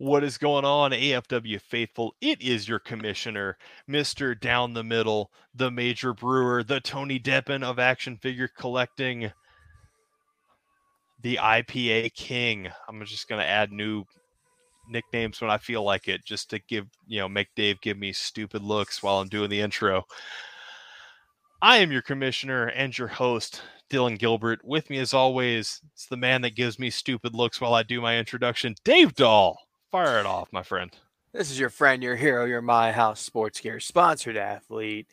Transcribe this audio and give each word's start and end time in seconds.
What 0.00 0.22
is 0.22 0.38
going 0.38 0.64
on, 0.64 0.92
AFW 0.92 1.60
faithful? 1.60 2.14
It 2.20 2.40
is 2.40 2.68
your 2.68 2.78
commissioner, 2.78 3.58
Mr. 3.90 4.38
Down 4.38 4.72
the 4.72 4.84
Middle, 4.84 5.32
the 5.52 5.72
Major 5.72 6.14
Brewer, 6.14 6.62
the 6.62 6.78
Tony 6.78 7.18
Deppen 7.18 7.64
of 7.64 7.80
action 7.80 8.16
figure 8.16 8.46
collecting, 8.46 9.32
the 11.20 11.40
IPA 11.42 12.14
King. 12.14 12.68
I'm 12.88 13.04
just 13.04 13.28
going 13.28 13.40
to 13.40 13.46
add 13.46 13.72
new 13.72 14.04
nicknames 14.88 15.40
when 15.40 15.50
I 15.50 15.58
feel 15.58 15.82
like 15.82 16.06
it, 16.06 16.24
just 16.24 16.48
to 16.50 16.60
give, 16.60 16.86
you 17.08 17.18
know, 17.18 17.28
make 17.28 17.48
Dave 17.56 17.80
give 17.80 17.98
me 17.98 18.12
stupid 18.12 18.62
looks 18.62 19.02
while 19.02 19.18
I'm 19.18 19.28
doing 19.28 19.50
the 19.50 19.60
intro. 19.60 20.04
I 21.60 21.78
am 21.78 21.90
your 21.90 22.02
commissioner 22.02 22.68
and 22.68 22.96
your 22.96 23.08
host, 23.08 23.62
Dylan 23.90 24.16
Gilbert. 24.16 24.60
With 24.64 24.90
me, 24.90 24.98
as 24.98 25.12
always, 25.12 25.80
it's 25.92 26.06
the 26.06 26.16
man 26.16 26.42
that 26.42 26.54
gives 26.54 26.78
me 26.78 26.88
stupid 26.88 27.34
looks 27.34 27.60
while 27.60 27.74
I 27.74 27.82
do 27.82 28.00
my 28.00 28.16
introduction, 28.16 28.76
Dave 28.84 29.16
Dahl. 29.16 29.58
Fire 29.90 30.20
it 30.20 30.26
off, 30.26 30.52
my 30.52 30.62
friend. 30.62 30.90
This 31.32 31.50
is 31.50 31.58
your 31.58 31.70
friend, 31.70 32.02
your 32.02 32.16
hero, 32.16 32.44
your 32.44 32.60
My 32.60 32.92
House 32.92 33.20
Sports 33.20 33.60
Gear 33.60 33.80
sponsored 33.80 34.36
athlete, 34.36 35.06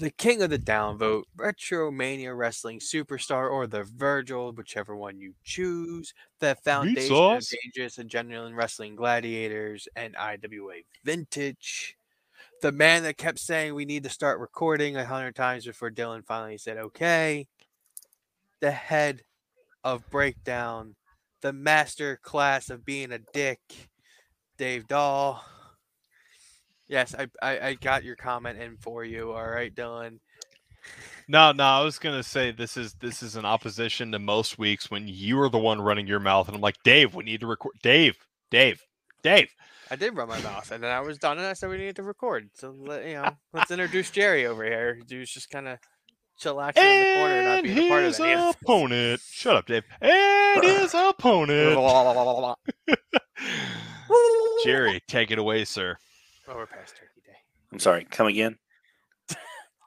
the 0.00 0.10
king 0.10 0.42
of 0.42 0.50
the 0.50 0.58
downvote, 0.58 1.24
Retro 1.36 1.90
Mania 1.90 2.34
Wrestling 2.34 2.80
Superstar, 2.80 3.50
or 3.50 3.66
the 3.66 3.84
Virgil, 3.84 4.50
whichever 4.52 4.96
one 4.96 5.20
you 5.20 5.34
choose, 5.44 6.14
the 6.40 6.56
foundation 6.64 7.14
of 7.14 7.44
dangerous 7.46 7.98
and 7.98 8.08
genuine 8.08 8.54
wrestling 8.54 8.96
gladiators, 8.96 9.86
and 9.94 10.16
IWA 10.16 10.80
Vintage. 11.04 11.96
The 12.62 12.72
man 12.72 13.02
that 13.04 13.18
kept 13.18 13.38
saying 13.38 13.74
we 13.74 13.84
need 13.84 14.02
to 14.04 14.10
start 14.10 14.40
recording 14.40 14.96
a 14.96 15.04
hundred 15.04 15.36
times 15.36 15.66
before 15.66 15.90
Dylan 15.90 16.24
finally 16.24 16.58
said 16.58 16.78
okay. 16.78 17.46
The 18.60 18.72
head 18.72 19.22
of 19.84 20.08
breakdown, 20.10 20.96
the 21.42 21.52
master 21.52 22.18
class 22.22 22.70
of 22.70 22.84
being 22.84 23.12
a 23.12 23.18
dick 23.32 23.89
Dave 24.60 24.86
Dahl. 24.86 25.42
Yes, 26.86 27.14
I, 27.18 27.28
I, 27.40 27.68
I 27.68 27.74
got 27.76 28.04
your 28.04 28.14
comment 28.14 28.60
in 28.60 28.76
for 28.76 29.02
you. 29.02 29.32
All 29.32 29.48
right, 29.48 29.74
Dylan. 29.74 30.18
No, 31.26 31.52
no, 31.52 31.64
I 31.64 31.82
was 31.82 31.98
gonna 31.98 32.22
say 32.22 32.52
this 32.52 32.76
is 32.76 32.92
this 33.00 33.22
is 33.22 33.36
an 33.36 33.46
opposition 33.46 34.12
to 34.12 34.18
most 34.18 34.58
weeks 34.58 34.90
when 34.90 35.08
you 35.08 35.40
are 35.40 35.48
the 35.48 35.58
one 35.58 35.80
running 35.80 36.06
your 36.06 36.20
mouth, 36.20 36.46
and 36.46 36.54
I'm 36.54 36.60
like, 36.60 36.76
Dave, 36.84 37.14
we 37.14 37.24
need 37.24 37.40
to 37.40 37.46
record. 37.46 37.72
Dave, 37.82 38.18
Dave, 38.50 38.82
Dave. 39.22 39.48
I 39.90 39.96
did 39.96 40.14
run 40.14 40.28
my 40.28 40.40
mouth, 40.42 40.70
and 40.70 40.84
then 40.84 40.90
I 40.90 41.00
was 41.00 41.16
done, 41.16 41.38
and 41.38 41.46
I 41.46 41.54
said 41.54 41.70
we 41.70 41.78
needed 41.78 41.96
to 41.96 42.02
record. 42.02 42.50
So 42.52 42.74
let, 42.78 43.06
you 43.06 43.14
know, 43.14 43.30
let's 43.54 43.70
introduce 43.70 44.10
Jerry 44.10 44.44
over 44.44 44.62
here. 44.62 44.98
Dude's 45.06 45.32
just 45.32 45.48
kind 45.48 45.68
of 45.68 45.78
chillaxing 46.38 46.84
in 46.84 47.00
the 47.00 47.14
corner, 47.16 47.42
not 47.44 47.64
being 47.64 47.78
a 47.78 47.88
part 47.88 48.04
of 48.04 48.20
it. 48.20 48.56
opponent. 48.62 49.22
Shut 49.26 49.56
up, 49.56 49.66
Dave. 49.66 49.84
And 50.02 50.62
his 50.64 50.92
opponent. 50.92 51.78
Jerry, 54.64 55.00
take 55.08 55.30
it 55.30 55.38
away, 55.38 55.64
sir. 55.64 55.96
Oh, 56.48 56.56
we're 56.56 56.66
past 56.66 56.96
Turkey 56.96 57.22
Day. 57.24 57.36
I'm 57.72 57.78
sorry. 57.78 58.04
Come 58.10 58.26
again. 58.26 58.58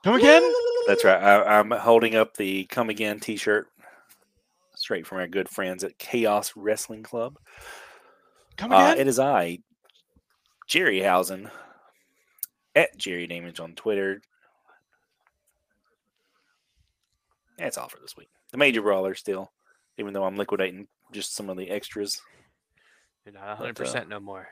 Come 0.03 0.15
again? 0.15 0.53
That's 0.87 1.05
right. 1.05 1.21
I, 1.21 1.59
am 1.59 1.71
holding 1.71 2.15
up 2.15 2.35
the 2.35 2.65
"Come 2.65 2.89
Again" 2.89 3.19
T-shirt, 3.19 3.67
straight 4.75 5.07
from 5.07 5.19
our 5.19 5.27
good 5.27 5.47
friends 5.47 5.83
at 5.83 5.97
Chaos 5.97 6.53
Wrestling 6.55 7.03
Club. 7.03 7.37
Come 8.57 8.71
again. 8.73 8.97
Uh, 8.97 9.01
it 9.01 9.07
is 9.07 9.17
I, 9.17 9.59
Jerry 10.67 10.99
Housen, 10.99 11.49
at 12.75 12.97
Jerry 12.97 13.27
Damage 13.27 13.61
on 13.61 13.75
Twitter. 13.75 14.21
That's 17.57 17.77
all 17.77 17.87
for 17.87 17.99
this 18.01 18.17
week. 18.17 18.29
The 18.51 18.57
Major 18.57 18.81
Brawler 18.81 19.15
still, 19.15 19.51
even 19.97 20.13
though 20.13 20.25
I'm 20.25 20.35
liquidating 20.35 20.87
just 21.13 21.35
some 21.35 21.49
of 21.49 21.57
the 21.57 21.69
extras. 21.69 22.21
You're 23.25 23.33
not 23.33 23.47
100 23.47 23.75
percent 23.75 24.05
uh, 24.05 24.09
no 24.09 24.19
more. 24.19 24.47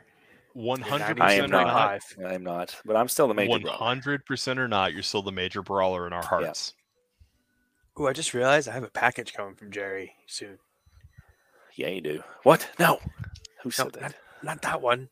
One 0.54 0.82
hundred 0.82 1.18
percent. 1.18 1.22
I 1.22 1.34
am 1.34 1.50
not. 1.50 2.02
I 2.26 2.34
am 2.34 2.44
not. 2.44 2.76
But 2.86 2.96
I'm 2.96 3.08
still 3.08 3.28
the 3.28 3.34
major. 3.34 3.52
One 3.52 3.66
hundred 3.66 4.26
percent 4.26 4.60
or 4.60 4.68
not, 4.68 4.94
you're 4.94 5.04
still 5.04 5.22
the 5.22 5.32
major 5.32 5.62
brawler 5.62 6.08
in 6.08 6.14
our 6.14 6.24
hearts. 6.24 6.74
Yeah. 6.76 6.82
Oh, 8.04 8.08
I 8.08 8.14
just 8.14 8.34
realized 8.34 8.68
I 8.68 8.74
have 8.74 8.84
a 8.84 8.90
package 8.90 9.34
coming 9.34 9.56
from 9.56 9.72
Jerry 9.72 10.14
soon. 10.26 10.58
Yeah, 11.76 11.90
you 11.90 12.02
do. 12.02 12.24
What? 12.44 12.68
No. 12.80 13.00
Who 13.62 13.68
no, 13.68 13.70
said 13.70 13.94
that? 13.94 14.02
Not, 14.02 14.16
not, 14.44 14.62
that 14.64 14.82
one. 14.82 15.08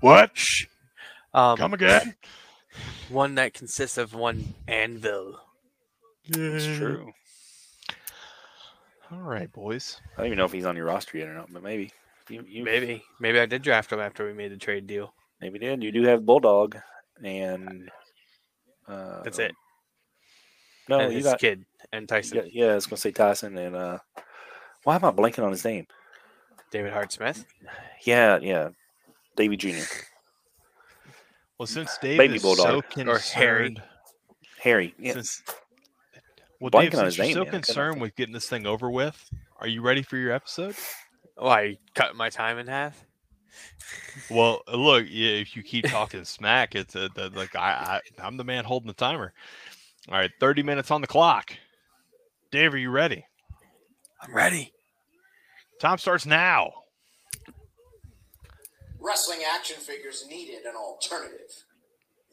What? 0.00 0.30
Shh. 0.32 0.66
Um, 1.34 1.56
Come 1.58 1.74
again. 1.74 2.14
One 3.10 3.34
that 3.34 3.52
consists 3.52 3.98
of 3.98 4.14
one 4.14 4.54
anvil. 4.66 5.38
It's 6.24 6.78
true. 6.78 7.12
All 9.12 9.18
right, 9.18 9.52
boys. 9.52 10.00
I 10.14 10.18
don't 10.18 10.26
even 10.26 10.38
know 10.38 10.46
if 10.46 10.52
he's 10.52 10.64
on 10.64 10.76
your 10.76 10.86
roster 10.86 11.18
yet 11.18 11.28
or 11.28 11.34
not, 11.34 11.52
but 11.52 11.62
maybe. 11.62 11.92
You, 12.28 12.44
you 12.46 12.64
maybe 12.64 13.02
maybe 13.20 13.38
I 13.38 13.46
did 13.46 13.62
draft 13.62 13.92
him 13.92 14.00
after 14.00 14.26
we 14.26 14.32
made 14.32 14.52
the 14.52 14.56
trade 14.56 14.86
deal. 14.86 15.12
Maybe 15.40 15.58
did. 15.58 15.82
You 15.82 15.92
do 15.92 16.02
have 16.04 16.24
Bulldog, 16.24 16.76
and 17.22 17.90
uh, 18.88 19.22
that's 19.22 19.38
it. 19.38 19.52
No, 20.88 21.00
and 21.00 21.12
you 21.12 21.22
got 21.22 21.38
kid 21.38 21.64
and 21.92 22.08
Tyson. 22.08 22.38
Yeah, 22.38 22.64
yeah, 22.64 22.72
I 22.72 22.74
was 22.76 22.86
gonna 22.86 22.96
say 22.96 23.10
Tyson 23.10 23.58
and 23.58 23.76
uh, 23.76 23.98
why 24.84 24.96
am 24.96 25.04
I 25.04 25.10
blanking 25.10 25.44
on 25.44 25.50
his 25.50 25.64
name? 25.64 25.86
David 26.70 26.92
Hart 26.92 27.12
Smith. 27.12 27.44
Yeah, 28.04 28.38
yeah, 28.40 28.70
Davy 29.36 29.56
Jr. 29.56 29.84
Well, 31.58 31.66
since 31.66 31.96
Dave 31.98 32.18
Baby 32.18 32.36
is 32.36 32.42
Bulldog. 32.42 32.66
so 32.66 32.82
concerned, 32.82 33.08
or 33.08 33.18
Harry, 33.18 33.76
Harry, 34.60 34.94
yeah. 34.98 35.12
Since, 35.12 35.42
well, 36.60 36.70
Dave, 36.70 36.94
since 36.94 37.16
you're 37.16 37.26
name, 37.26 37.34
so 37.34 37.44
concerned 37.44 38.00
with 38.00 38.16
getting 38.16 38.34
this 38.34 38.48
thing 38.48 38.66
over 38.66 38.90
with, 38.90 39.30
are 39.58 39.68
you 39.68 39.80
ready 39.80 40.02
for 40.02 40.16
your 40.16 40.32
episode? 40.32 40.74
Oh, 41.36 41.48
I 41.48 41.78
cut 41.94 42.14
my 42.16 42.30
time 42.30 42.58
in 42.58 42.66
half. 42.66 43.04
Well, 44.30 44.62
uh, 44.68 44.76
look, 44.76 45.04
if 45.08 45.56
you 45.56 45.62
keep 45.62 45.86
talking 45.86 46.24
smack, 46.24 46.74
it's 46.74 46.94
a, 46.94 47.08
the, 47.14 47.30
like 47.30 47.54
I, 47.56 48.00
I, 48.18 48.26
I'm 48.26 48.36
the 48.36 48.44
man 48.44 48.64
holding 48.64 48.86
the 48.88 48.94
timer. 48.94 49.32
All 50.08 50.14
right, 50.14 50.30
30 50.40 50.62
minutes 50.62 50.90
on 50.90 51.00
the 51.00 51.06
clock. 51.06 51.52
Dave, 52.50 52.74
are 52.74 52.78
you 52.78 52.90
ready? 52.90 53.24
I'm 54.20 54.34
ready. 54.34 54.72
Time 55.80 55.98
starts 55.98 56.24
now. 56.24 56.72
Wrestling 59.00 59.40
action 59.54 59.76
figures 59.76 60.24
needed 60.28 60.64
an 60.64 60.76
alternative. 60.76 61.64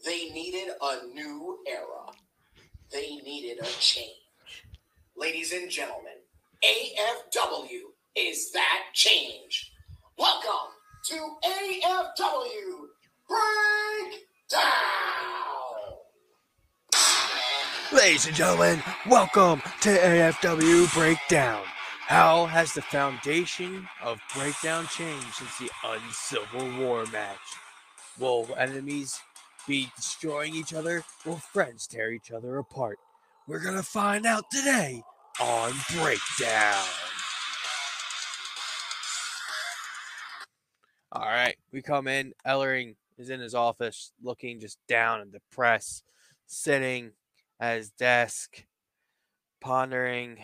They 0.05 0.29
needed 0.29 0.73
a 0.81 1.05
new 1.13 1.59
era. 1.67 2.13
They 2.91 3.17
needed 3.17 3.59
a 3.61 3.69
change. 3.79 4.09
Ladies 5.15 5.51
and 5.53 5.69
gentlemen, 5.69 6.13
AFW 6.63 7.91
is 8.15 8.51
that 8.51 8.83
change. 8.93 9.71
Welcome 10.17 10.71
to 11.05 11.15
AFW 11.45 12.87
Breakdown. 13.27 14.61
Ladies 17.93 18.27
and 18.27 18.35
gentlemen, 18.35 18.83
welcome 19.07 19.61
to 19.81 19.89
AFW 19.89 20.93
Breakdown. 20.93 21.63
How 22.01 22.47
has 22.47 22.73
the 22.73 22.81
foundation 22.81 23.87
of 24.03 24.19
Breakdown 24.35 24.87
changed 24.87 25.33
since 25.35 25.57
the 25.57 25.69
Uncivil 25.85 26.79
War 26.79 27.05
match? 27.13 27.37
Will 28.19 28.49
enemies 28.57 29.17
be 29.65 29.89
destroying 29.95 30.53
each 30.53 30.73
other? 30.73 31.05
Will 31.25 31.37
friends 31.37 31.87
tear 31.87 32.11
each 32.11 32.31
other 32.31 32.57
apart? 32.57 32.99
We're 33.47 33.63
to 33.77 33.83
find 33.83 34.25
out 34.25 34.51
today 34.51 35.01
on 35.39 35.71
Breakdown. 35.93 36.85
All 41.13 41.25
right, 41.25 41.57
we 41.73 41.81
come 41.81 42.07
in. 42.07 42.33
Ellering 42.47 42.95
is 43.17 43.29
in 43.29 43.41
his 43.41 43.53
office, 43.53 44.13
looking 44.23 44.61
just 44.61 44.79
down 44.87 45.19
and 45.19 45.29
depressed, 45.29 46.05
sitting 46.47 47.11
at 47.59 47.77
his 47.77 47.89
desk, 47.89 48.63
pondering 49.59 50.37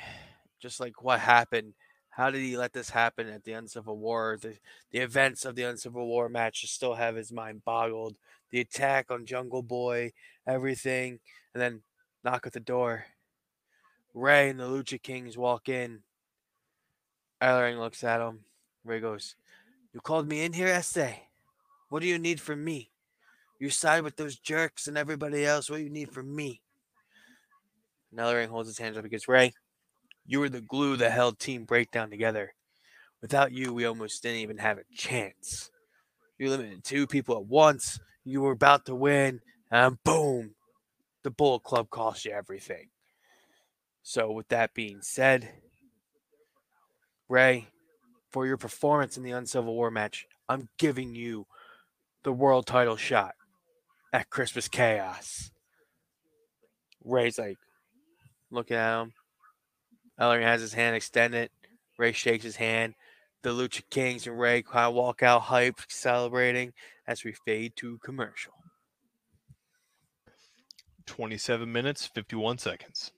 just 0.59 0.81
like 0.81 1.01
what 1.01 1.22
happened. 1.22 1.73
How 2.09 2.31
did 2.31 2.41
he 2.41 2.57
let 2.57 2.73
this 2.73 2.89
happen 2.89 3.29
at 3.29 3.45
the 3.45 3.53
Uncivil 3.53 3.97
War? 3.97 4.38
The, 4.41 4.57
the 4.91 5.00
events 5.00 5.45
of 5.45 5.55
the 5.55 5.63
Uncivil 5.63 6.05
War 6.05 6.28
match 6.28 6.61
just 6.61 6.73
still 6.73 6.96
have 6.96 7.16
his 7.16 7.31
mind 7.31 7.63
boggled. 7.63 8.17
The 8.49 8.59
attack 8.59 9.09
on 9.09 9.25
Jungle 9.25 9.61
Boy, 9.61 10.11
everything, 10.46 11.20
and 11.53 11.61
then 11.61 11.81
knock 12.25 12.46
at 12.46 12.52
the 12.52 12.59
door. 12.59 13.05
Ray 14.13 14.49
and 14.49 14.59
the 14.59 14.66
Lucha 14.66 15.02
Kings 15.02 15.37
walk 15.37 15.70
in. 15.70 15.99
Ellering 17.41 17.79
looks 17.79 18.03
at 18.03 18.20
him. 18.20 18.40
Ray 18.84 18.99
goes, 18.99 19.35
you 19.97 20.02
called 20.02 20.29
me 20.29 20.46
in 20.46 20.53
here, 20.53 20.67
Essay. 20.67 21.23
What 21.90 22.03
do 22.03 22.08
you 22.08 22.20
need 22.20 22.40
from 22.40 22.64
me? 22.64 22.91
You 23.59 23.72
side 23.72 24.03
with 24.03 24.16
those 24.16 24.35
jerks 24.38 24.88
and 24.88 24.96
everybody 24.96 25.44
else. 25.44 25.72
What 25.72 25.78
do 25.78 25.84
you 25.84 25.90
need 25.90 26.11
from 26.11 26.35
me? 26.35 26.61
Ellering 28.16 28.49
holds 28.49 28.70
his 28.70 28.78
hands 28.78 28.96
up 28.96 29.02
because 29.02 29.28
Ray, 29.28 29.55
you 30.28 30.40
were 30.40 30.49
the 30.49 30.61
glue 30.61 30.97
that 30.97 31.14
held 31.14 31.40
Team 31.40 31.66
Breakdown 31.66 32.11
together. 32.11 32.53
Without 33.23 33.52
you, 33.52 33.73
we 33.73 33.85
almost 33.85 34.22
didn't 34.22 34.41
even 34.41 34.59
have 34.59 34.78
a 34.78 34.84
chance. 34.96 35.72
You 36.38 36.52
limited 36.52 36.84
two 36.84 37.08
people 37.08 37.35
at 37.35 37.47
once. 37.47 37.99
You 38.23 38.41
were 38.41 38.52
about 38.52 38.85
to 38.85 38.94
win, 38.94 39.41
and 39.72 39.97
boom, 40.03 40.52
the 41.23 41.32
Bullet 41.32 41.64
Club 41.64 41.90
cost 41.90 42.23
you 42.23 42.34
everything. 42.34 42.90
So, 44.03 44.32
with 44.32 44.49
that 44.49 44.76
being 44.76 45.02
said, 45.02 45.49
Ray, 47.28 47.70
for 48.29 48.46
your 48.46 48.58
performance 48.58 49.18
in 49.18 49.24
the 49.24 49.32
Uncivil 49.32 49.74
War 49.74 49.91
match, 49.91 50.28
I'm 50.50 50.70
giving 50.78 51.16
you 51.16 51.47
the 52.24 52.32
world 52.32 52.66
title 52.66 52.97
shot 52.97 53.35
at 54.14 54.29
Christmas 54.29 54.68
Chaos. 54.68 55.52
Ray's 57.03 57.38
like, 57.38 57.58
looking 58.52 58.78
at 58.78 59.02
him. 59.02 59.14
Ellering 60.20 60.44
has 60.44 60.62
his 60.62 60.74
hand 60.74 60.96
extended. 60.96 61.50
Ray 61.97 62.12
shakes 62.12 62.44
his 62.44 62.56
hand. 62.56 62.96
The 63.44 63.50
Lucha 63.50 63.84
Kings 63.90 64.28
and 64.28 64.40
Ray 64.40 64.62
kind 64.62 64.88
of 64.88 64.94
walk 64.94 65.23
out 65.23 65.44
hyped, 65.44 65.85
celebrating 65.90 66.73
as 67.08 67.23
we 67.23 67.34
fade 67.46 67.76
to 67.78 68.00
commercial. 68.00 68.53
27 71.06 71.72
minutes, 71.72 72.06
51 72.08 72.58
seconds. 72.58 73.12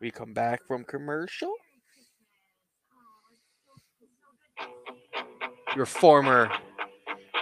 We 0.00 0.10
come 0.10 0.32
back 0.32 0.60
from 0.66 0.84
commercial. 0.84 1.52
Your 5.76 5.86
former 5.86 6.50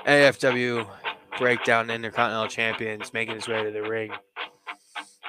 AFW 0.07 0.87
breakdown 1.39 1.91
intercontinental 1.91 2.49
champions 2.49 3.13
making 3.13 3.35
his 3.35 3.49
way 3.49 3.63
to 3.63 3.71
the 3.71 3.83
ring. 3.83 4.13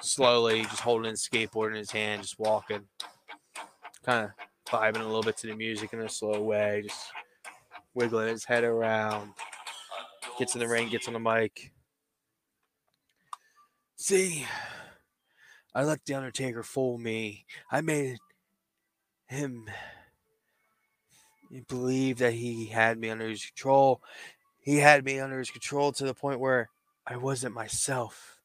Slowly, 0.01 0.63
just 0.63 0.79
holding 0.79 1.11
his 1.11 1.27
skateboard 1.27 1.69
in 1.69 1.75
his 1.75 1.91
hand, 1.91 2.21
just 2.21 2.39
walking. 2.39 2.88
Kind 4.05 4.25
of 4.25 4.31
vibing 4.67 5.01
a 5.01 5.05
little 5.05 5.23
bit 5.23 5.38
to 5.38 5.47
the 5.47 5.55
music 5.55 5.94
in 5.94 6.01
a 6.01 6.09
slow 6.09 6.41
way, 6.41 6.83
just 6.85 7.11
wiggling 7.94 8.29
his 8.29 8.45
head 8.45 8.63
around. 8.63 9.33
Gets 10.39 10.55
in 10.55 10.59
the 10.59 10.67
ring, 10.67 10.89
gets 10.89 11.07
on 11.07 11.13
the 11.13 11.19
mic. 11.19 11.71
See, 13.95 14.45
I 15.73 15.83
let 15.83 16.05
The 16.05 16.13
Undertaker 16.13 16.63
fool 16.63 16.97
me. 16.97 17.45
I 17.71 17.81
made 17.81 18.17
him 19.27 19.65
believe 21.67 22.17
that 22.19 22.33
he 22.33 22.67
had 22.67 22.99
me 22.99 23.09
under 23.09 23.27
his 23.27 23.45
control. 23.45 24.01
He 24.59 24.77
had 24.77 25.05
me 25.05 25.19
under 25.19 25.39
his 25.39 25.49
control 25.49 25.91
to 25.94 26.05
the 26.05 26.13
point 26.13 26.39
where 26.39 26.69
I 27.05 27.17
wasn't 27.17 27.55
myself. 27.55 28.39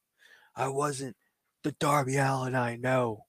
I 0.55 0.69
wasn't 0.69 1.17
the 1.63 1.73
Darby 1.73 2.17
Allin 2.17 2.55
I 2.55 2.77
know. 2.77 3.25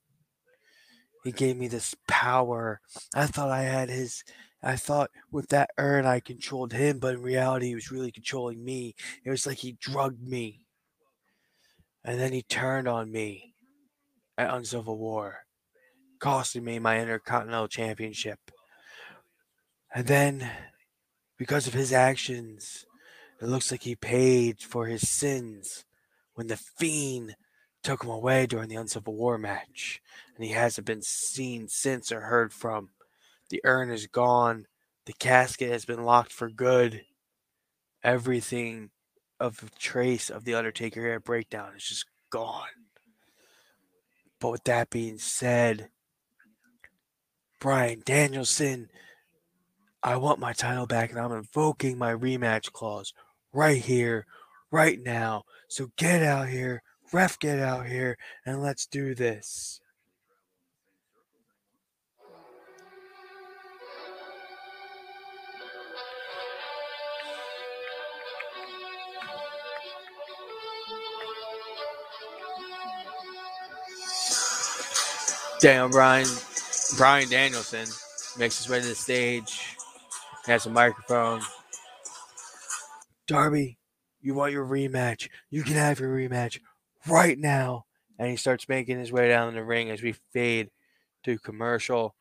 He 1.23 1.31
gave 1.31 1.57
me 1.57 1.67
this 1.67 1.95
power. 2.07 2.81
I 3.15 3.27
thought 3.27 3.49
I 3.49 3.63
had 3.63 3.89
his. 3.89 4.23
I 4.61 4.75
thought 4.75 5.11
with 5.31 5.49
that 5.49 5.71
urn 5.77 6.05
I 6.05 6.19
controlled 6.19 6.73
him, 6.73 6.99
but 6.99 7.15
in 7.15 7.21
reality, 7.21 7.67
he 7.67 7.75
was 7.75 7.91
really 7.91 8.11
controlling 8.11 8.63
me. 8.63 8.95
It 9.25 9.29
was 9.29 9.45
like 9.45 9.57
he 9.57 9.73
drugged 9.73 10.21
me. 10.21 10.65
And 12.05 12.19
then 12.19 12.33
he 12.33 12.43
turned 12.43 12.87
on 12.87 13.11
me 13.11 13.55
at 14.37 14.53
Uncivil 14.53 14.97
War, 14.97 15.45
costing 16.19 16.63
me 16.63 16.79
my 16.79 16.99
Intercontinental 16.99 17.67
Championship. 17.67 18.39
And 19.93 20.07
then, 20.07 20.49
because 21.37 21.67
of 21.67 21.73
his 21.73 21.93
actions, 21.93 22.85
it 23.39 23.47
looks 23.47 23.71
like 23.71 23.83
he 23.83 23.95
paid 23.95 24.59
for 24.59 24.87
his 24.87 25.09
sins 25.09 25.85
when 26.33 26.47
the 26.47 26.57
Fiend 26.57 27.35
took 27.83 28.03
him 28.03 28.09
away 28.09 28.45
during 28.47 28.69
the 28.69 28.75
Uncivil 28.75 29.13
War 29.13 29.37
match. 29.37 30.01
And 30.35 30.43
he 30.43 30.51
hasn't 30.51 30.87
been 30.87 31.01
seen 31.01 31.67
since 31.67 32.11
or 32.11 32.21
heard 32.21 32.53
from. 32.53 32.89
The 33.49 33.61
urn 33.65 33.91
is 33.91 34.07
gone. 34.07 34.65
The 35.05 35.13
casket 35.13 35.71
has 35.71 35.85
been 35.85 36.05
locked 36.05 36.31
for 36.31 36.49
good. 36.49 37.03
Everything 38.03 38.89
of 39.39 39.69
trace 39.77 40.29
of 40.29 40.45
the 40.45 40.55
Undertaker 40.55 41.01
here 41.01 41.13
at 41.13 41.23
Breakdown 41.23 41.73
is 41.75 41.83
just 41.83 42.05
gone. 42.29 42.67
But 44.39 44.51
with 44.51 44.63
that 44.63 44.89
being 44.89 45.17
said, 45.17 45.89
Brian 47.59 48.01
Danielson, 48.05 48.89
I 50.05 50.17
want 50.17 50.37
my 50.37 50.51
title 50.51 50.85
back 50.85 51.11
and 51.11 51.19
I'm 51.19 51.31
invoking 51.31 51.97
my 51.97 52.13
rematch 52.13 52.73
clause 52.73 53.13
right 53.53 53.81
here, 53.81 54.25
right 54.69 54.99
now. 55.01 55.43
So 55.69 55.91
get 55.95 56.21
out 56.21 56.49
here, 56.49 56.83
ref, 57.13 57.39
get 57.39 57.59
out 57.59 57.85
here, 57.85 58.17
and 58.45 58.61
let's 58.61 58.85
do 58.85 59.15
this. 59.15 59.79
Damn, 75.61 75.91
Brian, 75.91 76.27
Brian 76.97 77.29
Danielson 77.29 77.87
makes 78.37 78.57
his 78.57 78.67
way 78.67 78.81
to 78.81 78.87
the 78.87 78.95
stage. 78.95 79.72
He 80.45 80.51
has 80.51 80.65
a 80.65 80.69
microphone. 80.69 81.41
Darby, 83.27 83.77
you 84.21 84.33
want 84.33 84.51
your 84.51 84.65
rematch? 84.65 85.29
You 85.49 85.63
can 85.63 85.75
have 85.75 85.99
your 85.99 86.15
rematch 86.15 86.59
right 87.07 87.37
now. 87.37 87.85
And 88.19 88.29
he 88.29 88.35
starts 88.35 88.69
making 88.69 88.99
his 88.99 89.11
way 89.11 89.27
down 89.27 89.53
the 89.53 89.63
ring 89.63 89.89
as 89.89 90.01
we 90.01 90.13
fade 90.31 90.69
to 91.23 91.39
commercial. 91.39 92.15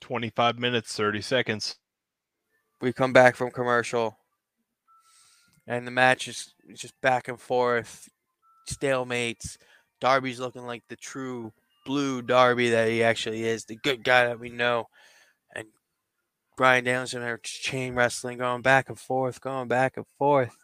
25 0.00 0.58
minutes, 0.58 0.94
30 0.94 1.20
seconds. 1.20 1.76
We 2.80 2.92
come 2.92 3.12
back 3.12 3.34
from 3.34 3.50
commercial. 3.50 4.18
And 5.66 5.86
the 5.86 5.90
match 5.90 6.28
is 6.28 6.54
just 6.74 6.98
back 7.00 7.28
and 7.28 7.40
forth, 7.40 8.08
stalemates. 8.70 9.56
Darby's 10.00 10.38
looking 10.38 10.66
like 10.66 10.84
the 10.88 10.96
true 10.96 11.52
blue 11.84 12.22
Darby 12.22 12.70
that 12.70 12.88
he 12.88 13.02
actually 13.02 13.44
is, 13.44 13.64
the 13.64 13.76
good 13.76 14.04
guy 14.04 14.26
that 14.26 14.38
we 14.38 14.50
know. 14.50 14.88
Brian 16.56 16.84
Danielson 16.84 17.22
are 17.22 17.38
chain 17.42 17.94
wrestling, 17.94 18.38
going 18.38 18.62
back 18.62 18.88
and 18.88 18.98
forth, 18.98 19.40
going 19.40 19.68
back 19.68 19.96
and 19.96 20.06
forth. 20.18 20.56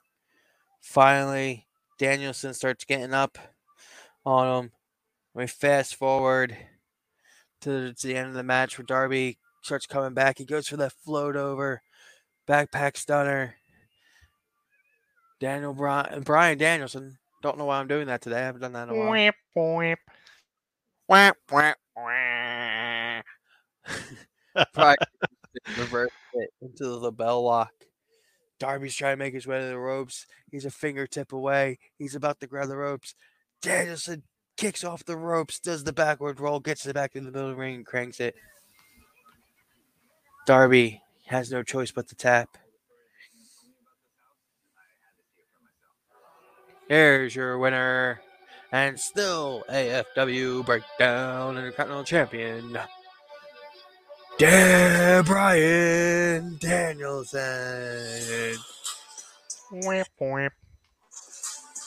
Finally, 0.80 1.66
Danielson 1.98 2.54
starts 2.54 2.84
getting 2.84 3.12
up 3.12 3.38
on 4.24 4.64
him. 4.64 4.72
We 5.34 5.46
fast 5.46 5.94
forward 5.94 6.56
to, 7.60 7.92
the 7.92 8.16
end 8.16 8.28
of 8.28 8.34
the 8.34 8.42
match 8.42 8.78
where 8.78 8.86
Darby 8.86 9.38
starts 9.62 9.86
coming 9.86 10.14
back. 10.14 10.38
He 10.38 10.44
goes 10.44 10.68
for 10.68 10.76
that 10.78 10.92
float 11.04 11.36
over, 11.36 11.82
backpack 12.48 12.96
stunner. 12.96 13.56
Daniel 15.40 15.74
Brian, 15.74 16.22
Brian 16.22 16.56
Danielson 16.56 17.18
don't 17.42 17.58
know 17.58 17.64
why 17.64 17.78
I'm 17.78 17.88
doing 17.88 18.06
that 18.06 18.22
today. 18.22 18.38
I 18.38 18.44
haven't 18.44 18.60
done 18.60 18.72
that 18.72 18.88
in 18.88 18.90
a 18.90 18.98
while. 18.98 19.10
Brian 24.74 24.96
reversed 25.78 26.12
it 26.34 26.50
into 26.60 26.98
the 26.98 27.12
bell 27.12 27.42
lock. 27.42 27.72
Darby's 28.58 28.94
trying 28.94 29.14
to 29.14 29.24
make 29.24 29.34
his 29.34 29.46
way 29.46 29.58
to 29.58 29.66
the 29.66 29.78
ropes. 29.78 30.26
He's 30.50 30.64
a 30.64 30.70
fingertip 30.70 31.32
away. 31.32 31.78
He's 31.98 32.14
about 32.14 32.40
to 32.40 32.46
grab 32.46 32.68
the 32.68 32.76
ropes. 32.76 33.14
Danielson 33.60 34.22
kicks 34.56 34.84
off 34.84 35.04
the 35.04 35.16
ropes, 35.16 35.58
does 35.58 35.84
the 35.84 35.92
backward 35.92 36.38
roll, 36.38 36.60
gets 36.60 36.86
it 36.86 36.94
back 36.94 37.16
in 37.16 37.24
the 37.24 37.32
middle 37.32 37.50
of 37.50 37.56
the 37.56 37.60
ring, 37.60 37.74
and 37.76 37.86
cranks 37.86 38.20
it. 38.20 38.36
Darby 40.46 41.00
has 41.26 41.50
no 41.50 41.62
choice 41.62 41.90
but 41.90 42.08
to 42.08 42.14
tap. 42.14 42.56
Here's 46.88 47.34
your 47.34 47.58
winner, 47.58 48.20
and 48.70 49.00
still 49.00 49.64
AFW 49.70 50.64
Breakdown 50.66 51.56
Intercontinental 51.56 52.04
Champion, 52.04 52.78
Dan 54.38 55.24
Brian 55.24 56.56
Danielson. 56.58 58.56
Whip, 59.70 60.08
whip. 60.20 60.52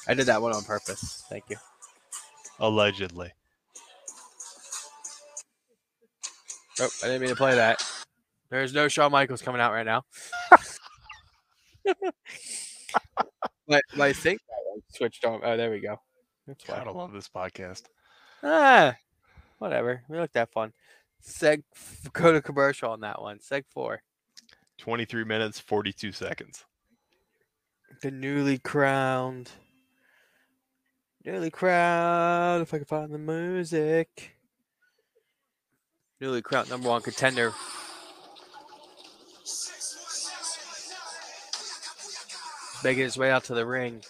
I 0.07 0.13
did 0.13 0.27
that 0.27 0.41
one 0.41 0.53
on 0.53 0.63
purpose. 0.63 1.23
Thank 1.29 1.45
you. 1.49 1.57
Allegedly. 2.59 3.31
Oh, 6.79 6.89
I 7.03 7.07
didn't 7.07 7.21
mean 7.21 7.29
to 7.29 7.35
play 7.35 7.55
that. 7.55 7.83
There's 8.49 8.73
no 8.73 8.87
Shawn 8.87 9.11
Michaels 9.11 9.41
coming 9.41 9.61
out 9.61 9.71
right 9.71 9.85
now. 9.85 10.03
but, 11.85 11.97
but 13.67 13.81
I 13.99 14.13
think 14.13 14.39
switched 14.89 15.25
on. 15.25 15.41
Oh, 15.43 15.57
there 15.57 15.71
we 15.71 15.79
go. 15.79 15.99
That's 16.47 16.67
why. 16.67 16.77
God, 16.77 16.87
I 16.87 16.91
love 16.91 17.11
this 17.11 17.29
podcast. 17.29 17.83
Ah, 18.43 18.95
whatever. 19.57 20.03
We 20.07 20.17
looked 20.17 20.33
that 20.33 20.51
fun. 20.51 20.73
Seg, 21.27 21.63
go 22.13 22.31
to 22.31 22.41
commercial 22.41 22.91
on 22.91 23.01
that 23.01 23.21
one. 23.21 23.39
Seg 23.39 23.63
four. 23.69 24.01
23 24.77 25.23
minutes, 25.23 25.59
42 25.59 26.11
seconds. 26.11 26.65
The 28.01 28.11
newly 28.11 28.57
crowned, 28.57 29.51
newly 31.23 31.49
crowned. 31.49 32.61
If 32.63 32.73
I 32.73 32.77
can 32.77 32.85
find 32.85 33.11
the 33.11 33.17
music. 33.17 34.35
Newly 36.19 36.41
crowned 36.41 36.69
number 36.69 36.89
one 36.89 37.01
contender. 37.01 37.53
Making 42.83 43.03
his 43.03 43.17
way 43.17 43.31
out 43.31 43.45
to 43.45 43.55
the 43.55 43.65
ring. 43.65 44.03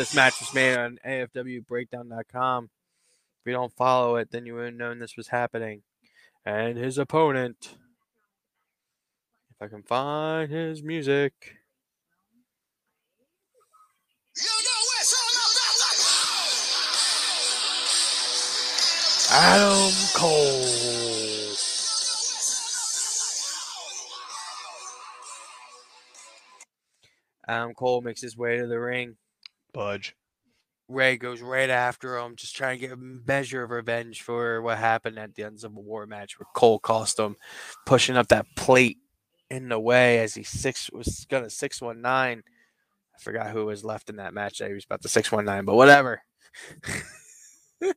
This 0.00 0.14
match 0.14 0.40
was 0.40 0.54
made 0.54 0.78
on 0.78 0.98
AFWBreakdown.com. 1.06 2.64
If 2.64 2.70
you 3.44 3.52
don't 3.52 3.76
follow 3.76 4.16
it, 4.16 4.30
then 4.30 4.46
you 4.46 4.54
wouldn't 4.54 4.78
known 4.78 4.98
this 4.98 5.14
was 5.14 5.28
happening. 5.28 5.82
And 6.42 6.78
his 6.78 6.96
opponent, 6.96 7.76
if 9.50 9.60
I 9.60 9.66
can 9.66 9.82
find 9.82 10.50
his 10.50 10.82
music. 10.82 11.34
Adam 19.30 19.92
Cole. 20.14 20.64
Adam 27.46 27.74
Cole 27.74 28.00
makes 28.00 28.22
his 28.22 28.34
way 28.34 28.56
to 28.56 28.66
the 28.66 28.80
ring. 28.80 29.16
Budge. 29.72 30.14
Ray 30.88 31.16
goes 31.16 31.40
right 31.40 31.70
after 31.70 32.18
him, 32.18 32.34
just 32.34 32.56
trying 32.56 32.76
to 32.80 32.86
get 32.86 32.92
a 32.92 32.96
measure 32.96 33.62
of 33.62 33.70
revenge 33.70 34.22
for 34.22 34.60
what 34.60 34.78
happened 34.78 35.18
at 35.20 35.34
the 35.36 35.42
Uncivil 35.42 35.84
War 35.84 36.04
match 36.06 36.38
where 36.38 36.48
Cole 36.54 36.80
cost 36.80 37.18
him, 37.18 37.36
pushing 37.86 38.16
up 38.16 38.26
that 38.28 38.46
plate 38.56 38.98
in 39.50 39.68
the 39.68 39.78
way 39.78 40.18
as 40.18 40.34
he 40.34 40.42
six 40.42 40.90
was 40.92 41.26
gonna 41.30 41.48
six 41.50 41.80
one 41.80 42.00
nine. 42.00 42.42
I 43.14 43.22
forgot 43.22 43.50
who 43.50 43.66
was 43.66 43.84
left 43.84 44.10
in 44.10 44.16
that 44.16 44.34
match 44.34 44.58
that 44.58 44.68
he 44.68 44.74
was 44.74 44.84
about 44.84 45.02
to 45.02 45.08
six 45.08 45.30
one 45.30 45.44
nine, 45.44 45.64
but 45.64 45.76
whatever. 45.76 46.22
I 47.82 47.92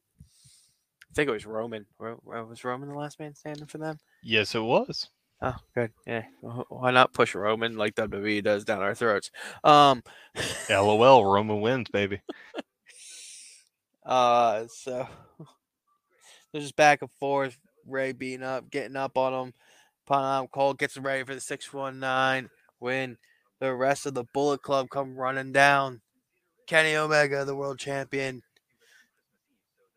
think 1.16 1.30
it 1.30 1.34
was 1.34 1.46
Roman. 1.46 1.86
Ro- 2.00 2.20
Ro- 2.24 2.46
Was 2.46 2.64
Roman 2.64 2.90
the 2.90 2.96
last 2.96 3.20
man 3.20 3.36
standing 3.36 3.68
for 3.68 3.78
them? 3.78 3.98
Yes, 4.24 4.56
it 4.56 4.62
was. 4.62 5.10
Oh, 5.42 5.56
good. 5.76 5.92
Yeah. 6.08 6.24
Why 6.42 6.92
not 6.92 7.14
push 7.14 7.36
Roman 7.36 7.76
like 7.76 7.96
WWE 7.96 8.44
does 8.44 8.64
down 8.64 8.82
our 8.82 8.96
throats? 8.96 9.30
Um. 9.64 10.04
LOL. 10.70 11.26
Roman 11.26 11.62
wins, 11.62 11.90
baby. 11.90 12.22
Uh, 14.06 14.66
so 14.68 15.08
there's 16.52 16.66
just 16.66 16.76
back 16.76 17.02
and 17.02 17.12
forth. 17.20 17.58
Ray 17.88 18.12
beating 18.12 18.44
up, 18.44 18.70
getting 18.70 18.96
up 18.96 19.18
on 19.18 19.34
him. 19.34 19.54
Him, 20.10 20.48
Cole 20.48 20.74
gets 20.74 20.98
ready 20.98 21.24
for 21.24 21.34
the 21.34 21.42
619 21.42 22.50
win. 22.80 23.18
The 23.60 23.74
rest 23.74 24.06
of 24.06 24.14
the 24.14 24.26
Bullet 24.26 24.62
Club 24.62 24.90
come 24.90 25.16
running 25.16 25.54
down. 25.54 26.02
Kenny 26.68 26.96
Omega, 26.96 27.46
the 27.46 27.56
world 27.56 27.80
champion. 27.80 28.42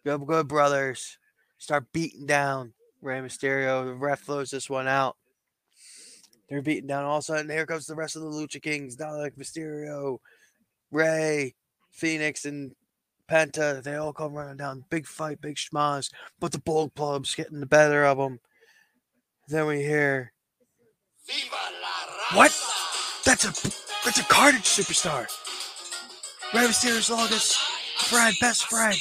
Good, 0.05 0.25
good 0.27 0.47
brothers. 0.47 1.19
Start 1.59 1.93
beating 1.93 2.27
down 2.27 2.75
Rey 3.03 3.21
Mysterio. 3.21 3.85
The 3.85 3.95
ref 3.95 4.21
throws 4.21 4.51
this 4.51 4.71
one 4.71 4.87
out. 4.87 5.17
They're 6.49 6.63
beating 6.63 6.87
down. 6.87 7.05
All 7.05 7.17
of 7.19 7.21
a 7.21 7.23
sudden, 7.25 7.51
here 7.51 7.67
comes 7.67 7.87
the 7.87 7.95
rest 7.95 8.17
of 8.17 8.23
the 8.23 8.29
Lucha 8.29 8.63
Kings. 8.63 8.95
Dominic 8.97 9.37
Mysterio, 9.37 10.19
Ray, 10.93 11.55
Fenix, 11.91 12.45
and 12.45 12.73
Penta, 13.29 13.83
they 13.83 13.97
all 13.97 14.13
come 14.13 14.35
running 14.35 14.57
down. 14.57 14.85
Big 14.89 15.07
fight, 15.07 15.41
big 15.41 15.57
schmaz. 15.57 16.13
But 16.39 16.53
the 16.53 16.61
Bullet 16.61 16.95
Club's 16.95 17.35
getting 17.35 17.59
the 17.61 17.67
better 17.67 18.05
of 18.05 18.19
them. 18.19 18.39
Then 19.49 19.67
we 19.67 19.79
hear, 19.83 20.33
What? 22.33 22.51
That's 23.25 23.45
a 23.45 23.53
that's 24.05 24.19
a 24.19 24.25
Carnage 24.25 24.63
superstar. 24.63 25.27
Rey 26.55 26.61
Mysterio's 26.67 27.11
longest 27.11 27.57
friend, 28.05 28.37
best 28.41 28.67
friend. 28.69 28.97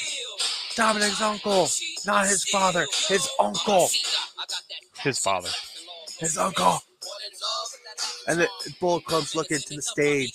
Dominic's 0.75 1.21
uncle, 1.21 1.67
not 2.05 2.25
his 2.25 2.43
father, 2.49 2.85
his 3.07 3.29
uncle, 3.39 3.87
His 5.03 5.19
father. 5.19 5.49
his 6.19 6.37
uncle. 6.37 6.79
And 8.27 8.39
the 8.39 8.47
Bullet 8.79 9.05
Club's 9.05 9.35
looking 9.35 9.59
to 9.59 9.75
the 9.75 9.81
stage. 9.81 10.33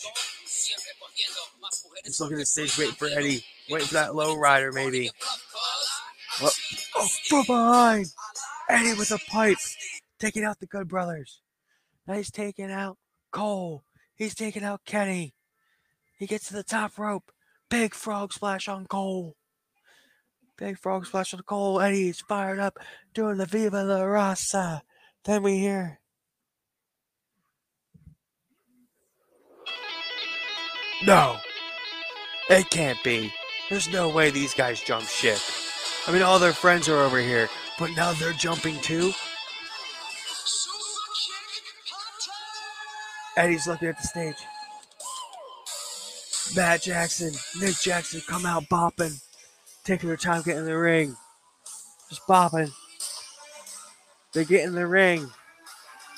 Just 2.05 2.21
looking 2.21 2.37
at 2.37 2.41
the 2.41 2.47
stage, 2.47 2.79
waiting 2.79 2.95
for 2.95 3.09
Eddie, 3.09 3.45
waiting 3.69 3.89
for 3.89 3.95
that 3.95 4.15
low 4.15 4.37
rider, 4.37 4.73
maybe. 4.73 5.11
Oh, 6.41 6.51
oh, 6.97 7.09
from 7.29 7.45
behind, 7.47 8.07
Eddie 8.69 8.95
with 8.95 9.11
a 9.11 9.19
pipe, 9.31 9.59
taking 10.19 10.45
out 10.45 10.59
the 10.59 10.67
Good 10.67 10.89
Brothers. 10.89 11.41
Now 12.07 12.15
he's 12.15 12.31
taking 12.31 12.71
out 12.71 12.97
Cole. 13.31 13.85
He's 14.15 14.35
taking 14.35 14.65
out 14.65 14.81
Kenny. 14.85 15.35
He 16.19 16.27
gets 16.27 16.49
to 16.49 16.55
the 16.55 16.63
top 16.63 16.99
rope. 16.99 17.31
Big 17.69 17.95
frog 17.95 18.33
splash 18.33 18.69
on 18.69 18.87
Cole. 18.87 19.37
Big 20.57 20.79
frog 20.79 21.07
splash 21.07 21.33
on 21.33 21.43
Cole. 21.43 21.81
Eddie's 21.81 22.21
fired 22.21 22.59
up, 22.59 22.79
doing 23.15 23.37
the 23.39 23.47
Viva 23.47 23.85
la 23.85 24.01
Raza. 24.01 24.81
Then 25.25 25.43
we 25.43 25.59
hear. 25.59 26.00
No, 31.07 31.39
it 32.51 32.69
can't 32.71 33.03
be. 33.03 33.33
There's 33.71 33.89
no 33.89 34.09
way 34.09 34.31
these 34.31 34.53
guys 34.53 34.81
jump 34.81 35.05
ship. 35.05 35.39
I 36.07 36.13
mean, 36.13 36.23
all 36.23 36.39
their 36.39 36.53
friends 36.53 36.89
are 36.89 36.99
over 36.99 37.19
here, 37.19 37.49
but 37.79 37.91
now 37.97 38.13
they're 38.13 38.33
jumping 38.33 38.79
too. 38.81 39.13
Eddie's 43.37 43.67
looking 43.67 43.89
at 43.89 43.97
the 43.97 44.07
stage. 44.07 44.37
Matt 46.55 46.83
Jackson, 46.83 47.33
Nick 47.61 47.77
Jackson 47.77 48.21
come 48.29 48.45
out 48.45 48.65
bopping, 48.65 49.23
taking 49.85 50.09
their 50.09 50.17
time 50.17 50.43
getting 50.43 50.61
in 50.61 50.67
the 50.67 50.77
ring. 50.77 51.17
Just 52.09 52.27
bopping. 52.27 52.71
They 54.35 54.45
get 54.45 54.65
in 54.65 54.75
the 54.75 54.87
ring. 54.87 55.31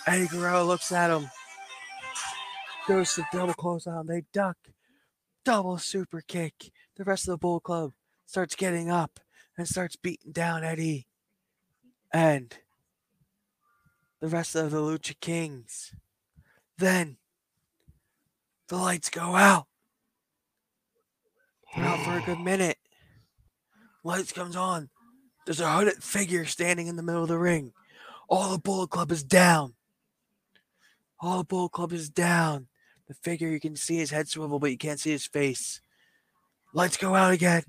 Eddie 0.07 0.27
Guerrero 0.27 0.65
looks 0.65 0.91
at 0.91 1.11
him. 1.11 1.31
Goes 2.93 3.15
to 3.15 3.27
double 3.33 3.81
on. 3.87 4.07
They 4.07 4.25
duck. 4.35 4.59
Double 5.47 5.79
super 5.79 6.21
kick. 6.21 6.71
The 6.95 7.05
rest 7.05 7.27
of 7.27 7.33
the 7.33 7.39
Bullet 7.39 7.63
Club 7.63 7.93
starts 8.27 8.55
getting 8.55 8.91
up 8.91 9.19
and 9.57 9.67
starts 9.67 9.97
beating 9.97 10.31
down 10.31 10.63
Eddie. 10.63 11.07
And 12.13 12.55
the 14.21 14.29
rest 14.29 14.55
of 14.55 14.73
the 14.73 14.77
Lucha 14.77 15.19
Kings. 15.21 15.95
Then 16.77 17.17
the 18.69 18.77
lights 18.77 19.09
go 19.09 19.37
out. 19.37 19.69
They're 21.75 21.87
out 21.87 22.05
for 22.05 22.19
a 22.19 22.21
good 22.21 22.41
minute. 22.41 22.77
Lights 24.05 24.33
comes 24.33 24.55
on. 24.55 24.91
There's 25.47 25.61
a 25.61 25.73
hooded 25.73 26.03
figure 26.03 26.45
standing 26.45 26.89
in 26.89 26.97
the 26.97 27.03
middle 27.03 27.23
of 27.23 27.29
the 27.29 27.39
ring. 27.39 27.73
All 28.29 28.53
the 28.53 28.59
Bullet 28.59 28.91
Club 28.91 29.11
is 29.11 29.25
down. 29.25 29.77
All 31.21 31.39
the 31.39 31.45
Bullet 31.45 31.73
Club 31.73 31.95
is 31.95 32.11
down. 32.11 32.69
The 33.13 33.19
figure, 33.31 33.51
you 33.51 33.61
can 33.61 33.77
see 33.77 33.99
his 33.99 34.11
head 34.11 34.27
swivel, 34.27 34.59
but 34.59 34.71
you 34.71 34.79
can't 34.79 34.99
see 34.99 35.11
his 35.11 35.27
face. 35.27 35.83
Lights 36.73 36.97
go 36.97 37.15
out 37.15 37.35
again. 37.35 37.63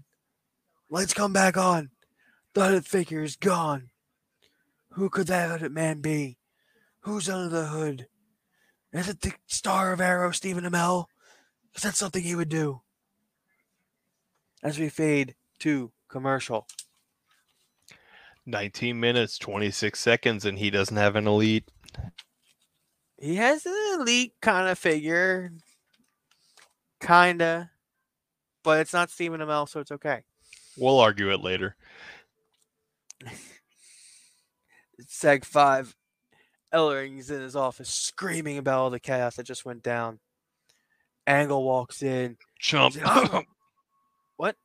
Lights 0.89 1.13
come 1.13 1.33
back 1.33 1.57
on. 1.57 1.89
The 2.53 2.81
figure 2.81 3.23
is 3.23 3.35
gone. 3.35 3.89
Who 4.91 5.09
could 5.09 5.27
that 5.27 5.49
hooded 5.49 5.73
man 5.73 5.99
be? 5.99 6.37
Who's 7.01 7.27
under 7.27 7.49
the 7.49 7.65
hood? 7.65 8.07
Is 8.93 9.09
it 9.09 9.19
the 9.19 9.33
star 9.45 9.91
of 9.91 9.99
Arrow, 9.99 10.31
Stephen 10.31 10.63
Amell? 10.63 11.07
Is 11.75 11.83
that 11.83 11.95
something 11.95 12.23
he 12.23 12.35
would 12.35 12.47
do? 12.47 12.79
As 14.63 14.79
we 14.79 14.87
fade 14.87 15.35
to 15.59 15.91
commercial. 16.07 16.67
19 18.45 18.97
minutes, 18.97 19.37
26 19.39 19.99
seconds, 19.99 20.45
and 20.45 20.57
he 20.57 20.69
doesn't 20.69 20.95
have 20.95 21.17
an 21.17 21.27
elite. 21.27 21.69
He 23.23 23.35
has 23.35 23.65
an 23.65 23.73
elite 23.93 24.33
kind 24.41 24.67
of 24.67 24.77
figure. 24.77 25.53
Kinda. 26.99 27.71
But 28.65 28.81
it's 28.81 28.91
not 28.91 29.11
Stephen 29.11 29.39
Amell, 29.39 29.69
so 29.69 29.79
it's 29.79 29.93
okay. 29.93 30.23
We'll 30.77 30.99
argue 30.99 31.31
it 31.31 31.39
later. 31.39 31.77
Seg 35.07 35.45
5. 35.45 35.95
Ellering's 36.73 37.31
in 37.31 37.39
his 37.39 37.55
office 37.55 37.87
screaming 37.87 38.57
about 38.57 38.79
all 38.79 38.89
the 38.89 38.99
chaos 38.99 39.37
that 39.37 39.45
just 39.45 39.63
went 39.63 39.83
down. 39.83 40.19
Angle 41.25 41.63
walks 41.63 42.03
in. 42.03 42.35
Chump. 42.59 42.97
"Oh." 43.05 43.43
What? 44.35 44.57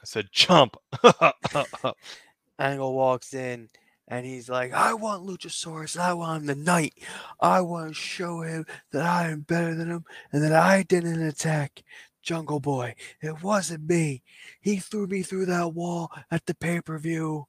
I 0.00 0.04
said 0.04 0.30
chump. 0.30 0.76
Angle 2.58 2.94
walks 2.94 3.34
in 3.34 3.68
and 4.12 4.26
he's 4.26 4.50
like, 4.50 4.74
I 4.74 4.92
want 4.92 5.26
Luchasaurus 5.26 5.94
and 5.94 6.02
I 6.02 6.12
want 6.12 6.42
him 6.42 6.48
tonight. 6.48 6.92
I 7.40 7.62
want 7.62 7.88
to 7.88 7.94
show 7.94 8.42
him 8.42 8.66
that 8.92 9.06
I 9.06 9.30
am 9.30 9.40
better 9.40 9.74
than 9.74 9.90
him 9.90 10.04
and 10.30 10.44
that 10.44 10.52
I 10.52 10.82
didn't 10.82 11.22
attack 11.22 11.82
Jungle 12.20 12.60
Boy. 12.60 12.94
It 13.22 13.42
wasn't 13.42 13.88
me. 13.88 14.22
He 14.60 14.76
threw 14.76 15.06
me 15.06 15.22
through 15.22 15.46
that 15.46 15.72
wall 15.72 16.12
at 16.30 16.44
the 16.44 16.54
pay 16.54 16.82
per 16.82 16.98
view. 16.98 17.46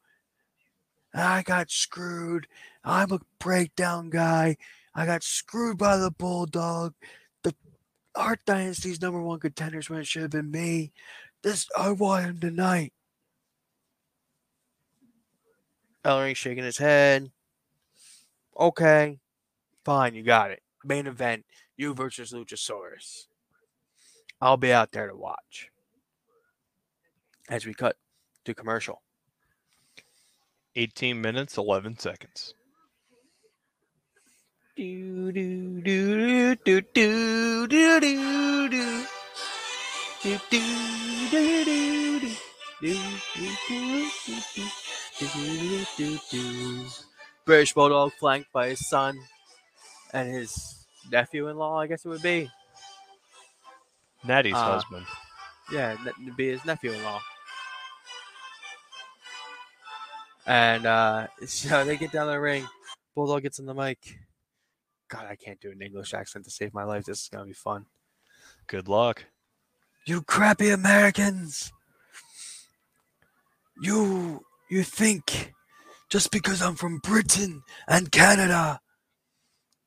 I 1.13 1.41
got 1.43 1.69
screwed. 1.69 2.47
I'm 2.81 3.11
a 3.11 3.19
breakdown 3.39 4.09
guy. 4.09 4.55
I 4.95 5.05
got 5.05 5.21
screwed 5.21 5.77
by 5.77 5.97
the 5.97 6.11
Bulldog. 6.11 6.93
The 7.43 7.53
Hart 8.15 8.39
Dynasty's 8.45 9.01
number 9.01 9.21
one 9.21 9.41
contenders 9.41 9.89
when 9.89 9.99
it 9.99 10.07
should 10.07 10.21
have 10.21 10.31
been 10.31 10.49
me. 10.49 10.93
This 11.41 11.67
I 11.77 11.91
want 11.91 12.23
him 12.23 12.39
tonight. 12.39 12.93
Ellering 16.05 16.35
shaking 16.35 16.63
his 16.63 16.77
head. 16.77 17.31
Okay, 18.59 19.19
fine, 19.83 20.15
you 20.15 20.23
got 20.23 20.51
it. 20.51 20.61
Main 20.83 21.07
event, 21.07 21.45
you 21.77 21.93
versus 21.93 22.31
Luchasaurus. 22.31 23.27
I'll 24.41 24.57
be 24.57 24.73
out 24.73 24.91
there 24.91 25.07
to 25.07 25.15
watch. 25.15 25.69
As 27.49 27.65
we 27.65 27.73
cut 27.73 27.95
to 28.45 28.53
commercial. 28.53 29.01
18 30.75 31.21
minutes, 31.21 31.57
11 31.57 31.99
seconds. 31.99 32.53
Do 34.75 35.31
do 35.31 35.81
do 35.81 36.55
do 36.55 36.81
do 36.81 37.67
do 37.67 37.99
do 37.99 38.69
do. 38.69 39.05
Do 40.23 40.39
do 40.49 40.61
do 41.29 41.65
do 41.65 42.19
do. 42.19 42.35
Do 42.81 42.93
do 43.35 43.49
do 43.67 44.09
do 44.25 44.41
do. 44.55 44.92
British 47.45 47.73
Bulldog 47.73 48.13
flanked 48.13 48.51
by 48.51 48.69
his 48.69 48.87
son 48.87 49.19
and 50.13 50.29
his 50.33 50.85
nephew-in-law, 51.11 51.79
I 51.79 51.87
guess 51.87 52.05
it 52.05 52.09
would 52.09 52.21
be. 52.21 52.49
Natty's 54.23 54.53
Uh, 54.53 54.63
husband. 54.63 55.05
Yeah, 55.71 55.97
be 56.35 56.49
his 56.49 56.63
nephew-in-law. 56.65 57.21
And 60.45 60.85
uh, 60.85 61.27
so 61.45 61.83
they 61.85 61.97
get 61.97 62.11
down 62.11 62.27
the 62.27 62.39
ring. 62.39 62.67
Bulldog 63.15 63.43
gets 63.43 63.59
in 63.59 63.65
the 63.65 63.73
mic. 63.73 64.19
God, 65.09 65.25
I 65.29 65.35
can't 65.35 65.59
do 65.59 65.71
an 65.71 65.81
English 65.81 66.13
accent 66.13 66.45
to 66.45 66.51
save 66.51 66.73
my 66.73 66.83
life. 66.83 67.05
This 67.05 67.23
is 67.23 67.29
gonna 67.29 67.45
be 67.45 67.53
fun. 67.53 67.85
Good 68.67 68.87
luck. 68.87 69.25
You 70.05 70.21
crappy 70.21 70.69
Americans! 70.69 71.71
You 73.81 74.43
you 74.73 74.83
think 74.83 75.53
just 76.09 76.31
because 76.31 76.59
I'm 76.59 76.73
from 76.75 76.97
Britain 76.97 77.61
and 77.87 78.11
Canada 78.11 78.79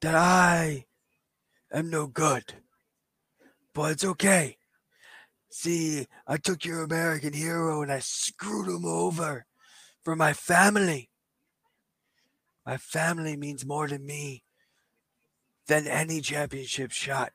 that 0.01 0.15
I 0.15 0.85
am 1.73 1.91
no 1.91 2.07
good. 2.07 2.55
But 3.75 3.93
it's 3.93 4.05
okay. 4.05 4.59
See, 5.51 6.07
I 6.27 6.37
took 6.37 6.65
your 6.65 6.85
American 6.85 7.33
hero 7.33 7.83
and 7.83 7.91
I 7.91 7.99
screwed 7.99 8.69
him 8.69 8.85
over 8.85 9.47
for 10.05 10.15
my 10.15 10.33
family. 10.33 11.11
My 12.65 12.77
family 12.77 13.37
means 13.37 13.67
more 13.67 13.89
to 13.89 13.99
me 13.99 14.45
than 15.67 15.89
any 15.89 16.21
championship 16.21 16.93
shot. 16.93 17.33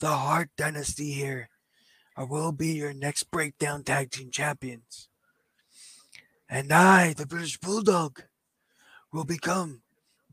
The 0.00 0.08
Hart 0.08 0.50
Dynasty 0.56 1.12
here 1.12 1.48
I 2.16 2.24
will 2.24 2.50
be 2.50 2.72
your 2.72 2.92
next 2.92 3.30
breakdown 3.30 3.84
tag 3.84 4.10
team 4.10 4.32
champions. 4.32 5.07
And 6.48 6.72
I, 6.72 7.12
the 7.12 7.26
British 7.26 7.58
Bulldog, 7.58 8.22
will 9.12 9.24
become 9.24 9.82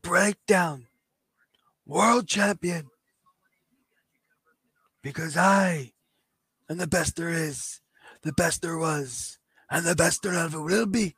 breakdown 0.02 0.88
world 1.86 2.28
champion. 2.28 2.88
Because 5.02 5.38
I 5.38 5.92
am 6.70 6.78
the 6.78 6.88
best 6.88 7.16
there 7.16 7.30
is, 7.30 7.82
the 8.24 8.34
best 8.34 8.62
there 8.62 8.78
was, 8.78 9.38
and 9.70 9.86
the 9.86 9.96
best 9.96 10.24
there 10.24 10.34
ever 10.34 10.62
will 10.62 10.86
be, 10.86 11.16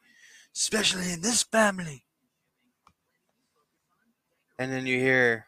especially 0.56 1.12
in 1.12 1.22
this 1.22 1.44
family. 1.44 2.04
And 4.60 4.72
then 4.72 4.88
you 4.88 5.00
hear 5.00 5.46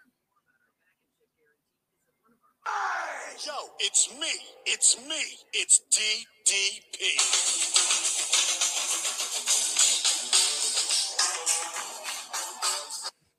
Yo, 3.46 3.54
it's 3.80 4.10
me. 4.20 4.28
It's 4.66 4.98
me. 5.08 5.22
It's 5.54 5.80
DDP. 5.90 7.79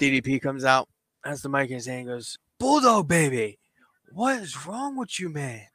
DDP 0.00 0.40
comes 0.40 0.64
out, 0.64 0.88
has 1.24 1.42
the 1.42 1.50
mic 1.50 1.68
in 1.68 1.76
his 1.76 1.86
hand, 1.86 2.08
goes, 2.08 2.38
Bulldog 2.58 3.06
baby, 3.06 3.58
what 4.12 4.40
is 4.40 4.66
wrong 4.66 4.96
with 4.96 5.20
you, 5.20 5.28
man? 5.28 5.66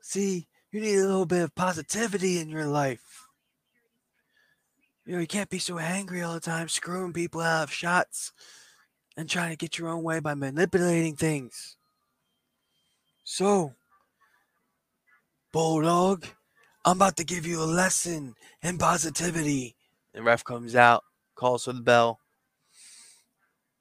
See, 0.00 0.46
you 0.70 0.80
need 0.80 0.96
a 0.98 1.06
little 1.06 1.26
bit 1.26 1.42
of 1.42 1.54
positivity 1.54 2.38
in 2.38 2.48
your 2.48 2.66
life. 2.66 3.26
You 5.04 5.14
know, 5.14 5.20
you 5.20 5.26
can't 5.26 5.50
be 5.50 5.58
so 5.58 5.78
angry 5.78 6.22
all 6.22 6.34
the 6.34 6.40
time, 6.40 6.68
screwing 6.68 7.12
people 7.12 7.40
out 7.40 7.64
of 7.64 7.72
shots 7.72 8.32
and 9.16 9.28
trying 9.28 9.50
to 9.50 9.56
get 9.56 9.78
your 9.78 9.88
own 9.88 10.04
way 10.04 10.20
by 10.20 10.34
manipulating 10.34 11.16
things. 11.16 11.76
So, 13.24 13.74
Bulldog, 15.50 16.26
I'm 16.84 16.98
about 16.98 17.16
to 17.16 17.24
give 17.24 17.44
you 17.44 17.60
a 17.60 17.64
lesson 17.64 18.34
in 18.62 18.78
positivity. 18.78 19.74
And 20.14 20.24
ref 20.24 20.44
comes 20.44 20.76
out, 20.76 21.02
calls 21.34 21.64
for 21.64 21.72
the 21.72 21.80
bell. 21.80 22.20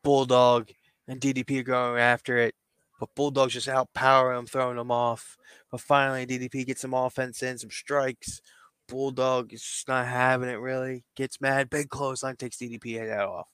Bulldog 0.08 0.72
and 1.10 1.20
DDP 1.20 1.60
are 1.60 1.64
going 1.64 2.00
after 2.00 2.38
it, 2.38 2.56
but 2.98 3.14
Bulldog's 3.14 3.52
just 3.52 3.68
outpowering 3.68 4.40
him, 4.40 4.46
throwing 4.46 4.78
him 4.78 4.90
off. 4.90 5.38
But 5.70 5.82
finally, 5.82 6.26
DDP 6.26 6.66
gets 6.66 6.80
some 6.80 6.94
offense 6.94 7.44
in, 7.44 7.58
some 7.58 7.70
strikes. 7.70 8.40
Bulldog 8.88 9.52
is 9.52 9.62
just 9.62 9.90
not 9.90 10.08
having 10.08 10.48
it 10.48 10.62
really. 10.62 11.04
Gets 11.18 11.42
mad, 11.42 11.70
big 11.70 11.90
clothesline, 11.90 12.38
takes 12.38 12.56
DDP 12.56 12.98
head 13.00 13.20
off. 13.20 13.50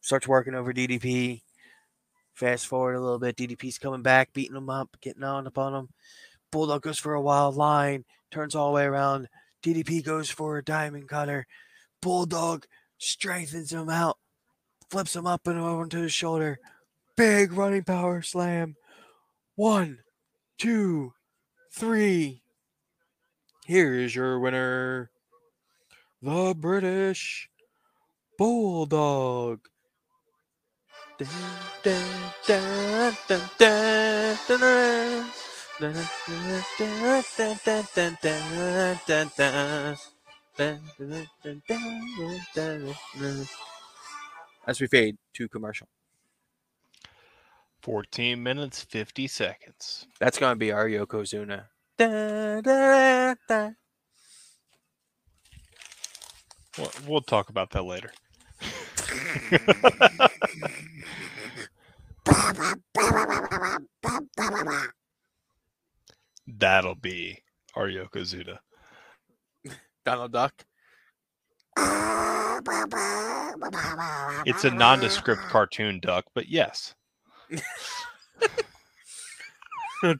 Starts 0.00 0.28
working 0.28 0.54
over 0.54 0.72
DDP. 0.72 1.42
Fast 2.32 2.68
forward 2.68 2.94
a 2.94 3.00
little 3.00 3.18
bit, 3.18 3.36
DDP's 3.36 3.78
coming 3.78 4.02
back, 4.02 4.32
beating 4.32 4.56
him 4.56 4.70
up, 4.70 4.96
getting 5.00 5.24
on 5.24 5.48
upon 5.48 5.74
him. 5.74 5.88
Bulldog 6.52 6.82
goes 6.82 7.00
for 7.00 7.14
a 7.14 7.20
wild 7.20 7.56
line, 7.56 8.04
turns 8.30 8.54
all 8.54 8.68
the 8.68 8.76
way 8.76 8.84
around. 8.84 9.28
DDP 9.64 10.04
goes 10.04 10.30
for 10.30 10.58
a 10.58 10.64
diamond 10.64 11.08
cutter. 11.08 11.48
Bulldog 12.00 12.68
strengthens 12.98 13.72
him 13.72 13.88
out, 13.88 14.16
flips 14.90 15.14
him 15.14 15.26
up 15.26 15.46
and 15.46 15.58
over 15.58 15.86
to 15.86 15.98
his 15.98 16.12
shoulder. 16.12 16.58
Big 17.16 17.52
running 17.52 17.84
power 17.84 18.22
slam. 18.22 18.76
One, 19.54 19.98
two, 20.58 21.12
three. 21.72 22.42
Here 23.66 23.94
is 23.94 24.14
your 24.14 24.40
winner, 24.40 25.10
the 26.20 26.54
British 26.58 27.48
Bulldog. 28.36 29.60
As 44.70 44.80
we 44.80 44.86
fade 44.86 45.18
to 45.34 45.48
commercial. 45.48 45.88
14 47.82 48.40
minutes, 48.40 48.80
50 48.84 49.26
seconds. 49.26 50.06
That's 50.20 50.38
gonna 50.38 50.54
be 50.54 50.70
our 50.70 50.86
Yokozuna. 50.88 51.64
Da, 51.98 52.60
da, 52.60 53.34
da. 53.48 53.70
We'll, 56.78 56.92
we'll 57.08 57.20
talk 57.20 57.48
about 57.48 57.70
that 57.70 57.82
later. 57.82 58.12
That'll 66.46 66.94
be 66.94 67.42
our 67.74 67.88
Yokozuna. 67.88 68.58
Donald 70.04 70.30
Duck. 70.30 70.64
It's 74.46 74.64
a 74.64 74.70
nondescript 74.70 75.42
cartoon 75.48 76.00
duck, 76.00 76.26
but 76.34 76.48
yes. 76.48 76.94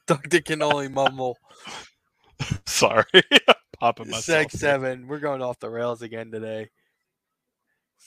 Duck 0.05 0.29
that 0.29 0.45
can 0.45 0.61
only 0.61 0.87
mumble. 0.87 1.37
Sorry. 2.65 3.03
Popping 3.79 4.09
myself. 4.11 4.47
Seg 4.47 4.51
here. 4.51 4.59
seven. 4.59 5.07
We're 5.07 5.19
going 5.19 5.41
off 5.41 5.59
the 5.59 5.69
rails 5.69 6.01
again 6.01 6.31
today. 6.31 6.69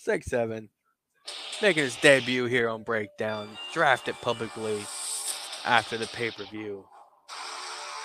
Seg 0.07 0.23
seven. 0.23 0.71
Making 1.63 1.85
his 1.85 1.97
debut 1.97 2.45
here 2.47 2.69
on 2.69 2.83
Breakdown. 2.83 3.49
Drafted 3.73 4.15
publicly 4.21 4.85
after 5.65 5.97
the 5.97 6.07
pay-per-view. 6.07 6.85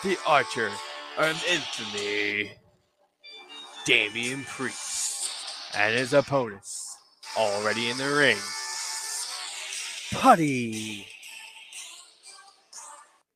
The 0.04 0.18
Archer 0.26 0.72
of 1.18 1.46
Infamy. 1.52 2.54
Damian 3.86 4.44
Priest. 4.46 5.30
And 5.76 5.96
his 5.96 6.14
opponents 6.14 6.89
already 7.40 7.90
in 7.90 7.98
the 7.98 8.14
ring. 8.14 8.38
Putty. 10.12 11.08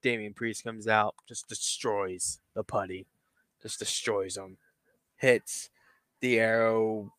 Damian 0.02 0.34
Priest 0.34 0.66
comes 0.66 0.90
out, 0.90 1.16
just 1.26 1.48
destroys 1.48 2.40
the 2.54 2.66
putty. 2.66 3.08
Just 3.62 3.80
destroys 3.80 4.36
him. 4.36 4.58
Hits 5.16 5.70
the 6.20 6.38
arrow. 6.38 7.14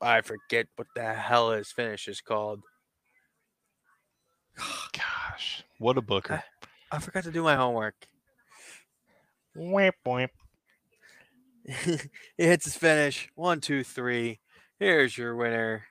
I 0.00 0.20
forget 0.20 0.68
what 0.76 0.86
the 0.94 1.12
hell 1.12 1.50
his 1.50 1.72
finish 1.72 2.06
is 2.06 2.20
called. 2.20 2.60
Gosh, 4.92 5.64
what 5.78 5.98
a 5.98 6.02
booker. 6.02 6.44
I 6.92 7.00
forgot 7.00 7.24
to 7.24 7.32
do 7.32 7.42
my 7.42 7.56
homework. 7.56 7.96
Wimp, 9.56 9.96
wimp. 10.06 10.30
he 11.66 11.98
hits 12.36 12.64
his 12.64 12.76
finish. 12.76 13.28
One, 13.34 13.60
two, 13.60 13.82
three. 13.82 14.38
Here's 14.78 15.18
your 15.18 15.34
winner. 15.34 15.86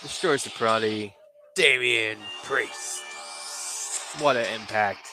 Destroys 0.00 0.44
the 0.44 0.50
Prodigy. 0.50 1.14
Damian 1.54 2.18
Priest. 2.44 3.02
What 4.20 4.36
an 4.36 4.46
impact. 4.54 5.06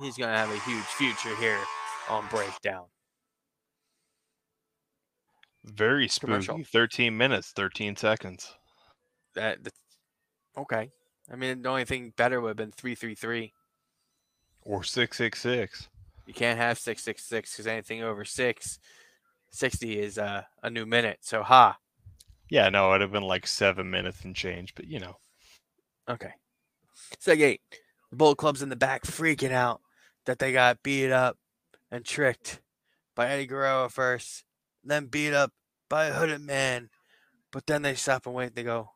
he's 0.00 0.16
gonna 0.16 0.36
have 0.36 0.50
a 0.50 0.58
huge 0.60 0.84
future 0.84 1.34
here 1.36 1.60
on 2.08 2.26
Breakdown. 2.28 2.86
Very 5.64 6.08
Commercial. 6.08 6.56
spooky. 6.56 6.64
13 6.64 7.16
minutes, 7.16 7.52
13 7.52 7.96
seconds. 7.96 8.54
That 9.34 9.62
that's, 9.64 9.78
okay. 10.58 10.90
I 11.32 11.36
mean, 11.36 11.62
the 11.62 11.68
only 11.68 11.84
thing 11.84 12.12
better 12.16 12.40
would 12.40 12.48
have 12.48 12.56
been 12.56 12.72
three 12.72 12.94
three 12.94 13.14
three. 13.14 13.52
Or 14.62 14.82
666. 14.82 15.88
You 16.26 16.34
can't 16.34 16.58
have 16.58 16.78
six 16.78 17.02
six 17.02 17.24
six 17.24 17.52
because 17.52 17.66
anything 17.66 18.02
over 18.02 18.24
six 18.24 18.78
sixty 19.50 19.98
is 19.98 20.18
uh, 20.18 20.42
a 20.62 20.70
new 20.70 20.86
minute. 20.86 21.18
So 21.22 21.42
ha. 21.42 21.76
Yeah, 22.54 22.68
no, 22.68 22.90
it'd 22.90 23.00
have 23.00 23.10
been 23.10 23.24
like 23.24 23.48
seven 23.48 23.90
minutes 23.90 24.24
and 24.24 24.32
change, 24.32 24.76
but 24.76 24.86
you 24.86 25.00
know. 25.00 25.16
Okay. 26.08 26.30
Seg 27.20 27.40
eight. 27.40 27.60
The 28.10 28.16
Bullet 28.16 28.36
Club's 28.36 28.62
in 28.62 28.68
the 28.68 28.76
back 28.76 29.02
freaking 29.02 29.50
out 29.50 29.80
that 30.24 30.38
they 30.38 30.52
got 30.52 30.80
beat 30.84 31.10
up 31.10 31.36
and 31.90 32.04
tricked 32.04 32.60
by 33.16 33.28
Eddie 33.28 33.46
Guerrero 33.46 33.88
first, 33.88 34.44
then 34.84 35.06
beat 35.06 35.34
up 35.34 35.50
by 35.90 36.04
a 36.04 36.12
hooded 36.12 36.42
man. 36.42 36.90
But 37.50 37.66
then 37.66 37.82
they 37.82 37.96
stop 37.96 38.24
and 38.24 38.36
wait. 38.36 38.54
They 38.54 38.62
go, 38.62 38.90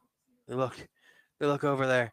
they 0.47 0.55
look, 0.55 0.77
they 1.41 1.47
look 1.47 1.65
over 1.65 1.85
there. 1.85 2.13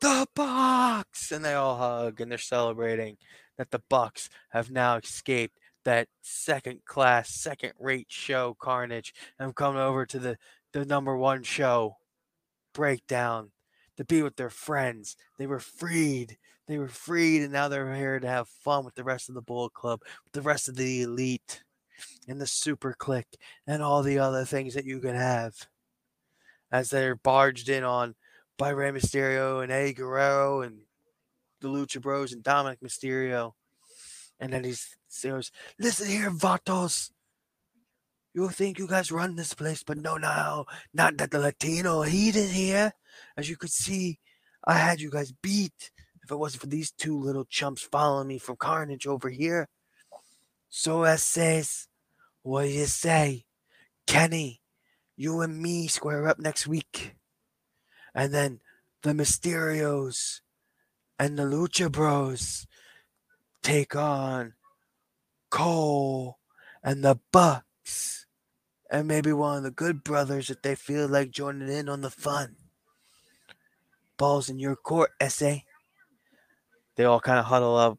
The 0.00 0.26
Bucks! 0.34 1.30
And 1.30 1.44
they 1.44 1.52
all 1.52 1.76
hug 1.76 2.22
and 2.22 2.30
they're 2.30 2.38
celebrating 2.38 3.18
that 3.58 3.70
the 3.70 3.82
Bucks 3.90 4.30
have 4.48 4.70
now 4.70 4.96
escaped 4.96 5.58
that 5.90 6.06
second 6.22 6.84
class, 6.84 7.30
second 7.30 7.72
rate 7.76 8.06
show 8.08 8.56
carnage 8.60 9.12
and 9.40 9.56
come 9.56 9.76
over 9.76 10.06
to 10.06 10.20
the, 10.20 10.38
the 10.72 10.84
number 10.84 11.16
one 11.16 11.42
show 11.42 11.96
breakdown 12.72 13.50
to 13.96 14.04
be 14.04 14.22
with 14.22 14.36
their 14.36 14.50
friends. 14.50 15.16
They 15.36 15.48
were 15.48 15.58
freed. 15.58 16.38
They 16.68 16.78
were 16.78 16.86
freed, 16.86 17.42
and 17.42 17.52
now 17.52 17.66
they're 17.66 17.92
here 17.96 18.20
to 18.20 18.28
have 18.28 18.48
fun 18.48 18.84
with 18.84 18.94
the 18.94 19.02
rest 19.02 19.28
of 19.28 19.34
the 19.34 19.42
Bullet 19.42 19.74
Club, 19.74 20.02
with 20.24 20.32
the 20.32 20.42
rest 20.42 20.68
of 20.68 20.76
the 20.76 21.02
elite, 21.02 21.64
and 22.28 22.40
the 22.40 22.46
Super 22.46 22.94
Click, 22.96 23.26
and 23.66 23.82
all 23.82 24.04
the 24.04 24.20
other 24.20 24.44
things 24.44 24.74
that 24.74 24.84
you 24.84 25.00
can 25.00 25.16
have. 25.16 25.66
As 26.70 26.90
they're 26.90 27.16
barged 27.16 27.68
in 27.68 27.82
on 27.82 28.14
by 28.56 28.68
Rey 28.68 28.92
Mysterio 28.92 29.60
and 29.60 29.72
Eddie 29.72 29.94
Guerrero 29.94 30.60
and 30.60 30.82
the 31.60 31.66
Lucha 31.66 32.00
Bros 32.00 32.32
and 32.32 32.44
Dominic 32.44 32.78
Mysterio. 32.80 33.54
And 34.40 34.52
then 34.52 34.64
he 34.64 34.74
goes, 35.22 35.52
Listen 35.78 36.08
here, 36.08 36.30
Vatos. 36.30 37.10
You 38.32 38.48
think 38.48 38.78
you 38.78 38.86
guys 38.86 39.12
run 39.12 39.36
this 39.36 39.54
place, 39.54 39.82
but 39.82 39.98
no, 39.98 40.16
no, 40.16 40.64
not 40.94 41.16
that 41.18 41.30
the 41.30 41.38
Latino 41.38 42.02
heat 42.02 42.36
in 42.36 42.48
here. 42.48 42.92
As 43.36 43.50
you 43.50 43.56
could 43.56 43.72
see, 43.72 44.18
I 44.64 44.74
had 44.74 45.00
you 45.00 45.10
guys 45.10 45.32
beat 45.32 45.90
if 46.22 46.30
it 46.30 46.36
wasn't 46.36 46.62
for 46.62 46.68
these 46.68 46.92
two 46.92 47.18
little 47.18 47.44
chumps 47.44 47.82
following 47.82 48.28
me 48.28 48.38
from 48.38 48.56
Carnage 48.56 49.06
over 49.06 49.28
here. 49.28 49.68
So 50.68 51.02
as 51.02 51.24
says, 51.24 51.88
what 52.42 52.62
do 52.62 52.68
you 52.68 52.86
say? 52.86 53.46
Kenny, 54.06 54.62
you 55.16 55.40
and 55.40 55.60
me 55.60 55.88
square 55.88 56.28
up 56.28 56.38
next 56.38 56.66
week. 56.66 57.16
And 58.14 58.32
then 58.32 58.60
the 59.02 59.12
Mysterios 59.12 60.40
and 61.18 61.38
the 61.38 61.42
Lucha 61.42 61.90
Bros 61.90 62.66
take 63.62 63.94
on 63.96 64.54
Cole 65.50 66.38
and 66.82 67.04
the 67.04 67.18
Bucks. 67.32 68.26
And 68.90 69.06
maybe 69.06 69.32
one 69.32 69.58
of 69.58 69.62
the 69.62 69.70
good 69.70 70.02
brothers 70.02 70.50
if 70.50 70.62
they 70.62 70.74
feel 70.74 71.08
like 71.08 71.30
joining 71.30 71.68
in 71.68 71.88
on 71.88 72.00
the 72.00 72.10
fun. 72.10 72.56
Balls 74.16 74.48
in 74.48 74.58
your 74.58 74.76
court, 74.76 75.10
SA. 75.28 75.56
They 76.96 77.04
all 77.04 77.20
kind 77.20 77.38
of 77.38 77.46
huddle 77.46 77.76
up. 77.76 77.98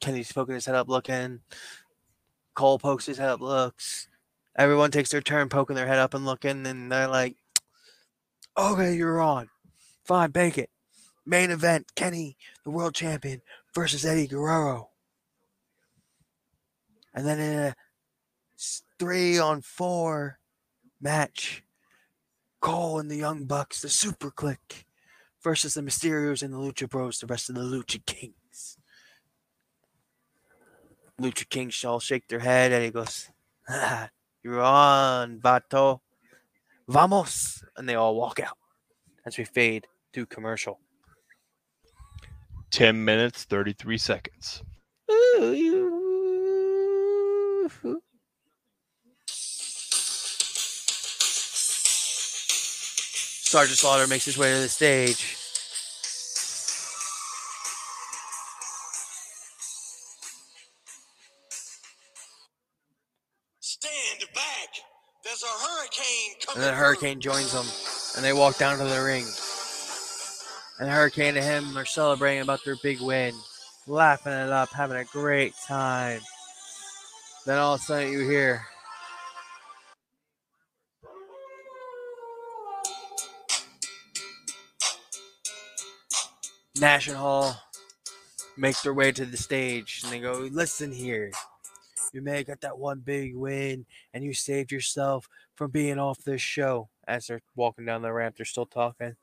Kenny's 0.00 0.32
poking 0.32 0.54
his 0.54 0.66
head 0.66 0.74
up, 0.74 0.88
looking. 0.88 1.40
Cole 2.54 2.78
pokes 2.78 3.06
his 3.06 3.18
head 3.18 3.28
up, 3.28 3.40
looks. 3.40 4.08
Everyone 4.56 4.90
takes 4.90 5.10
their 5.10 5.20
turn 5.20 5.48
poking 5.48 5.76
their 5.76 5.86
head 5.86 5.98
up 5.98 6.14
and 6.14 6.24
looking, 6.24 6.66
and 6.66 6.90
they're 6.90 7.08
like, 7.08 7.36
okay, 8.56 8.94
you're 8.94 9.20
on. 9.20 9.48
Fine, 10.04 10.30
bake 10.30 10.58
it. 10.58 10.70
Main 11.26 11.50
event 11.50 11.94
Kenny, 11.94 12.36
the 12.64 12.70
world 12.70 12.94
champion, 12.94 13.40
versus 13.74 14.04
Eddie 14.04 14.26
Guerrero. 14.26 14.90
And 17.14 17.26
then 17.26 17.38
in 17.38 17.58
a 17.58 17.74
three 18.98 19.38
on 19.38 19.62
four 19.62 20.38
match, 21.00 21.62
Cole 22.60 22.98
and 22.98 23.10
the 23.10 23.16
Young 23.16 23.44
Bucks, 23.44 23.82
the 23.82 23.88
Super 23.88 24.30
Click, 24.30 24.86
versus 25.42 25.74
the 25.74 25.82
Mysterios 25.82 26.42
and 26.42 26.52
the 26.52 26.58
Lucha 26.58 26.88
Bros, 26.88 27.18
the 27.18 27.26
rest 27.26 27.50
of 27.50 27.56
the 27.56 27.62
Lucha 27.62 28.04
Kings. 28.06 28.78
Lucha 31.20 31.48
Kings 31.48 31.84
all 31.84 32.00
shake 32.00 32.26
their 32.28 32.40
head 32.40 32.72
and 32.72 32.84
he 32.84 32.90
goes, 32.90 33.30
"Ah, 33.68 34.08
You're 34.42 34.60
on, 34.60 35.40
Vato. 35.40 36.00
Vamos. 36.88 37.64
And 37.76 37.88
they 37.88 37.94
all 37.94 38.14
walk 38.14 38.40
out 38.40 38.58
as 39.24 39.38
we 39.38 39.44
fade 39.44 39.86
to 40.12 40.26
commercial. 40.26 40.80
10 42.74 43.04
minutes, 43.04 43.44
33 43.44 43.98
seconds. 43.98 44.62
Sergeant 53.46 53.78
Slaughter 53.78 54.08
makes 54.08 54.24
his 54.24 54.36
way 54.36 54.52
to 54.52 54.58
the 54.58 54.68
stage. 54.68 55.36
Stand 63.60 64.24
back. 64.34 64.68
There's 65.22 65.44
a 65.44 65.46
hurricane 65.46 66.34
coming. 66.44 66.56
And 66.56 66.64
then 66.64 66.74
through. 66.74 66.84
Hurricane 66.84 67.20
joins 67.20 67.52
them, 67.52 67.66
and 68.16 68.24
they 68.24 68.32
walk 68.32 68.58
down 68.58 68.78
to 68.78 68.84
the 68.84 69.00
ring. 69.00 69.26
And 70.80 70.90
Hurricane 70.90 71.36
and 71.36 71.44
him 71.44 71.78
are 71.78 71.84
celebrating 71.84 72.42
about 72.42 72.64
their 72.64 72.76
big 72.82 73.00
win, 73.00 73.34
laughing 73.86 74.32
it 74.32 74.50
up, 74.50 74.70
having 74.70 74.96
a 74.96 75.04
great 75.04 75.54
time. 75.66 76.20
Then 77.46 77.58
all 77.58 77.74
of 77.74 77.80
a 77.80 77.84
sudden 77.84 78.10
you 78.10 78.28
hear. 78.28 78.66
Nash 86.80 87.06
and 87.06 87.16
Hall 87.16 87.56
make 88.56 88.80
their 88.82 88.94
way 88.94 89.12
to 89.12 89.24
the 89.24 89.36
stage 89.36 90.00
and 90.02 90.12
they 90.12 90.18
go, 90.18 90.48
Listen 90.50 90.90
here. 90.90 91.30
You 92.12 92.20
may 92.20 92.38
have 92.38 92.46
got 92.46 92.60
that 92.62 92.78
one 92.78 92.98
big 92.98 93.36
win 93.36 93.86
and 94.12 94.24
you 94.24 94.34
saved 94.34 94.72
yourself 94.72 95.28
from 95.54 95.70
being 95.70 95.98
off 95.98 96.18
this 96.24 96.40
show. 96.42 96.88
As 97.06 97.26
they're 97.26 97.42
walking 97.54 97.84
down 97.84 98.02
the 98.02 98.12
ramp, 98.12 98.36
they're 98.36 98.46
still 98.46 98.66
talking. 98.66 99.14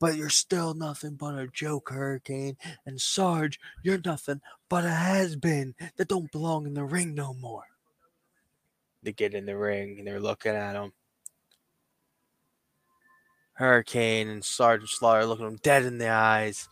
But 0.00 0.16
you're 0.16 0.30
still 0.30 0.74
nothing 0.74 1.16
but 1.16 1.38
a 1.38 1.48
joke, 1.48 1.90
Hurricane. 1.90 2.56
And 2.86 3.00
Sarge, 3.00 3.58
you're 3.82 4.00
nothing 4.04 4.40
but 4.68 4.84
a 4.84 4.90
has 4.90 5.36
been 5.36 5.74
that 5.96 6.08
don't 6.08 6.30
belong 6.30 6.66
in 6.66 6.74
the 6.74 6.84
ring 6.84 7.14
no 7.14 7.34
more. 7.34 7.64
They 9.02 9.12
get 9.12 9.34
in 9.34 9.46
the 9.46 9.56
ring 9.56 9.98
and 9.98 10.06
they're 10.06 10.20
looking 10.20 10.52
at 10.52 10.76
him. 10.76 10.92
Hurricane 13.54 14.28
and 14.28 14.44
Sergeant 14.44 14.88
Slaughter 14.88 15.26
looking 15.26 15.44
them 15.44 15.58
dead 15.62 15.84
in 15.84 15.98
the 15.98 16.08
eyes. 16.08 16.68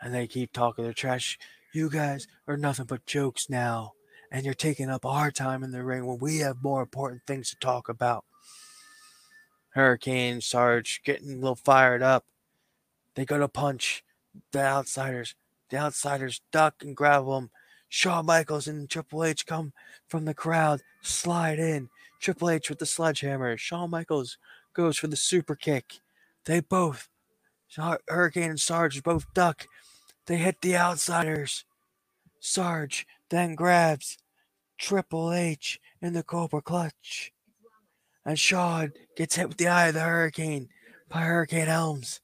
And 0.00 0.14
they 0.14 0.28
keep 0.28 0.52
talking 0.52 0.84
their 0.84 0.92
trash. 0.92 1.38
You 1.72 1.90
guys 1.90 2.28
are 2.46 2.56
nothing 2.56 2.86
but 2.86 3.04
jokes 3.06 3.50
now. 3.50 3.94
And 4.30 4.44
you're 4.44 4.54
taking 4.54 4.90
up 4.90 5.04
our 5.04 5.30
time 5.30 5.64
in 5.64 5.72
the 5.72 5.82
ring 5.82 6.06
when 6.06 6.18
we 6.18 6.38
have 6.38 6.62
more 6.62 6.82
important 6.82 7.22
things 7.26 7.50
to 7.50 7.56
talk 7.56 7.88
about. 7.88 8.24
Hurricane, 9.76 10.40
Sarge 10.40 11.02
getting 11.04 11.32
a 11.32 11.36
little 11.36 11.54
fired 11.54 12.02
up. 12.02 12.24
They 13.14 13.26
go 13.26 13.38
to 13.38 13.46
punch 13.46 14.02
the 14.50 14.60
outsiders. 14.60 15.34
The 15.68 15.76
outsiders 15.76 16.40
duck 16.50 16.76
and 16.80 16.96
grab 16.96 17.26
them. 17.26 17.50
Shawn 17.90 18.24
Michaels 18.24 18.66
and 18.66 18.88
Triple 18.88 19.22
H 19.22 19.44
come 19.44 19.74
from 20.08 20.24
the 20.24 20.32
crowd, 20.32 20.80
slide 21.02 21.58
in. 21.58 21.90
Triple 22.22 22.48
H 22.48 22.70
with 22.70 22.78
the 22.78 22.86
sledgehammer. 22.86 23.58
Shawn 23.58 23.90
Michaels 23.90 24.38
goes 24.72 24.96
for 24.96 25.08
the 25.08 25.16
super 25.16 25.54
kick. 25.54 26.00
They 26.46 26.60
both, 26.60 27.10
Hurricane 28.08 28.50
and 28.50 28.60
Sarge, 28.60 29.02
both 29.02 29.26
duck. 29.34 29.66
They 30.24 30.38
hit 30.38 30.62
the 30.62 30.78
outsiders. 30.78 31.66
Sarge 32.40 33.06
then 33.28 33.54
grabs 33.54 34.16
Triple 34.78 35.34
H 35.34 35.80
in 36.00 36.14
the 36.14 36.22
Cobra 36.22 36.62
Clutch 36.62 37.32
and 38.26 38.38
Shawn 38.38 38.92
gets 39.16 39.36
hit 39.36 39.48
with 39.48 39.56
the 39.56 39.68
eye 39.68 39.86
of 39.86 39.94
the 39.94 40.00
hurricane 40.00 40.68
by 41.08 41.20
Hurricane 41.20 41.68
Helms. 41.68 42.20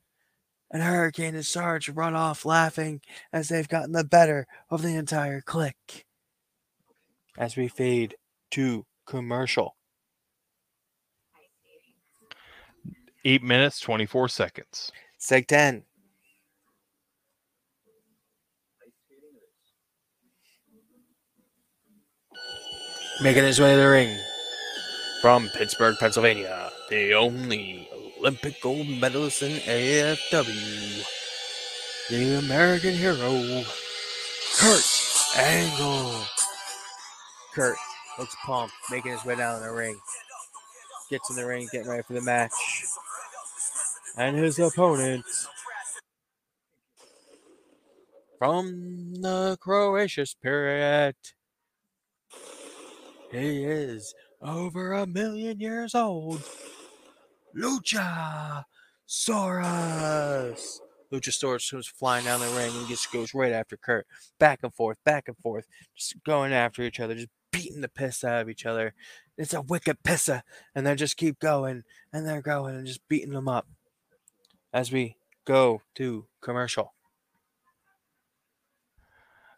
And 0.71 0.83
Hurricane 0.83 1.37
and 1.37 1.47
Sarge 1.47 1.89
run 1.89 2.17
off 2.17 2.45
laughing 2.45 3.01
as 3.33 3.49
they've 3.49 3.69
gotten 3.69 3.93
the 3.93 4.05
better 4.05 4.47
of 4.69 4.83
the 4.83 4.97
entire 4.97 5.41
clique. 5.41 6.05
As 7.39 7.57
we 7.57 7.69
fade 7.69 8.17
to 8.51 8.85
commercial. 9.07 9.77
Eight 13.25 13.43
minutes, 13.43 13.79
24 13.79 14.29
seconds. 14.29 14.91
Seg 15.21 15.47
10. 15.47 15.85
Making 23.23 23.45
his 23.45 23.61
way 23.61 23.77
to 23.77 23.81
the 23.81 23.89
ring 23.89 24.19
from 25.23 25.49
Pittsburgh, 25.51 25.97
Pennsylvania, 26.01 26.73
the 26.91 27.15
only 27.15 27.89
Olympic 28.19 28.61
gold 28.61 28.89
medalist 28.89 29.41
in 29.41 29.53
AFW, 29.53 31.07
the 32.11 32.39
American 32.41 32.93
hero, 32.93 33.63
Kurt 34.59 34.85
Angle. 35.37 36.25
Kurt 37.55 37.77
looks 38.19 38.35
pumped, 38.45 38.75
making 38.91 39.13
his 39.13 39.25
way 39.25 39.37
down 39.37 39.63
the 39.63 39.71
ring. 39.71 39.97
Gets 41.09 41.31
in 41.31 41.37
the 41.37 41.47
ring, 41.47 41.69
getting 41.71 41.89
ready 41.89 42.03
for 42.03 42.15
the 42.15 42.23
match. 42.23 42.51
And 44.17 44.37
his 44.37 44.59
opponent 44.59 45.25
from 48.41 49.15
the 49.23 49.57
Cretaceous 49.61 50.35
period. 50.35 51.15
He 53.31 53.63
is 53.63 54.13
over 54.43 54.93
a 54.93 55.07
million 55.07 55.61
years 55.61 55.95
old. 55.95 56.43
Lucha 57.57 58.65
Saurus. 59.09 60.79
Luchasaurus 61.13 61.71
comes 61.71 61.87
flying 61.87 62.25
down 62.25 62.41
the 62.41 62.47
ring 62.57 62.75
and 62.75 62.89
just 62.89 63.13
goes 63.13 63.35
right 63.35 63.53
after 63.53 63.77
Kurt. 63.77 64.07
Back 64.39 64.61
and 64.63 64.73
forth, 64.73 64.97
back 65.05 65.29
and 65.29 65.37
forth, 65.37 65.67
just 65.95 66.23
going 66.25 66.53
after 66.53 66.83
each 66.83 67.01
other, 67.01 67.15
just 67.15 67.29
beating 67.51 67.83
the 67.83 67.89
piss 67.89 68.25
out 68.25 68.41
of 68.41 68.49
each 68.49 68.65
other. 68.65 68.95
It's 69.37 69.53
a 69.53 69.61
wicked 69.61 69.99
pisser. 70.03 70.43
And 70.75 70.87
they 70.87 70.95
just 70.95 71.19
keep 71.19 71.39
going 71.39 71.85
and 72.13 72.27
they're 72.27 72.41
going 72.41 72.77
and 72.77 72.87
just 72.87 73.07
beating 73.09 73.33
them 73.33 73.49
up 73.49 73.67
as 74.73 74.91
we 74.91 75.17
go 75.45 75.83
to 75.97 76.27
commercial. 76.41 76.95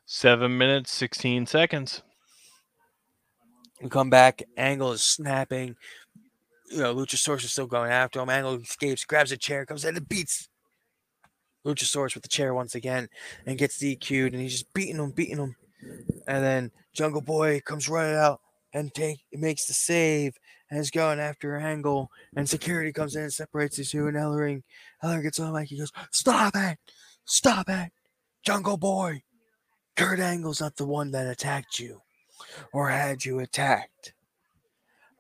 Seven 0.07 0.59
minutes, 0.59 0.93
16 0.93 1.47
seconds. 1.47 2.03
We 3.85 3.91
come 3.91 4.09
back. 4.09 4.43
Angle 4.57 4.93
is 4.93 5.03
snapping. 5.03 5.77
You 6.71 6.79
know, 6.79 6.95
Luchasaurus 6.95 7.45
is 7.45 7.53
still 7.53 7.67
going 7.67 7.93
after 7.93 8.19
him. 8.19 8.31
Angle 8.31 8.55
escapes, 8.55 9.05
grabs 9.05 9.31
a 9.31 9.37
chair, 9.37 9.67
comes 9.67 9.85
in 9.85 9.95
and 9.95 10.09
beats 10.09 10.49
Luchasaurus 11.67 12.15
with 12.15 12.23
the 12.23 12.31
chair 12.31 12.55
once 12.55 12.75
again 12.75 13.09
and 13.45 13.59
gets 13.59 13.77
DQ'd. 13.77 14.33
And 14.33 14.41
he's 14.41 14.53
just 14.53 14.73
beating 14.73 14.97
him, 14.97 15.11
beating 15.11 15.37
him. 15.37 15.55
And 16.27 16.43
then 16.43 16.71
Jungle 16.95 17.21
Boy 17.21 17.61
comes 17.61 17.87
right 17.87 18.15
out 18.15 18.41
and 18.73 18.93
take 18.95 19.19
makes 19.35 19.67
the 19.67 19.75
save 19.75 20.35
and 20.71 20.81
is 20.81 20.91
going 20.91 21.21
after 21.21 21.55
Angle. 21.59 22.11
And 22.37 22.49
security 22.49 22.91
comes 22.91 23.17
in 23.17 23.25
and 23.25 23.33
separates 23.35 23.77
the 23.77 23.85
two. 23.85 24.07
And 24.07 24.17
Ellering, 24.17 24.63
Ellering 25.03 25.25
gets 25.25 25.39
on 25.39 25.53
mic. 25.53 25.69
He 25.69 25.77
goes, 25.77 25.93
Stop 26.11 26.55
it! 26.57 26.79
Stop 27.27 27.69
it! 27.69 27.93
Jungle 28.43 28.79
Boy! 28.79 29.25
Kurt 29.95 30.21
Angle's 30.21 30.63
not 30.63 30.77
the 30.77 30.87
one 30.87 31.11
that 31.11 31.27
attacked 31.27 31.79
you 31.79 32.01
or 32.73 32.89
had 32.89 33.25
you 33.25 33.39
attacked. 33.39 34.13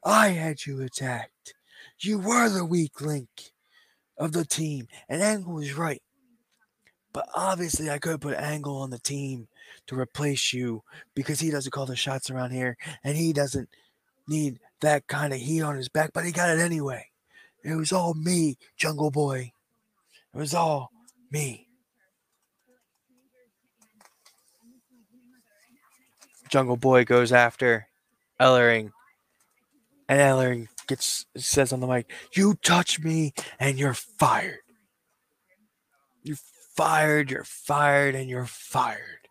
I 0.04 0.28
had 0.28 0.66
you 0.66 0.80
attacked. 0.82 1.54
You 1.98 2.18
were 2.18 2.48
the 2.48 2.64
weak 2.64 3.00
link 3.00 3.52
of 4.18 4.32
the 4.32 4.44
team, 4.44 4.88
and 5.08 5.22
Angle 5.22 5.54
was 5.54 5.74
right. 5.74 6.02
But 7.12 7.28
obviously, 7.34 7.88
I 7.88 7.98
could 7.98 8.20
put 8.20 8.36
Angle 8.36 8.76
on 8.76 8.90
the 8.90 8.98
team 8.98 9.48
to 9.86 9.98
replace 9.98 10.52
you 10.52 10.82
because 11.14 11.40
he 11.40 11.50
doesn't 11.50 11.70
call 11.70 11.86
the 11.86 11.96
shots 11.96 12.30
around 12.30 12.50
here, 12.50 12.76
and 13.02 13.16
he 13.16 13.32
doesn't 13.32 13.68
need 14.28 14.58
that 14.80 15.06
kind 15.06 15.32
of 15.32 15.38
heat 15.38 15.62
on 15.62 15.76
his 15.76 15.88
back, 15.88 16.10
but 16.12 16.24
he 16.24 16.32
got 16.32 16.50
it 16.50 16.60
anyway. 16.60 17.06
It 17.62 17.76
was 17.76 17.92
all 17.92 18.14
me, 18.14 18.58
Jungle 18.76 19.10
Boy. 19.10 19.52
It 20.34 20.38
was 20.38 20.54
all 20.54 20.90
me. 21.30 21.63
Jungle 26.54 26.76
Boy 26.76 27.04
goes 27.04 27.32
after 27.32 27.88
Ellering, 28.40 28.92
and 30.08 30.20
Ellering 30.20 30.68
gets 30.86 31.26
says 31.36 31.72
on 31.72 31.80
the 31.80 31.88
mic, 31.88 32.08
"You 32.32 32.54
touch 32.54 33.00
me, 33.00 33.34
and 33.58 33.76
you're 33.76 33.92
fired. 33.92 34.60
You're 36.22 36.38
fired. 36.76 37.32
You're 37.32 37.42
fired, 37.42 38.14
and 38.14 38.30
you're 38.30 38.46
fired." 38.46 39.26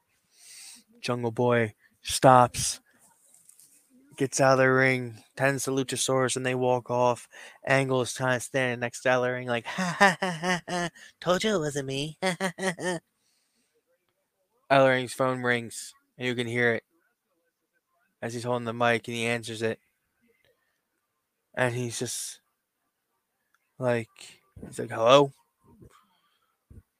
Jungle 1.00 1.32
Boy 1.32 1.76
stops, 2.02 2.82
gets 4.18 4.42
out 4.42 4.56
of 4.56 4.58
the 4.58 4.70
ring, 4.70 5.24
tends 5.38 5.64
to 5.64 5.72
Luchasaurus, 5.72 6.36
and 6.36 6.46
they 6.46 6.56
walk 6.56 6.92
off. 6.92 7.30
Angle 7.66 8.02
is 8.02 8.18
kind 8.18 8.36
of 8.36 8.44
standing 8.44 8.82
next 8.82 9.00
to 9.04 9.10
Ellering, 9.10 9.46
like, 9.46 9.66
"Ha 9.66 9.96
ha 9.98 10.18
ha 10.20 10.38
ha! 10.42 10.62
ha. 10.70 10.90
Told 11.22 11.46
you 11.46 11.56
it 11.56 11.60
wasn't 11.60 11.88
me." 11.88 12.18
Ellering's 14.70 15.14
phone 15.14 15.42
rings, 15.42 15.94
and 16.18 16.28
you 16.28 16.36
can 16.36 16.48
hear 16.48 16.74
it 16.74 16.84
as 18.24 18.34
he's 18.34 18.46
holding 18.46 18.64
the 18.64 18.74
mic 18.74 19.06
and 19.10 19.18
he 19.18 19.26
answers 19.26 19.62
it. 19.62 19.80
And 21.54 21.76
he's 21.76 22.00
just 22.00 22.40
like, 23.78 24.08
he's 24.66 24.80
like, 24.80 24.90
hello? 24.90 25.34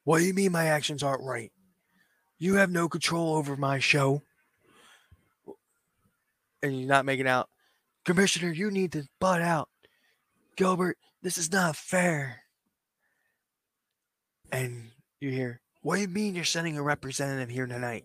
What 0.04 0.20
do 0.20 0.26
you 0.26 0.34
mean 0.34 0.52
my 0.52 0.66
actions 0.66 1.02
aren't 1.02 1.24
right? 1.24 1.54
You 2.38 2.56
have 2.56 2.70
no 2.70 2.90
control 2.90 3.38
over 3.38 3.56
my 3.56 3.80
show. 3.80 4.22
And 6.62 6.78
you're 6.78 6.90
not 6.90 7.06
making 7.06 7.28
out. 7.28 7.48
Commissioner, 8.04 8.52
you 8.52 8.70
need 8.70 8.92
to 8.92 9.08
butt 9.22 9.42
out. 9.42 9.70
Gilbert, 10.58 10.98
this 11.22 11.38
is 11.38 11.54
not 11.54 11.78
fair. 11.78 12.42
And 14.52 14.92
you 15.22 15.32
hear, 15.32 15.62
what 15.84 15.96
do 15.96 16.02
you 16.02 16.10
mean 16.10 16.36
you're 16.36 16.44
sending 16.44 16.78
a 16.78 16.84
representative 16.84 17.50
here 17.50 17.66
tonight? 17.66 18.04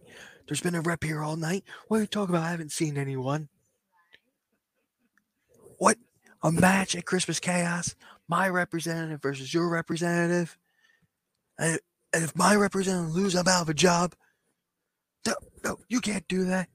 There's 0.48 0.62
been 0.62 0.74
a 0.74 0.80
rep 0.80 1.04
here 1.04 1.22
all 1.22 1.36
night. 1.36 1.62
What 1.88 1.98
are 1.98 2.00
you 2.00 2.06
talking 2.06 2.34
about? 2.34 2.46
I 2.46 2.50
haven't 2.50 2.72
seen 2.72 2.96
anyone. 2.96 3.50
What? 5.76 5.98
A 6.42 6.50
match 6.50 6.96
at 6.96 7.04
Christmas 7.04 7.38
Chaos? 7.38 7.94
My 8.28 8.48
representative 8.48 9.20
versus 9.20 9.52
your 9.52 9.68
representative? 9.68 10.56
And, 11.58 11.78
and 12.14 12.24
if 12.24 12.34
my 12.34 12.56
representative 12.56 13.14
loses, 13.14 13.38
I'm 13.38 13.48
out 13.48 13.62
of 13.62 13.68
a 13.68 13.74
job. 13.74 14.14
No, 15.26 15.34
no, 15.62 15.78
you 15.88 16.00
can't 16.00 16.26
do 16.28 16.46
that. 16.46 16.68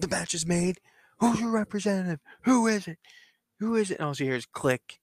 The 0.00 0.08
match 0.08 0.34
is 0.34 0.44
made. 0.44 0.80
Who's 1.18 1.40
your 1.40 1.50
representative? 1.50 2.18
Who 2.42 2.66
is 2.66 2.88
it? 2.88 2.98
Who 3.60 3.76
is 3.76 3.92
it? 3.92 3.98
Oh, 4.00 4.02
and 4.02 4.08
all 4.08 4.14
you 4.16 4.26
hear 4.26 4.34
is 4.34 4.46
click 4.46 4.98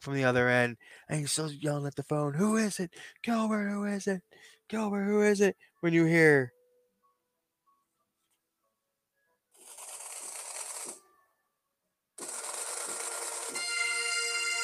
from 0.00 0.14
the 0.14 0.24
other 0.24 0.48
end. 0.48 0.78
And 1.08 1.20
he's 1.20 1.32
still 1.32 1.52
yelling 1.52 1.86
at 1.86 1.96
the 1.96 2.02
phone. 2.02 2.34
Who 2.34 2.56
is 2.56 2.80
it? 2.80 2.94
Gilbert, 3.22 3.68
who 3.68 3.84
is 3.84 4.06
it? 4.06 4.22
Gilbert, 4.68 5.04
who 5.04 5.20
is 5.20 5.42
it? 5.42 5.56
When 5.80 5.92
you 5.92 6.06
hear 6.06 6.52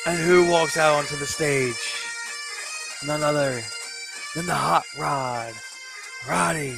And 0.06 0.18
who 0.18 0.50
walks 0.50 0.76
out 0.76 0.96
onto 0.96 1.16
the 1.16 1.26
stage? 1.26 1.76
None 3.06 3.22
other 3.22 3.62
than 4.34 4.46
the 4.46 4.54
hot 4.54 4.84
rod, 4.98 5.54
Roddy, 6.28 6.76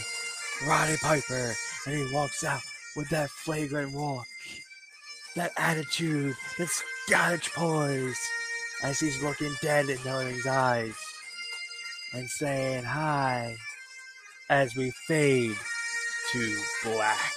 Roddy 0.66 0.96
Piper. 0.98 1.54
And 1.86 1.94
he 1.96 2.14
walks 2.14 2.44
out 2.44 2.62
with 2.94 3.08
that 3.10 3.30
flagrant 3.30 3.92
walk, 3.92 4.26
that 5.34 5.52
attitude, 5.56 6.34
that 6.58 6.68
Scottish 7.06 7.52
poise, 7.52 8.18
as 8.82 9.00
he's 9.00 9.22
looking 9.22 9.54
dead 9.60 9.88
in 9.88 9.98
Ellering's 9.98 10.46
eyes 10.46 10.94
and 12.12 12.28
saying 12.28 12.84
hi 12.84 13.56
as 14.50 14.76
we 14.76 14.92
fade 15.08 15.56
to 16.32 16.62
black. 16.84 17.35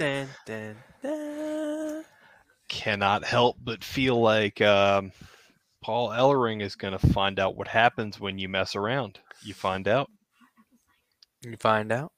Dun, 0.00 0.28
dun, 0.46 0.76
dun. 1.02 2.04
Cannot 2.70 3.22
help 3.22 3.58
but 3.62 3.84
feel 3.84 4.18
like 4.18 4.58
um, 4.62 5.12
Paul 5.82 6.08
Ellering 6.08 6.62
is 6.62 6.74
going 6.74 6.98
to 6.98 7.08
find 7.08 7.38
out 7.38 7.54
what 7.54 7.68
happens 7.68 8.18
when 8.18 8.38
you 8.38 8.48
mess 8.48 8.74
around. 8.74 9.18
You 9.42 9.52
find 9.52 9.86
out. 9.86 10.08
You 11.42 11.54
find 11.58 11.92
out. 11.92 12.12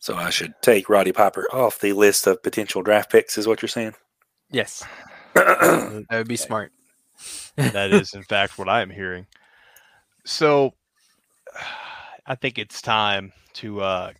So 0.00 0.16
I 0.16 0.30
should 0.30 0.54
take 0.60 0.88
Roddy 0.88 1.12
Piper 1.12 1.46
off 1.52 1.78
the 1.78 1.92
list 1.92 2.26
of 2.26 2.42
potential 2.42 2.82
draft 2.82 3.12
picks, 3.12 3.38
is 3.38 3.46
what 3.46 3.62
you're 3.62 3.68
saying? 3.68 3.94
Yes, 4.50 4.82
that 5.34 6.06
would 6.10 6.26
be 6.26 6.34
smart. 6.34 6.72
That 7.54 7.92
is, 7.92 8.12
in 8.12 8.22
fact, 8.28 8.58
what 8.58 8.68
I 8.68 8.82
am 8.82 8.90
hearing. 8.90 9.28
So 10.26 10.72
I 12.26 12.34
think 12.34 12.58
it's 12.58 12.82
time 12.82 13.32
to 13.52 13.82
uh, 13.82 14.12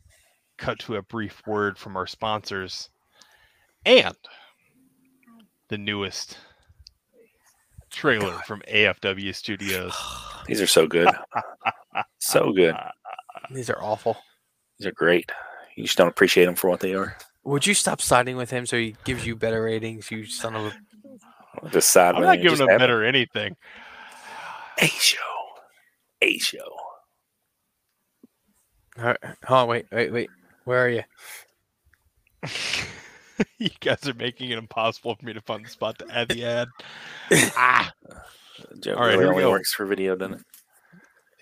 cut 0.59 0.79
to 0.81 0.95
a 0.95 1.03
brief 1.03 1.43
word 1.45 1.77
from 1.77 1.97
our 1.97 2.07
sponsors 2.07 2.89
and 3.85 4.17
the 5.69 5.79
newest 5.79 6.39
trailer 7.91 8.33
from 8.47 8.63
AFW 8.69 9.35
Studios. 9.35 9.95
These 10.47 10.61
are 10.61 10.67
so 10.67 10.87
good. 10.87 11.09
so 12.19 12.53
good. 12.53 12.75
These 13.51 13.71
are 13.71 13.83
awful. 13.83 14.17
These 14.79 14.87
are 14.87 14.93
great. 14.93 15.31
You 15.77 15.85
just 15.85 15.99
don't 15.99 16.09
appreciate 16.09 16.47
them 16.47 16.55
for 16.55 16.69
what 16.69 16.81
they 16.81 16.95
are. 16.95 17.17
Would 17.45 17.67
you 17.67 17.75
stop 17.75 18.01
siding 18.01 18.37
with 18.37 18.51
him 18.51 18.67
so 18.67 18.77
he 18.77 18.97
gives 19.05 19.27
you 19.27 19.37
better 19.37 19.63
ratings? 19.63 20.11
You 20.11 20.27
son 20.27 20.57
of 20.57 20.67
a. 20.67 21.69
Just 21.71 21.91
side 21.91 22.15
I'm 22.15 22.23
not 22.23 22.31
it 22.31 22.33
and 22.35 22.43
giving 22.43 22.59
just 22.59 22.61
them 22.61 22.69
have 22.71 22.79
better 22.79 23.05
anything. 23.05 23.57
A 24.79 24.87
show. 24.87 25.17
A 26.23 26.39
show. 26.39 26.59
All 28.99 29.05
right, 29.05 29.17
Hold 29.45 29.61
on, 29.61 29.69
wait, 29.69 29.87
wait, 29.91 30.13
wait. 30.13 30.31
Where 30.65 30.85
are 30.85 30.89
you? 30.89 31.03
you 33.59 33.71
guys 33.81 34.07
are 34.09 34.15
making 34.15 34.51
it 34.51 34.59
impossible 34.59 35.15
for 35.15 35.25
me 35.25 35.33
to 35.33 35.41
find 35.41 35.65
the 35.65 35.69
spot 35.69 35.99
to 35.99 36.07
add 36.11 36.29
the 36.29 36.45
ad. 36.45 36.69
ah, 37.57 37.93
Joe 38.81 38.95
All 38.95 39.01
right, 39.01 39.13
really 39.13 39.25
here 39.25 39.35
we 39.35 39.43
only 39.43 39.47
works 39.47 39.73
for 39.73 39.87
video, 39.87 40.17
doesn't 40.17 40.35
it? 40.35 40.45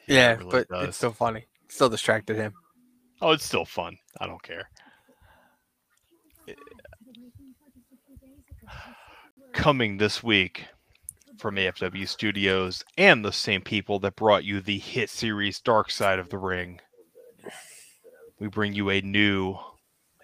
Yeah, 0.06 0.32
it 0.32 0.38
really 0.38 0.50
but 0.50 0.68
does. 0.68 0.88
it's 0.88 0.96
still 0.96 1.12
funny. 1.12 1.46
Still 1.68 1.88
distracted 1.88 2.36
him. 2.36 2.54
oh, 3.20 3.32
it's 3.32 3.44
still 3.44 3.64
fun. 3.64 3.96
I 4.20 4.26
don't 4.26 4.42
care. 4.42 4.70
Coming 9.52 9.96
this 9.98 10.22
week 10.22 10.66
from 11.38 11.56
AFW 11.56 12.08
Studios 12.08 12.84
and 12.96 13.24
the 13.24 13.32
same 13.32 13.60
people 13.60 13.98
that 14.00 14.16
brought 14.16 14.44
you 14.44 14.60
the 14.60 14.78
hit 14.78 15.10
series 15.10 15.60
Dark 15.60 15.90
Side 15.90 16.18
of 16.18 16.30
the 16.30 16.38
Ring, 16.38 16.80
we 18.38 18.48
bring 18.48 18.72
you 18.72 18.90
a 18.90 19.00
new, 19.00 19.56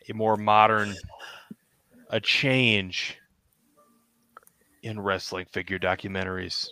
a 0.08 0.14
more 0.14 0.36
modern, 0.36 0.94
a 2.10 2.20
change 2.20 3.18
in 4.82 5.00
wrestling 5.00 5.46
figure 5.46 5.78
documentaries. 5.78 6.68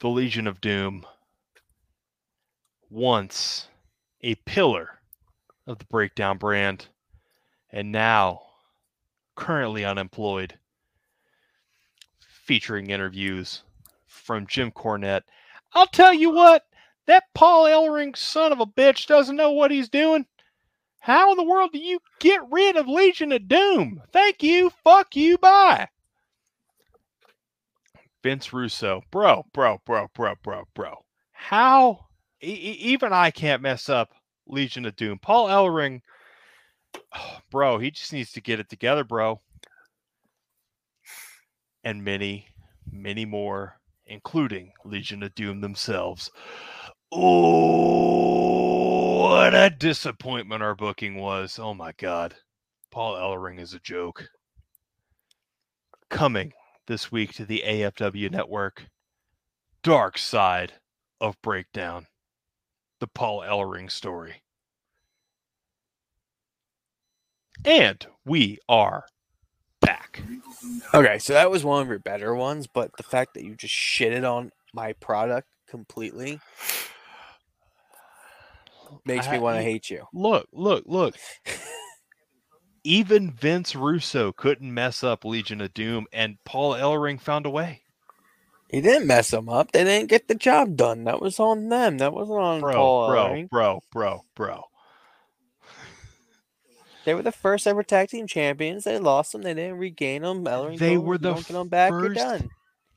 The 0.00 0.08
Legion 0.08 0.46
of 0.46 0.60
Doom, 0.60 1.04
once 2.90 3.68
a 4.22 4.34
pillar 4.36 4.90
of 5.66 5.78
the 5.78 5.84
Breakdown 5.86 6.38
brand, 6.38 6.86
and 7.70 7.90
now 7.92 8.42
currently 9.34 9.84
unemployed, 9.84 10.58
featuring 12.20 12.90
interviews 12.90 13.62
from 14.06 14.46
Jim 14.46 14.70
Cornette. 14.70 15.22
I'll 15.72 15.86
tell 15.86 16.14
you 16.14 16.30
what, 16.30 16.64
that 17.06 17.24
Paul 17.34 17.64
Ellering 17.64 18.16
son 18.16 18.52
of 18.52 18.60
a 18.60 18.66
bitch 18.66 19.06
doesn't 19.06 19.36
know 19.36 19.50
what 19.50 19.70
he's 19.70 19.88
doing. 19.88 20.26
How 21.08 21.30
in 21.30 21.38
the 21.38 21.44
world 21.44 21.72
do 21.72 21.78
you 21.78 22.00
get 22.20 22.42
rid 22.50 22.76
of 22.76 22.86
Legion 22.86 23.32
of 23.32 23.48
Doom? 23.48 24.02
Thank 24.12 24.42
you, 24.42 24.70
fuck 24.84 25.16
you, 25.16 25.38
bye. 25.38 25.88
Vince 28.22 28.52
Russo, 28.52 29.00
bro, 29.10 29.46
bro, 29.54 29.80
bro, 29.86 30.08
bro, 30.14 30.34
bro, 30.42 30.64
bro. 30.74 30.96
How? 31.32 32.08
E- 32.42 32.76
even 32.82 33.14
I 33.14 33.30
can't 33.30 33.62
mess 33.62 33.88
up 33.88 34.10
Legion 34.46 34.84
of 34.84 34.96
Doom. 34.96 35.18
Paul 35.18 35.48
Ellering, 35.48 36.02
oh, 37.16 37.38
bro, 37.50 37.78
he 37.78 37.90
just 37.90 38.12
needs 38.12 38.32
to 38.32 38.42
get 38.42 38.60
it 38.60 38.68
together, 38.68 39.02
bro. 39.02 39.40
And 41.84 42.04
many, 42.04 42.48
many 42.92 43.24
more, 43.24 43.80
including 44.04 44.72
Legion 44.84 45.22
of 45.22 45.34
Doom 45.34 45.62
themselves. 45.62 46.30
Oh, 47.10 48.57
what 49.28 49.54
a 49.54 49.68
disappointment 49.68 50.62
our 50.62 50.74
booking 50.74 51.16
was. 51.16 51.58
Oh 51.58 51.74
my 51.74 51.92
God. 51.98 52.34
Paul 52.90 53.14
Ellering 53.14 53.60
is 53.60 53.74
a 53.74 53.78
joke. 53.78 54.26
Coming 56.08 56.54
this 56.86 57.12
week 57.12 57.34
to 57.34 57.44
the 57.44 57.62
AFW 57.66 58.30
network, 58.30 58.86
Dark 59.82 60.16
Side 60.16 60.72
of 61.20 61.36
Breakdown, 61.42 62.06
the 63.00 63.06
Paul 63.06 63.42
Ellering 63.42 63.92
story. 63.92 64.40
And 67.66 68.06
we 68.24 68.56
are 68.66 69.04
back. 69.82 70.22
Okay, 70.94 71.18
so 71.18 71.34
that 71.34 71.50
was 71.50 71.64
one 71.64 71.82
of 71.82 71.88
your 71.88 71.98
better 71.98 72.34
ones, 72.34 72.66
but 72.66 72.96
the 72.96 73.02
fact 73.02 73.34
that 73.34 73.44
you 73.44 73.54
just 73.54 73.74
shitted 73.74 74.26
on 74.26 74.52
my 74.72 74.94
product 74.94 75.48
completely 75.68 76.40
makes 79.04 79.28
me 79.28 79.38
want 79.38 79.56
to 79.56 79.62
hate 79.62 79.90
you. 79.90 80.04
Look, 80.12 80.48
look, 80.52 80.84
look. 80.86 81.16
Even 82.84 83.32
Vince 83.32 83.74
Russo 83.74 84.32
couldn't 84.32 84.72
mess 84.72 85.02
up 85.02 85.24
Legion 85.24 85.60
of 85.60 85.74
Doom, 85.74 86.06
and 86.12 86.36
Paul 86.44 86.72
Ellering 86.74 87.20
found 87.20 87.44
a 87.44 87.50
way. 87.50 87.82
He 88.70 88.80
didn't 88.80 89.06
mess 89.06 89.30
them 89.30 89.48
up. 89.48 89.72
They 89.72 89.84
didn't 89.84 90.10
get 90.10 90.28
the 90.28 90.34
job 90.34 90.76
done. 90.76 91.04
That 91.04 91.20
was 91.20 91.40
on 91.40 91.68
them. 91.68 91.98
That 91.98 92.12
wasn't 92.12 92.38
on 92.38 92.60
Bro, 92.60 92.72
Paul 92.74 93.08
bro, 93.08 93.24
Ellering. 93.24 93.48
bro, 93.50 93.80
bro, 93.92 94.24
bro. 94.34 94.64
They 97.04 97.14
were 97.14 97.22
the 97.22 97.32
first 97.32 97.66
ever 97.66 97.82
tag 97.82 98.10
team 98.10 98.26
champions. 98.26 98.84
They 98.84 98.98
lost 98.98 99.32
them. 99.32 99.40
They 99.40 99.54
didn't 99.54 99.78
regain 99.78 100.20
them. 100.20 100.44
Ellering 100.44 100.78
They 100.78 100.98
were 100.98 101.16
them, 101.16 101.22
the 101.22 101.34
don't 101.36 101.46
get 101.46 101.54
them 101.54 101.68
back. 101.68 101.90
You're 101.90 102.08
first 102.08 102.16
done. 102.16 102.50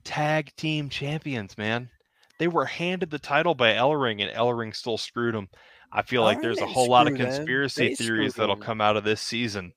Tag 0.04 0.52
team 0.58 0.90
champions, 0.90 1.58
man. 1.58 1.90
They 2.38 2.50
were 2.50 2.66
handed 2.66 3.10
the 3.10 3.20
title 3.20 3.56
by 3.56 3.74
Ellering, 3.74 4.22
and 4.22 4.36
Ellering 4.36 4.76
still 4.76 4.98
screwed 4.98 5.36
them. 5.36 5.48
I 5.94 6.02
feel 6.04 6.22
like 6.22 6.42
there's 6.42 6.58
a 6.58 6.62
didn't 6.62 6.74
whole 6.74 6.88
lot 6.88 7.08
of 7.08 7.16
conspiracy 7.16 7.96
theories 7.96 8.36
that'll 8.36 8.56
them. 8.56 8.64
come 8.64 8.82
out 8.82 8.96
of 8.98 9.04
this 9.04 9.22
season 9.22 9.74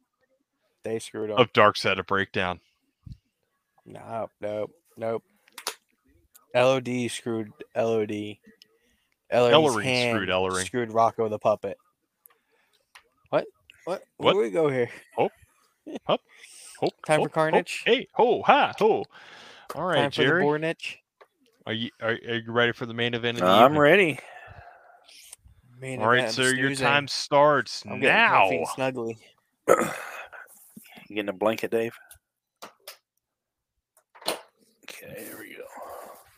They 0.85 0.99
screwed 0.99 1.31
up. 1.31 1.39
of 1.41 1.53
Dark 1.53 1.77
Side 1.77 1.99
of 1.99 2.07
Breakdown. 2.07 2.61
Nope, 3.87 4.31
nope, 4.41 4.71
nope. 4.97 5.23
LOD 6.55 7.11
screwed 7.11 7.53
LOD. 7.77 8.37
Ellering's 9.33 9.75
Ellering 9.77 9.83
hand 9.83 10.17
screwed 10.17 10.29
Ellering. 10.29 10.67
Screwed 10.67 10.93
Rocco 10.93 11.29
the 11.29 11.39
puppet. 11.39 11.77
What? 13.31 13.47
What? 13.85 14.03
What? 14.19 14.37
Where 14.37 14.45
we 14.45 14.51
go 14.51 14.69
here? 14.69 14.89
Oh, 15.19 15.29
hope 16.07 16.21
oh, 16.83 16.89
Time 17.07 17.21
oh, 17.21 17.25
for 17.25 17.29
oh, 17.29 17.33
Carnage? 17.33 17.83
hey, 17.85 18.07
ho, 18.13 18.43
ha, 18.43 18.73
ho. 18.79 19.05
All 19.75 19.85
right, 19.85 19.97
Time 19.97 20.11
for 20.11 20.23
Jerry. 20.23 20.43
the 20.43 20.49
Bornich. 20.49 20.97
Are 21.67 21.73
you 21.73 21.91
are, 22.01 22.11
are 22.11 22.35
you 22.37 22.53
ready 22.53 22.73
for 22.73 22.87
the 22.87 22.95
main 22.95 23.15
event 23.15 23.39
of 23.39 23.45
the 23.45 23.49
I'm 23.51 23.73
evening? 23.73 23.81
ready. 23.81 24.19
Main 25.85 26.01
All 26.01 26.09
right, 26.09 26.31
sir. 26.31 26.55
Your 26.55 26.75
time 26.75 27.07
starts 27.07 27.85
I'm 27.87 28.01
now. 28.01 28.49
snuggly. 28.75 29.19
You 31.11 31.17
getting 31.17 31.29
a 31.29 31.35
blanket, 31.35 31.71
Dave? 31.71 31.93
Okay, 34.89 35.15
here 35.19 35.37
we 35.39 35.55
go. 35.55 35.65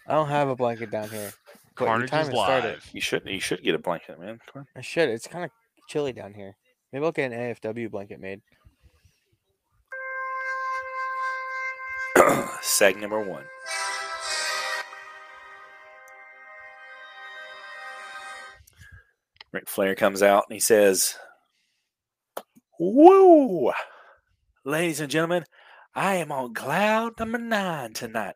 I 0.09 0.15
don't 0.15 0.27
have 0.27 0.49
a 0.49 0.57
blanket 0.57 0.91
down 0.91 1.09
here. 1.09 1.33
Carnage 1.77 2.11
time 2.11 2.23
is 2.23 2.29
has 2.31 2.37
started. 2.37 2.69
live. 2.71 2.91
You 2.93 3.01
should 3.01 3.23
you 3.27 3.39
should 3.39 3.63
get 3.63 3.77
a 3.77 3.79
blanket, 3.79 4.19
man. 4.19 4.41
Come 4.53 4.67
I 4.75 4.81
should. 4.81 5.09
It's 5.09 5.29
kind 5.29 5.45
of 5.45 5.53
chilly 5.89 6.13
down 6.13 6.35
here. 6.35 6.57
Maybe 6.93 7.05
I'll 7.05 7.13
get 7.13 7.31
an 7.31 7.39
AFW 7.39 7.89
blanket 7.89 8.19
made. 8.19 8.41
on. 12.17 12.49
Seg 12.61 13.01
number 13.01 13.21
one. 13.21 13.45
Ric 19.53 19.69
Flair 19.69 19.95
comes 19.95 20.23
out 20.23 20.45
and 20.49 20.55
he 20.55 20.61
says, 20.61 21.15
Woo! 22.79 23.73
Ladies 24.65 25.01
and 25.01 25.11
gentlemen, 25.11 25.45
I 25.95 26.17
am 26.17 26.31
on 26.31 26.53
cloud 26.53 27.19
number 27.19 27.39
nine 27.39 27.93
tonight. 27.93 28.35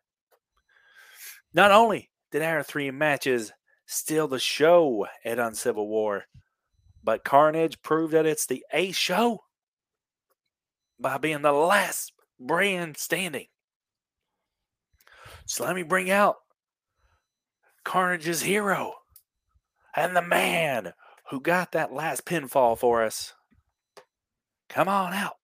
Not 1.53 1.71
only 1.71 2.09
did 2.31 2.41
our 2.41 2.63
three 2.63 2.89
matches 2.91 3.51
steal 3.85 4.27
the 4.27 4.39
show 4.39 5.05
at 5.25 5.37
Uncivil 5.37 5.87
War, 5.87 6.23
but 7.03 7.23
Carnage 7.23 7.81
proved 7.81 8.13
that 8.13 8.25
it's 8.25 8.45
the 8.45 8.65
A 8.73 8.91
show 8.91 9.39
by 10.99 11.17
being 11.17 11.41
the 11.41 11.51
last 11.51 12.13
brand 12.39 12.97
standing. 12.97 13.47
So 15.45 15.65
let 15.65 15.75
me 15.75 15.83
bring 15.83 16.09
out 16.09 16.37
Carnage's 17.83 18.41
hero 18.41 18.93
and 19.95 20.15
the 20.15 20.21
man 20.21 20.93
who 21.31 21.39
got 21.39 21.71
that 21.71 21.93
last 21.93 22.25
pinfall 22.25 22.77
for 22.77 23.03
us. 23.03 23.33
Come 24.67 24.89
on 24.89 25.13
out. 25.13 25.37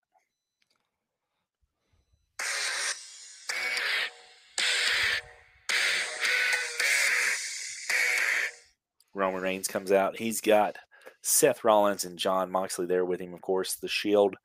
Roman 9.13 9.41
Reigns 9.41 9.69
comes 9.69 9.91
out. 9.91 10.19
He's 10.19 10.41
got 10.41 10.77
Seth 11.23 11.63
Rollins 11.63 12.03
and 12.03 12.19
Jon 12.19 12.51
Moxley 12.51 12.85
there 12.85 13.05
with 13.05 13.21
him, 13.21 13.33
of 13.33 13.41
course, 13.41 13.73
the 13.73 13.87
Shield. 13.87 14.35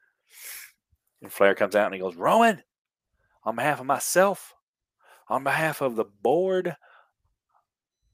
And 1.21 1.33
Flair 1.33 1.57
comes 1.57 1.75
out 1.75 1.87
and 1.87 1.95
he 1.95 2.01
goes, 2.01 2.15
Roman, 2.15 2.63
on 3.45 3.57
behalf 3.57 3.81
of 3.81 3.87
myself, 3.87 4.55
on 5.29 5.43
behalf 5.43 5.81
of 5.81 5.97
the 5.97 6.05
board, 6.05 6.77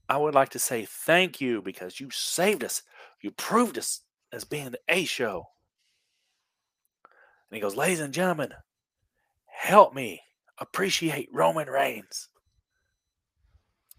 I 0.09 0.17
would 0.17 0.35
like 0.35 0.49
to 0.51 0.59
say 0.59 0.87
thank 0.89 1.41
you 1.41 1.61
because 1.61 2.01
you 2.01 2.09
saved 2.11 2.65
us. 2.65 2.83
You 3.21 3.31
proved 3.31 3.79
us 3.79 4.03
as 4.33 4.45
being 4.45 4.71
the 4.71 4.81
A 4.89 5.05
show. 5.05 5.49
And 7.51 7.57
he 7.57 7.61
goes, 7.61 7.77
Ladies 7.77 8.01
and 8.01 8.15
gentlemen, 8.15 8.53
help 9.47 9.95
me 9.95 10.23
appreciate 10.59 11.29
Roman 11.33 11.69
Reigns. 11.69 12.29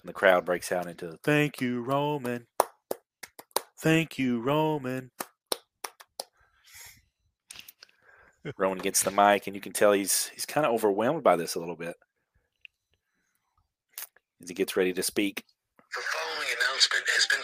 And 0.02 0.10
the 0.10 0.14
crowd 0.14 0.46
breaks 0.46 0.72
out 0.72 0.88
into 0.88 1.18
thank 1.24 1.60
you, 1.60 1.82
Roman. 1.82 2.48
Thank 3.82 4.18
you, 4.18 4.40
Roman. 4.40 5.12
Roman 8.58 8.80
gets 8.80 9.04
the 9.04 9.12
mic, 9.12 9.48
and 9.48 9.56
you 9.56 9.62
can 9.62 9.74
tell 9.74 9.92
he's 9.92 10.28
he's 10.28 10.46
kind 10.46 10.66
of 10.66 10.74
overwhelmed 10.74 11.24
by 11.24 11.36
this 11.36 11.56
a 11.56 11.60
little 11.60 11.76
bit 11.76 11.96
as 14.42 14.50
he 14.50 14.56
gets 14.56 14.78
ready 14.78 14.94
to 14.94 15.04
speak. 15.04 15.44
The 15.78 16.02
following 16.02 16.48
announcement 16.62 17.06
has 17.16 17.28
been 17.28 17.39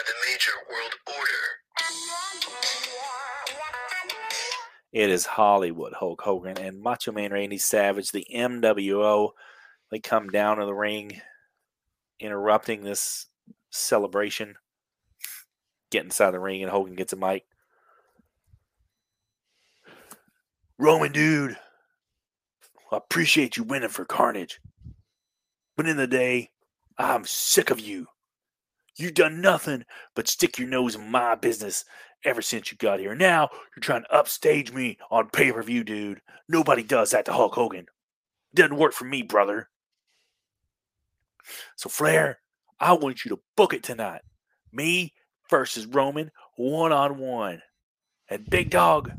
by 0.00 0.10
the 0.10 0.30
major 0.30 0.52
world 0.70 0.92
order. 1.06 1.40
It 4.92 5.10
is 5.10 5.26
Hollywood 5.26 5.92
Hulk 5.92 6.20
Hogan 6.22 6.58
and 6.58 6.80
Macho 6.80 7.12
Man 7.12 7.32
Randy 7.32 7.58
Savage, 7.58 8.10
the 8.10 8.26
MWO. 8.34 9.30
They 9.90 10.00
come 10.00 10.28
down 10.28 10.56
to 10.58 10.66
the 10.66 10.74
ring, 10.74 11.20
interrupting 12.18 12.82
this 12.82 13.26
celebration. 13.70 14.54
Get 15.90 16.04
inside 16.04 16.32
the 16.32 16.40
ring, 16.40 16.62
and 16.62 16.70
Hogan 16.70 16.94
gets 16.94 17.12
a 17.12 17.16
mic. 17.16 17.44
Roman, 20.78 21.12
dude, 21.12 21.56
I 22.90 22.96
appreciate 22.96 23.56
you 23.56 23.64
winning 23.64 23.90
for 23.90 24.04
Carnage. 24.04 24.60
But 25.76 25.88
in 25.88 25.96
the 25.96 26.06
day, 26.06 26.50
I'm 26.98 27.24
sick 27.24 27.70
of 27.70 27.80
you. 27.80 28.06
You've 29.00 29.14
done 29.14 29.40
nothing 29.40 29.84
but 30.14 30.28
stick 30.28 30.58
your 30.58 30.68
nose 30.68 30.94
in 30.94 31.10
my 31.10 31.34
business 31.34 31.84
ever 32.24 32.42
since 32.42 32.70
you 32.70 32.76
got 32.76 33.00
here. 33.00 33.14
Now 33.14 33.48
you're 33.74 33.80
trying 33.80 34.02
to 34.02 34.14
upstage 34.14 34.72
me 34.72 34.98
on 35.10 35.30
pay 35.30 35.50
per 35.52 35.62
view, 35.62 35.84
dude. 35.84 36.20
Nobody 36.48 36.82
does 36.82 37.12
that 37.12 37.24
to 37.24 37.32
Hulk 37.32 37.54
Hogan. 37.54 37.86
Doesn't 38.54 38.76
work 38.76 38.92
for 38.92 39.06
me, 39.06 39.22
brother. 39.22 39.70
So, 41.76 41.88
Flair, 41.88 42.40
I 42.78 42.92
want 42.92 43.24
you 43.24 43.30
to 43.30 43.40
book 43.56 43.72
it 43.72 43.82
tonight. 43.82 44.20
Me 44.72 45.14
versus 45.48 45.86
Roman, 45.86 46.30
one 46.56 46.92
on 46.92 47.18
one. 47.18 47.62
And 48.28 48.48
Big 48.48 48.70
Dog, 48.70 49.12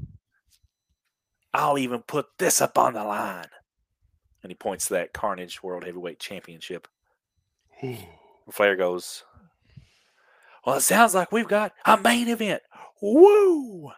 I'll 1.54 1.80
even 1.80 2.04
put 2.04 2.28
this 2.38 2.62
up 2.62 2.78
on 2.78 2.94
the 2.94 3.04
line. 3.04 3.48
And 4.44 4.52
he 4.52 4.56
points 4.56 4.88
to 4.88 4.94
that 4.94 5.14
Carnage 5.14 5.64
World 5.64 5.84
Heavyweight 5.84 6.20
Championship. 6.20 6.88
Flair 8.52 8.76
goes, 8.76 9.24
Well, 10.66 10.78
it 10.78 10.82
sounds 10.82 11.16
like 11.16 11.32
we've 11.32 11.48
got 11.48 11.74
a 11.86 11.98
main 11.98 12.28
event. 12.28 12.62
Woo! 13.02 13.92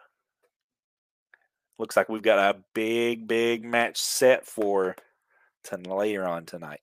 Looks 1.78 1.96
like 1.96 2.08
we've 2.08 2.22
got 2.22 2.38
a 2.38 2.60
big, 2.72 3.26
big 3.28 3.64
match 3.64 3.98
set 3.98 4.46
for 4.46 4.96
to 5.64 5.76
later 5.76 6.26
on 6.26 6.46
tonight. 6.46 6.80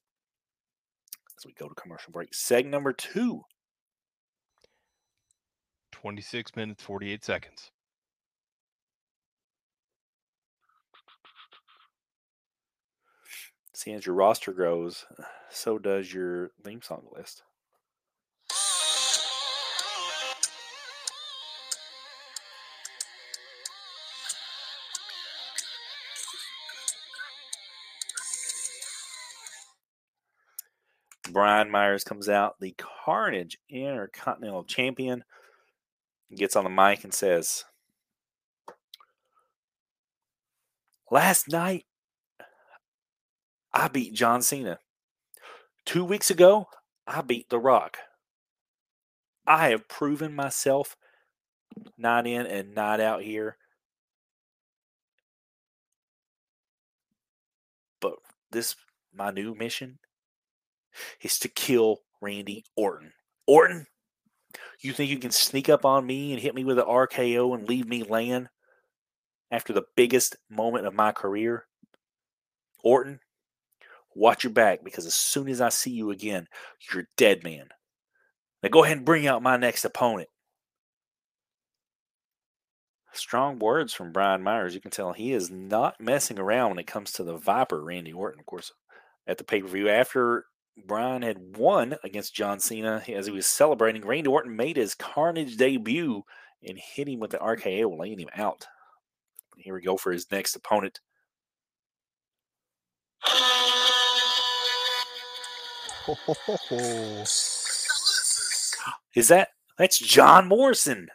As 1.38 1.46
we 1.46 1.54
go 1.54 1.68
to 1.68 1.76
commercial 1.76 2.12
break, 2.12 2.32
seg 2.32 2.66
number 2.66 2.94
two. 2.94 3.42
26 5.92 6.56
minutes, 6.56 6.84
48 6.84 7.24
seconds. 7.24 7.72
See, 13.74 13.94
as 13.94 14.06
your 14.06 14.14
roster 14.14 14.52
grows, 14.52 15.06
so 15.50 15.80
does 15.80 16.14
your 16.14 16.52
theme 16.64 16.82
song 16.84 17.08
list. 17.16 17.44
Brian 31.32 31.70
Myers 31.70 32.04
comes 32.04 32.30
out, 32.30 32.60
the 32.60 32.76
Carnage 32.78 33.58
Intercontinental 33.70 34.64
Champion, 34.64 35.24
gets 36.36 36.56
on 36.56 36.64
the 36.64 36.70
mic 36.70 37.04
and 37.04 37.14
says, 37.14 37.66
Last 41.10 41.50
night, 41.50 41.86
I 43.74 43.88
beat 43.88 44.14
John 44.14 44.42
Cena. 44.42 44.80
Two 45.86 46.06
weeks 46.06 46.30
ago, 46.30 46.68
I 47.06 47.22
beat 47.22 47.50
The 47.50 47.60
Rock. 47.60 47.98
I 49.46 49.70
have 49.70 49.90
proven 49.90 50.34
myself 50.34 50.96
night 51.98 52.28
in 52.28 52.46
and 52.46 52.76
night 52.76 53.00
out 53.00 53.24
here. 53.24 53.58
But 58.00 58.16
this, 58.52 58.76
my 59.14 59.32
new 59.32 59.54
mission, 59.54 60.00
is 61.22 61.40
to 61.40 61.48
kill 61.48 62.00
Randy 62.22 62.66
Orton. 62.76 63.14
Orton, 63.48 63.88
you 64.82 64.94
think 64.94 65.10
you 65.10 65.20
can 65.20 65.32
sneak 65.32 65.70
up 65.70 65.86
on 65.86 66.06
me 66.06 66.32
and 66.32 66.42
hit 66.42 66.56
me 66.56 66.64
with 66.64 66.80
an 66.80 66.86
RKO 66.86 67.54
and 67.56 67.68
leave 67.68 67.88
me 67.88 68.04
laying 68.04 68.48
after 69.50 69.74
the 69.74 69.86
biggest 69.96 70.36
moment 70.50 70.86
of 70.86 70.94
my 70.94 71.12
career? 71.12 71.66
Orton, 72.84 73.20
watch 74.16 74.44
your 74.44 74.54
back 74.54 74.84
because 74.84 75.06
as 75.06 75.16
soon 75.16 75.48
as 75.48 75.62
I 75.62 75.70
see 75.70 75.92
you 75.92 76.12
again, 76.12 76.48
you're 76.92 77.08
dead 77.18 77.44
man. 77.44 77.70
Now 78.64 78.70
go 78.70 78.84
ahead 78.84 78.98
and 78.98 79.06
bring 79.06 79.28
out 79.28 79.44
my 79.44 79.58
next 79.58 79.86
opponent. 79.86 80.30
Strong 83.14 83.60
words 83.60 83.94
from 83.94 84.14
Brian 84.14 84.42
Myers. 84.42 84.74
You 84.74 84.80
can 84.80 84.92
tell 84.92 85.12
he 85.12 85.34
is 85.34 85.52
not 85.52 86.00
messing 86.00 86.40
around 86.40 86.70
when 86.70 86.80
it 86.80 86.88
comes 86.88 87.12
to 87.14 87.24
the 87.24 87.36
Viper, 87.36 87.84
Randy 87.84 88.14
Orton, 88.14 88.40
of 88.40 88.46
course, 88.46 88.72
at 89.28 89.38
the 89.38 89.44
pay 89.44 89.62
per 89.62 89.68
view. 89.68 89.90
After 89.90 90.46
Brian 90.86 91.22
had 91.22 91.58
won 91.58 91.96
against 92.04 92.34
John 92.36 92.60
Cena 92.60 93.04
as 93.08 93.26
he 93.26 93.32
was 93.32 93.48
celebrating. 93.48 94.06
Randy 94.06 94.30
Orton 94.30 94.56
made 94.56 94.78
his 94.78 94.96
Carnage 94.96 95.58
debut 95.58 96.24
and 96.68 96.78
hit 96.78 97.08
him 97.08 97.20
with 97.20 97.32
the 97.32 97.38
RKO, 97.38 97.98
laying 97.98 98.20
him 98.20 98.30
out. 98.36 98.66
Here 99.58 99.74
we 99.74 99.82
go 99.82 99.98
for 99.98 100.12
his 100.12 100.32
next 100.32 100.56
opponent. 100.56 101.00
Is 109.16 109.28
that 109.28 109.50
that's 109.78 110.00
John 110.00 110.48
Morrison? 110.48 111.10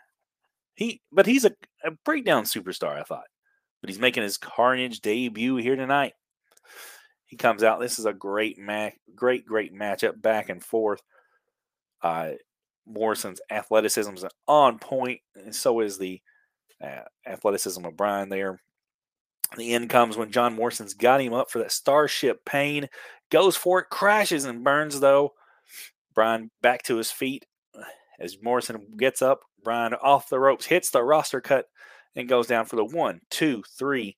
He, 0.74 1.00
but 1.10 1.26
he's 1.26 1.44
a, 1.44 1.52
a 1.84 1.92
breakdown 2.04 2.44
superstar, 2.44 2.98
I 2.98 3.02
thought. 3.02 3.24
But 3.80 3.90
he's 3.90 3.98
making 3.98 4.22
his 4.22 4.36
Carnage 4.36 5.00
debut 5.00 5.56
here 5.56 5.76
tonight. 5.76 6.12
Comes 7.38 7.62
out. 7.62 7.80
This 7.80 7.98
is 7.98 8.06
a 8.06 8.12
great 8.12 8.58
match, 8.58 8.94
great, 9.14 9.46
great 9.46 9.74
matchup 9.74 10.20
back 10.20 10.48
and 10.48 10.62
forth. 10.62 11.02
Uh, 12.02 12.32
Morrison's 12.86 13.40
athleticism 13.50 14.14
is 14.14 14.24
on 14.46 14.78
point, 14.78 15.20
and 15.34 15.54
so 15.54 15.80
is 15.80 15.98
the 15.98 16.20
uh, 16.82 17.02
athleticism 17.26 17.84
of 17.84 17.96
Brian 17.96 18.28
there. 18.28 18.60
The 19.56 19.74
end 19.74 19.90
comes 19.90 20.16
when 20.16 20.30
John 20.30 20.54
Morrison's 20.54 20.94
got 20.94 21.20
him 21.20 21.32
up 21.32 21.50
for 21.50 21.58
that 21.58 21.72
Starship 21.72 22.44
pain, 22.44 22.88
goes 23.30 23.56
for 23.56 23.80
it, 23.80 23.90
crashes 23.90 24.44
and 24.44 24.64
burns, 24.64 25.00
though. 25.00 25.34
Brian 26.14 26.50
back 26.62 26.82
to 26.84 26.96
his 26.96 27.10
feet. 27.12 27.44
As 28.18 28.38
Morrison 28.42 28.96
gets 28.96 29.20
up, 29.20 29.40
Brian 29.62 29.94
off 29.94 30.28
the 30.28 30.40
ropes, 30.40 30.66
hits 30.66 30.90
the 30.90 31.02
roster 31.02 31.40
cut, 31.40 31.66
and 32.14 32.28
goes 32.28 32.46
down 32.46 32.64
for 32.64 32.76
the 32.76 32.84
one, 32.84 33.20
two, 33.30 33.62
three. 33.78 34.16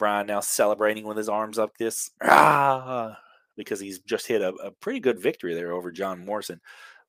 Brian 0.00 0.26
now 0.26 0.40
celebrating 0.40 1.04
with 1.04 1.18
his 1.18 1.28
arms 1.28 1.58
up 1.58 1.76
this 1.76 2.10
ah, 2.22 3.16
because 3.54 3.78
he's 3.78 4.00
just 4.00 4.26
hit 4.26 4.40
a, 4.40 4.48
a 4.54 4.70
pretty 4.72 4.98
good 4.98 5.20
victory 5.20 5.54
there 5.54 5.72
over 5.72 5.92
John 5.92 6.24
Morrison. 6.24 6.58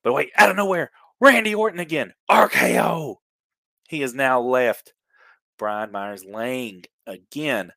But 0.03 0.13
wait, 0.13 0.31
out 0.35 0.49
of 0.51 0.57
nowhere, 0.57 0.91
Randy 1.21 1.55
Orton 1.55 1.79
again, 1.79 2.13
RKO. 2.29 3.15
He 3.87 4.03
is 4.03 4.13
now 4.13 4.41
left. 4.41 4.93
Brian 5.57 5.91
Myers 5.91 6.25
laying 6.25 6.83
again. 7.07 7.71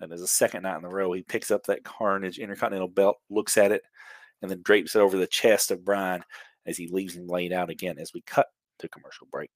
and 0.00 0.10
That 0.10 0.14
is 0.14 0.22
a 0.22 0.26
second 0.26 0.62
night 0.62 0.78
in 0.78 0.84
a 0.84 0.88
row. 0.88 1.12
He 1.12 1.22
picks 1.22 1.50
up 1.50 1.64
that 1.64 1.84
Carnage 1.84 2.38
Intercontinental 2.38 2.88
belt, 2.88 3.18
looks 3.28 3.58
at 3.58 3.70
it, 3.70 3.82
and 4.40 4.50
then 4.50 4.62
drapes 4.62 4.96
it 4.96 5.00
over 5.00 5.18
the 5.18 5.26
chest 5.26 5.70
of 5.70 5.84
Brian 5.84 6.24
as 6.64 6.78
he 6.78 6.88
leaves 6.88 7.14
him 7.14 7.26
laid 7.26 7.52
out 7.52 7.68
again 7.68 7.98
as 7.98 8.14
we 8.14 8.22
cut 8.22 8.46
to 8.78 8.88
commercial 8.88 9.26
break. 9.30 9.50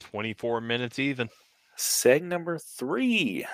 24 0.00 0.62
minutes 0.62 0.98
even. 0.98 1.28
Seg 1.76 2.22
number 2.22 2.58
three. 2.58 3.46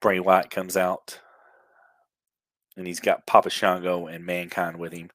Bray 0.00 0.20
Wyatt 0.20 0.50
comes 0.50 0.76
out 0.76 1.18
and 2.76 2.86
he's 2.86 3.00
got 3.00 3.26
Papa 3.26 3.50
Shango 3.50 4.06
and 4.06 4.24
Mankind 4.24 4.78
with 4.78 4.92
him. 4.92 5.10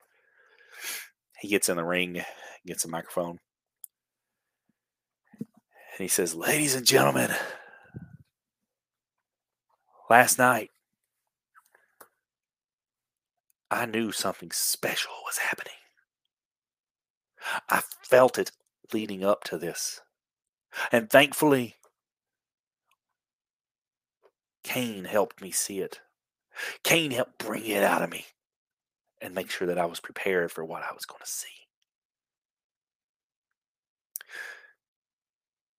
He 1.39 1.47
gets 1.47 1.69
in 1.69 1.77
the 1.77 1.83
ring, 1.83 2.23
gets 2.65 2.85
a 2.85 2.89
microphone, 2.89 3.39
and 5.39 5.47
he 5.97 6.07
says, 6.07 6.35
Ladies 6.35 6.75
and 6.75 6.85
gentlemen, 6.85 7.31
last 10.09 10.37
night 10.37 10.71
I 13.71 13.85
knew 13.85 14.11
something 14.11 14.51
special 14.51 15.11
was 15.25 15.37
happening. 15.37 15.73
I 17.69 17.81
felt 18.03 18.37
it 18.37 18.51
leading 18.93 19.23
up 19.23 19.43
to 19.45 19.57
this. 19.57 20.01
And 20.91 21.09
thankfully, 21.09 21.75
Kane 24.63 25.05
helped 25.05 25.41
me 25.41 25.51
see 25.51 25.79
it. 25.79 25.99
Kane 26.83 27.11
helped 27.11 27.37
bring 27.37 27.65
it 27.65 27.83
out 27.83 28.01
of 28.01 28.09
me 28.09 28.25
and 29.21 29.35
make 29.35 29.49
sure 29.51 29.67
that 29.67 29.77
I 29.77 29.85
was 29.85 29.99
prepared 29.99 30.51
for 30.51 30.63
what 30.63 30.83
I 30.83 30.93
was 30.93 31.05
going 31.05 31.21
to 31.21 31.29
see. 31.29 31.47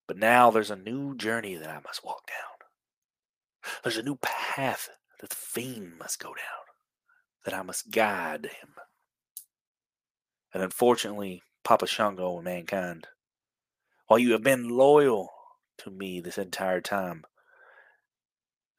But 0.07 0.17
now 0.17 0.51
there's 0.51 0.71
a 0.71 0.75
new 0.75 1.15
journey 1.15 1.55
that 1.55 1.69
I 1.69 1.79
must 1.85 2.03
walk 2.03 2.27
down. 2.27 3.71
There's 3.83 3.97
a 3.97 4.03
new 4.03 4.17
path 4.17 4.89
that 5.19 5.29
the 5.29 5.35
fiend 5.35 5.97
must 5.97 6.19
go 6.19 6.29
down, 6.29 6.65
that 7.45 7.53
I 7.53 7.61
must 7.61 7.91
guide 7.91 8.45
him. 8.45 8.69
And 10.53 10.63
unfortunately, 10.63 11.43
Papa 11.63 11.87
Shango 11.87 12.35
and 12.35 12.43
mankind, 12.43 13.07
while 14.07 14.19
you 14.19 14.33
have 14.33 14.43
been 14.43 14.67
loyal 14.67 15.29
to 15.77 15.89
me 15.91 16.19
this 16.19 16.37
entire 16.37 16.81
time, 16.81 17.23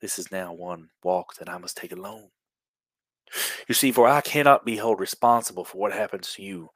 this 0.03 0.19
is 0.19 0.31
now 0.33 0.53
one 0.53 0.91
walk 1.03 1.37
that 1.37 1.49
I 1.49 1.57
must 1.57 1.77
take 1.77 1.93
alone. 1.93 2.29
You 3.69 3.75
see, 3.75 3.93
for 3.93 4.09
I 4.09 4.21
cannot 4.21 4.67
be 4.67 4.77
held 4.77 5.01
responsible 5.01 5.65
for 5.65 5.79
what 5.79 5.93
happens 5.93 6.33
to 6.33 6.43
you 6.43 6.69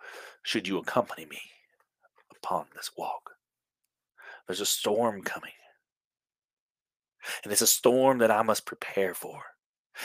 should 0.42 0.66
you 0.66 0.78
accompany 0.78 1.26
me 1.26 1.40
upon 2.34 2.66
this 2.74 2.92
walk. 2.96 3.32
There's 4.46 4.60
a 4.60 4.66
storm 4.66 5.22
coming. 5.22 5.52
And 7.42 7.52
it's 7.52 7.62
a 7.62 7.66
storm 7.66 8.18
that 8.18 8.30
I 8.30 8.42
must 8.42 8.64
prepare 8.64 9.12
for. 9.12 9.42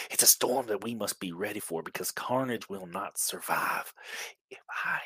It's 0.10 0.24
a 0.24 0.28
storm 0.28 0.66
that 0.68 0.84
we 0.84 0.96
must 0.96 1.20
be 1.20 1.32
ready 1.32 1.60
for 1.60 1.84
because 1.84 2.12
carnage 2.12 2.70
will 2.70 2.88
not 2.88 3.20
survive 3.20 3.94
if 4.50 4.60
I 4.84 5.00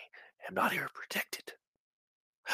am 0.47 0.53
not 0.53 0.71
here 0.71 0.87
protected. 0.93 1.53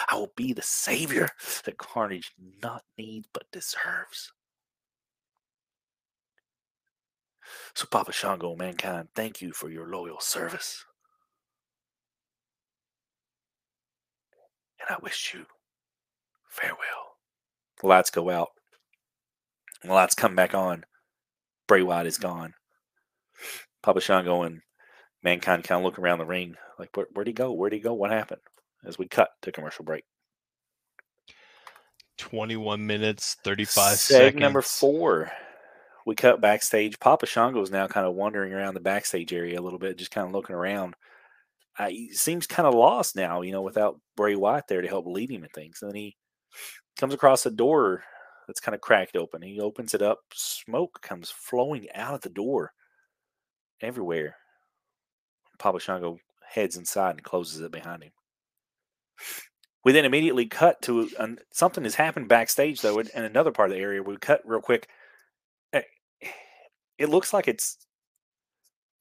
I 0.09 0.15
will 0.15 0.31
be 0.35 0.53
the 0.53 0.61
savior 0.63 1.29
that 1.65 1.77
carnage 1.77 2.31
not 2.63 2.83
needs 2.97 3.27
but 3.31 3.51
deserves. 3.51 4.31
So, 7.73 7.85
Papa 7.89 8.11
Shango, 8.11 8.55
mankind, 8.55 9.09
thank 9.15 9.41
you 9.41 9.51
for 9.53 9.69
your 9.69 9.87
loyal 9.89 10.19
service. 10.19 10.85
And 14.79 14.95
I 14.95 14.99
wish 15.01 15.33
you 15.33 15.45
farewell. 16.49 17.17
The 17.81 17.87
lights 17.87 18.09
go 18.09 18.29
out. 18.29 18.49
The 19.83 19.93
lights 19.93 20.15
come 20.15 20.35
back 20.35 20.53
on. 20.53 20.83
Bray 21.67 21.81
Wyatt 21.81 22.07
is 22.07 22.17
gone. 22.17 22.53
Papa 23.81 24.01
Shango 24.01 24.43
and 24.43 24.61
Mankind 25.23 25.63
kind 25.63 25.79
of 25.79 25.85
look 25.85 25.99
around 25.99 26.17
the 26.19 26.25
ring 26.25 26.55
like, 26.79 26.95
Where, 26.95 27.07
where'd 27.13 27.27
he 27.27 27.33
go? 27.33 27.51
Where'd 27.53 27.73
he 27.73 27.79
go? 27.79 27.93
What 27.93 28.11
happened? 28.11 28.41
As 28.85 28.97
we 28.97 29.07
cut 29.07 29.29
to 29.43 29.51
commercial 29.51 29.85
break. 29.85 30.03
21 32.17 32.85
minutes, 32.85 33.37
35 33.43 33.97
Seg 33.97 33.97
seconds. 33.97 34.41
number 34.41 34.61
four. 34.61 35.31
We 36.05 36.15
cut 36.15 36.41
backstage. 36.41 36.99
Papa 36.99 37.25
Shango 37.25 37.61
is 37.61 37.71
now 37.71 37.87
kind 37.87 38.07
of 38.07 38.15
wandering 38.15 38.53
around 38.53 38.73
the 38.73 38.79
backstage 38.79 39.33
area 39.33 39.59
a 39.59 39.61
little 39.61 39.79
bit, 39.79 39.97
just 39.97 40.11
kind 40.11 40.27
of 40.27 40.33
looking 40.33 40.55
around. 40.55 40.95
Uh, 41.77 41.89
he 41.89 42.11
seems 42.11 42.47
kind 42.47 42.67
of 42.67 42.73
lost 42.73 43.15
now, 43.15 43.41
you 43.41 43.51
know, 43.51 43.61
without 43.61 43.99
Bray 44.17 44.35
Wyatt 44.35 44.65
there 44.67 44.81
to 44.81 44.87
help 44.87 45.05
lead 45.05 45.31
him 45.31 45.43
and 45.43 45.51
things. 45.53 45.79
And 45.81 45.89
then 45.89 45.95
he 45.95 46.17
comes 46.97 47.13
across 47.13 47.45
a 47.45 47.51
door 47.51 48.03
that's 48.47 48.59
kind 48.59 48.75
of 48.75 48.81
cracked 48.81 49.15
open. 49.15 49.41
He 49.41 49.59
opens 49.61 49.93
it 49.93 50.01
up. 50.01 50.19
Smoke 50.33 50.99
comes 51.01 51.29
flowing 51.29 51.87
out 51.95 52.15
of 52.15 52.21
the 52.21 52.29
door 52.29 52.73
everywhere. 53.81 54.35
Papa 55.59 55.79
Shango 55.79 56.17
heads 56.49 56.75
inside 56.75 57.11
and 57.11 57.23
closes 57.23 57.61
it 57.61 57.71
behind 57.71 58.03
him. 58.03 58.11
We 59.83 59.93
then 59.93 60.05
immediately 60.05 60.45
cut 60.45 60.81
to 60.83 61.09
something 61.51 61.83
has 61.83 61.95
happened 61.95 62.27
backstage, 62.27 62.81
though, 62.81 62.99
in, 62.99 63.07
in 63.15 63.23
another 63.23 63.51
part 63.51 63.69
of 63.69 63.75
the 63.75 63.81
area. 63.81 64.03
We 64.03 64.17
cut 64.17 64.41
real 64.45 64.61
quick. 64.61 64.89
It 67.01 67.09
looks 67.09 67.33
like 67.33 67.47
it's 67.47 67.77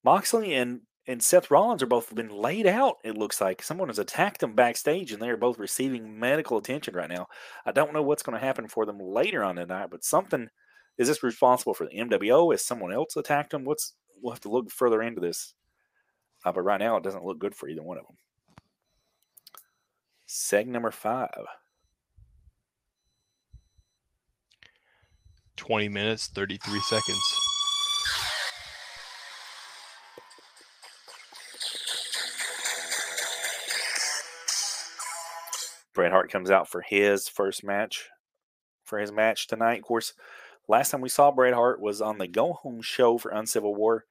Moxley 0.03 0.55
and 0.55 0.80
and 1.07 1.22
Seth 1.22 1.51
Rollins 1.51 1.82
are 1.82 1.86
both 1.86 2.14
been 2.14 2.30
laid 2.30 2.66
out. 2.66 2.96
It 3.05 3.18
looks 3.18 3.40
like 3.40 3.62
someone 3.62 3.88
has 3.88 3.98
attacked 3.98 4.40
them 4.40 4.55
backstage, 4.55 5.12
and 5.12 5.20
they 5.20 5.28
are 5.28 5.36
both 5.36 5.59
receiving 5.59 6.18
medical 6.18 6.57
attention 6.57 6.94
right 6.94 7.11
now. 7.11 7.26
I 7.66 7.72
don't 7.72 7.92
know 7.92 8.03
what's 8.03 8.22
going 8.22 8.38
to 8.38 8.44
happen 8.44 8.68
for 8.68 8.86
them 8.86 8.98
later 9.01 9.44
on 9.44 9.57
tonight, 9.57 9.88
but 9.90 10.05
something 10.05 10.48
is 10.96 11.09
this 11.09 11.22
responsible 11.22 11.74
for 11.74 11.86
the 11.86 11.98
MWO? 11.98 12.55
Is 12.55 12.64
someone 12.64 12.92
else 12.92 13.16
attacked 13.16 13.51
them? 13.51 13.64
What's 13.64 13.94
we'll 14.22 14.32
have 14.32 14.40
to 14.40 14.51
look 14.51 14.70
further 14.70 15.03
into 15.03 15.20
this. 15.20 15.55
Uh, 16.42 16.53
but 16.53 16.62
right 16.62 16.80
now, 16.80 16.96
it 16.96 17.03
doesn't 17.03 17.24
look 17.24 17.38
good 17.38 17.55
for 17.55 17.68
either 17.68 17.82
one 17.82 17.98
of 17.98 18.07
them. 18.07 18.16
Seg 20.26 20.66
number 20.66 20.90
five. 20.90 21.44
20 25.57 25.88
minutes, 25.90 26.28
33 26.28 26.80
seconds. 26.80 27.39
Bret 36.01 36.12
Hart 36.12 36.32
comes 36.32 36.51
out 36.51 36.66
for 36.66 36.80
his 36.80 37.28
first 37.28 37.62
match 37.62 38.09
for 38.84 38.98
his 38.98 39.12
match 39.12 39.48
tonight. 39.48 39.80
Of 39.80 39.84
course, 39.84 40.14
last 40.66 40.90
time 40.90 41.03
we 41.03 41.11
saw 41.11 41.30
Bret 41.30 41.53
Hart 41.53 41.78
was 41.78 42.01
on 42.01 42.16
the 42.16 42.26
Go 42.26 42.55
Home 42.55 42.80
show 42.80 43.18
for 43.18 43.32
Uncivil 43.32 43.74
War, 43.74 44.07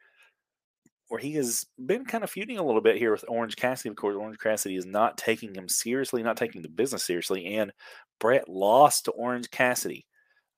where 1.07 1.19
he 1.19 1.33
has 1.33 1.65
been 1.83 2.05
kind 2.05 2.23
of 2.23 2.29
feuding 2.29 2.59
a 2.59 2.63
little 2.63 2.79
bit 2.79 2.97
here 2.97 3.11
with 3.11 3.25
Orange 3.27 3.55
Cassidy. 3.55 3.89
Of 3.89 3.95
course, 3.95 4.15
Orange 4.15 4.37
Cassidy 4.37 4.75
is 4.75 4.85
not 4.85 5.17
taking 5.17 5.55
him 5.55 5.67
seriously, 5.67 6.21
not 6.21 6.37
taking 6.37 6.61
the 6.61 6.69
business 6.69 7.03
seriously, 7.03 7.55
and 7.55 7.73
Bret 8.19 8.47
lost 8.47 9.05
to 9.05 9.11
Orange 9.13 9.49
Cassidy. 9.49 10.05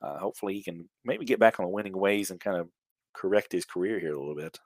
Uh, 0.02 0.18
hopefully, 0.18 0.56
he 0.56 0.62
can 0.62 0.90
maybe 1.06 1.24
get 1.24 1.40
back 1.40 1.62
on 1.62 1.66
the 1.66 1.72
winning 1.72 1.98
ways 1.98 2.30
and 2.30 2.42
kind 2.42 2.58
of 2.58 2.68
correct 3.14 3.54
his 3.54 3.64
career 3.64 4.02
here 4.02 4.16
a 4.16 4.20
little 4.20 4.36
bit. 4.36 4.60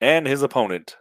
And 0.00 0.26
his 0.26 0.42
opponent, 0.42 0.96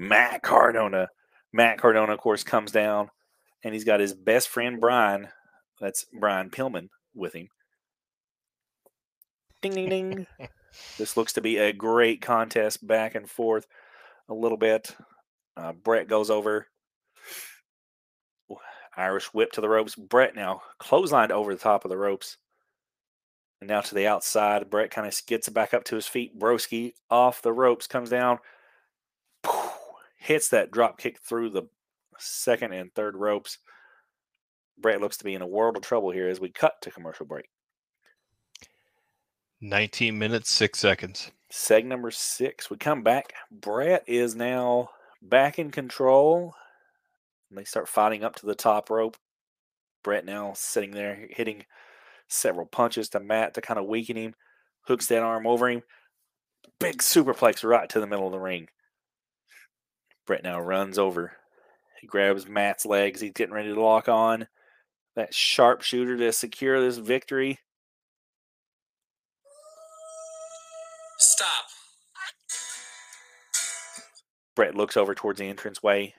Matt 0.00 0.42
Cardona. 0.42 1.10
Matt 1.52 1.76
Cardona, 1.78 2.14
of 2.14 2.18
course, 2.18 2.42
comes 2.42 2.72
down 2.72 3.10
and 3.62 3.74
he's 3.74 3.84
got 3.84 4.00
his 4.00 4.14
best 4.14 4.48
friend 4.48 4.80
Brian. 4.80 5.28
That's 5.78 6.06
Brian 6.18 6.48
Pillman 6.48 6.88
with 7.14 7.34
him. 7.34 7.48
Ding, 9.60 9.74
ding, 9.74 9.90
ding. 9.90 10.26
this 10.98 11.18
looks 11.18 11.34
to 11.34 11.42
be 11.42 11.58
a 11.58 11.74
great 11.74 12.22
contest 12.22 12.86
back 12.86 13.14
and 13.14 13.28
forth 13.28 13.66
a 14.30 14.34
little 14.34 14.56
bit. 14.56 14.96
Uh, 15.54 15.74
Bret 15.74 16.08
goes 16.08 16.30
over. 16.30 16.66
Irish 18.96 19.26
whip 19.34 19.52
to 19.52 19.60
the 19.60 19.68
ropes. 19.68 19.96
Bret 19.96 20.34
now 20.34 20.62
clotheslined 20.80 21.30
over 21.30 21.52
the 21.52 21.60
top 21.60 21.84
of 21.84 21.90
the 21.90 21.98
ropes. 21.98 22.38
And 23.60 23.68
now 23.68 23.82
to 23.82 23.94
the 23.94 24.06
outside. 24.06 24.70
Bret 24.70 24.90
kind 24.90 25.06
of 25.06 25.14
gets 25.26 25.50
back 25.50 25.74
up 25.74 25.84
to 25.84 25.94
his 25.94 26.06
feet. 26.06 26.38
Broski 26.38 26.94
off 27.10 27.42
the 27.42 27.52
ropes, 27.52 27.86
comes 27.86 28.08
down, 28.08 28.38
hits 30.20 30.50
that 30.50 30.70
drop 30.70 30.98
kick 30.98 31.18
through 31.18 31.50
the 31.50 31.62
second 32.18 32.72
and 32.72 32.94
third 32.94 33.16
ropes. 33.16 33.58
Bret 34.78 35.00
looks 35.00 35.16
to 35.16 35.24
be 35.24 35.34
in 35.34 35.42
a 35.42 35.46
world 35.46 35.76
of 35.76 35.82
trouble 35.82 36.10
here 36.10 36.28
as 36.28 36.40
we 36.40 36.50
cut 36.50 36.74
to 36.82 36.90
commercial 36.90 37.26
break. 37.26 37.48
19 39.60 40.18
minutes, 40.18 40.50
6 40.52 40.78
seconds. 40.78 41.32
Seg 41.52 41.84
number 41.84 42.10
six. 42.10 42.70
We 42.70 42.76
come 42.76 43.02
back. 43.02 43.32
Bret 43.50 44.04
is 44.06 44.34
now 44.34 44.90
back 45.20 45.58
in 45.58 45.70
control. 45.70 46.54
And 47.48 47.58
they 47.58 47.64
start 47.64 47.88
fighting 47.88 48.22
up 48.22 48.36
to 48.36 48.46
the 48.46 48.54
top 48.54 48.88
rope. 48.88 49.16
Bret 50.04 50.24
now 50.24 50.52
sitting 50.54 50.92
there 50.92 51.26
hitting 51.30 51.64
several 52.28 52.66
punches 52.66 53.08
to 53.10 53.20
Matt 53.20 53.54
to 53.54 53.60
kind 53.60 53.80
of 53.80 53.86
weaken 53.86 54.16
him. 54.16 54.34
Hooks 54.82 55.06
that 55.06 55.22
arm 55.22 55.46
over 55.46 55.68
him. 55.68 55.82
Big 56.78 56.98
superplex 56.98 57.64
right 57.64 57.88
to 57.88 58.00
the 58.00 58.06
middle 58.06 58.26
of 58.26 58.32
the 58.32 58.38
ring. 58.38 58.68
Bret 60.30 60.44
now 60.44 60.60
runs 60.60 60.96
over. 60.96 61.32
He 62.00 62.06
grabs 62.06 62.46
Matt's 62.46 62.86
legs. 62.86 63.20
He's 63.20 63.32
getting 63.32 63.52
ready 63.52 63.74
to 63.74 63.82
lock 63.82 64.08
on 64.08 64.46
that 65.16 65.34
sharpshooter 65.34 66.16
to 66.18 66.30
secure 66.30 66.80
this 66.80 66.98
victory. 66.98 67.58
Stop. 71.18 71.64
Bret 74.54 74.76
looks 74.76 74.96
over 74.96 75.16
towards 75.16 75.40
the 75.40 75.48
entranceway. 75.48 76.14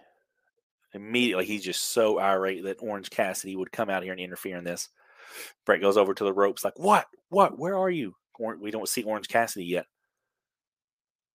Immediately, 0.94 1.46
he's 1.46 1.64
just 1.64 1.94
so 1.94 2.20
irate 2.20 2.66
that 2.66 2.82
Orange 2.82 3.12
Cassidy 3.12 3.56
would 3.56 3.72
come 3.72 3.90
out 3.90 4.04
here 4.04 4.12
and 4.12 4.20
interfere 4.20 4.58
in 4.58 4.66
this. 4.66 4.90
Bret 5.66 5.80
goes 5.80 5.96
over 5.96 6.14
to 6.14 6.24
the 6.26 6.34
ropes, 6.34 6.66
like, 6.66 6.78
What? 6.78 7.06
What? 7.30 7.58
Where 7.58 7.78
are 7.78 7.90
you? 7.90 8.16
We 8.60 8.72
don't 8.72 8.90
see 8.90 9.04
Orange 9.04 9.30
Cassidy 9.30 9.68
yet. 9.68 9.86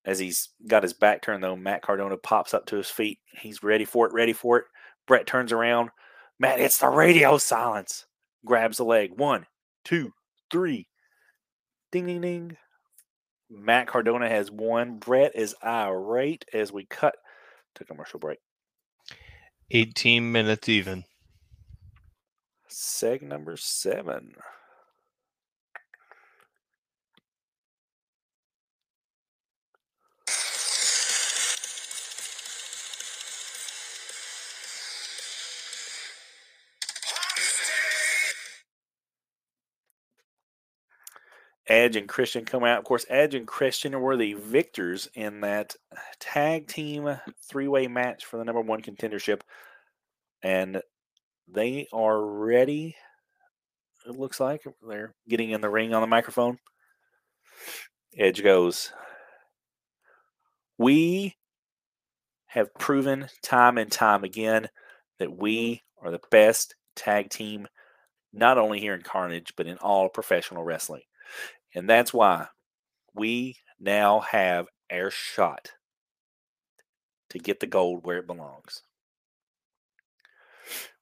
As 0.07 0.21
he's 0.21 0.51
got 0.69 0.85
his 0.85 0.93
back 0.93 1.21
turned, 1.21 1.43
though, 1.43 1.57
Matt 1.57 1.83
Cardona 1.83 2.17
pops 2.17 2.55
up 2.55 2.65
to 2.67 2.77
his 2.77 2.89
feet. 2.89 3.19
He's 3.41 3.63
ready 3.63 3.85
for 3.85 4.07
it, 4.07 4.13
ready 4.13 4.33
for 4.33 4.59
it. 4.59 4.65
Bret 5.07 5.27
turns 5.27 5.53
around. 5.53 5.91
Matt 6.39 6.61
hits 6.61 6.79
the 6.79 6.89
radio 6.89 7.39
silence, 7.39 8.07
grabs 8.45 8.77
the 8.77 8.85
leg. 8.85 9.13
One, 9.17 9.47
two, 9.85 10.13
three. 10.51 10.89
Ding, 11.91 12.07
ding, 12.07 12.21
ding. 12.21 12.57
Matt 13.51 13.89
Cardona 13.89 14.29
has 14.29 14.51
won. 14.51 14.99
Bret 14.99 15.35
is 15.35 15.55
irate 15.65 16.45
as 16.53 16.73
we 16.73 16.85
cut 16.87 17.17
to 17.77 17.85
commercial 17.85 18.21
break. 18.21 18.39
18 19.71 20.31
minutes 20.31 20.69
even. 20.69 21.05
Seg 22.69 23.23
number 23.23 23.57
seven. 23.57 24.35
Edge 41.69 41.97
and 41.97 42.09
Christian 42.09 42.45
come 42.45 42.65
out. 42.65 42.79
Of 42.79 42.85
course, 42.85 43.07
Edge 43.09 43.35
and 43.35 43.47
Christian 43.47 44.01
were 44.01 44.17
the 44.17 44.35
victors 44.35 45.09
in 45.15 45.41
that 45.41 45.75
uh, 45.93 45.99
tag 46.21 46.69
team 46.69 47.19
three 47.49 47.69
way 47.69 47.89
match 47.89 48.25
for 48.25 48.37
the 48.37 48.45
number 48.45 48.61
one 48.61 48.83
contendership. 48.83 49.41
And 50.43 50.81
they 51.49 51.89
are 51.93 52.21
ready. 52.25 52.97
It 54.07 54.17
looks 54.17 54.39
like 54.39 54.63
they're 54.87 55.15
getting 55.29 55.51
in 55.51 55.61
the 55.61 55.71
ring 55.71 55.93
on 55.93 56.01
the 56.01 56.07
microphone. 56.07 56.59
Edge 58.17 58.43
goes, 58.43 58.93
We 60.79 61.35
have 62.47 62.75
proven 62.75 63.27
time 63.43 63.77
and 63.77 63.91
time 63.91 64.23
again 64.23 64.69
that 65.19 65.37
we 65.37 65.83
are 66.01 66.11
the 66.11 66.21
best 66.31 66.77
tag 66.95 67.31
team, 67.31 67.67
not 68.33 68.59
only 68.59 68.79
here 68.79 68.95
in 68.95 69.03
Carnage, 69.03 69.53
but 69.57 69.67
in 69.67 69.79
all 69.79 70.09
professional 70.09 70.63
wrestling. 70.63 71.03
And 71.77 71.89
that's 71.89 72.13
why 72.13 72.47
we 73.15 73.57
now 73.79 74.21
have 74.21 74.67
our 74.91 75.11
shot 75.11 75.73
to 77.29 77.39
get 77.39 77.61
the 77.61 77.67
gold 77.67 78.05
where 78.05 78.17
it 78.17 78.27
belongs. 78.27 78.83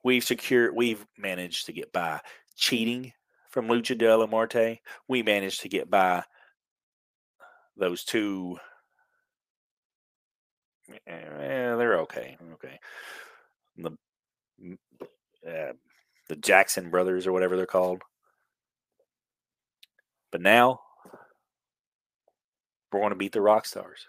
We've 0.03 0.25
secured, 0.25 0.75
we've 0.75 1.07
managed 1.17 1.67
to 1.67 1.73
get 1.73 1.93
by 1.93 2.21
cheating 2.57 3.13
from 3.51 3.69
Lucha 3.69 3.97
de 3.97 4.17
la 4.17 4.27
Muerte. 4.27 4.81
We 5.07 5.23
managed 5.23 5.61
to 5.61 5.69
get 5.69 5.89
by 5.89 6.25
those 7.77 8.03
two. 8.03 8.59
Eh, 10.91 10.97
they're 11.07 12.01
okay. 12.01 12.37
Okay. 12.55 12.81
The 13.77 13.91
uh, 15.49 15.73
the 16.29 16.37
Jackson 16.37 16.91
brothers 16.91 17.29
or 17.29 17.33
whatever 17.33 17.57
they're 17.57 17.65
called. 17.65 18.03
But 20.35 20.43
now 20.43 20.81
we're 22.91 22.99
going 22.99 23.11
to 23.11 23.17
beat 23.17 23.31
the 23.31 23.41
rock 23.41 23.67
stars. 23.67 24.09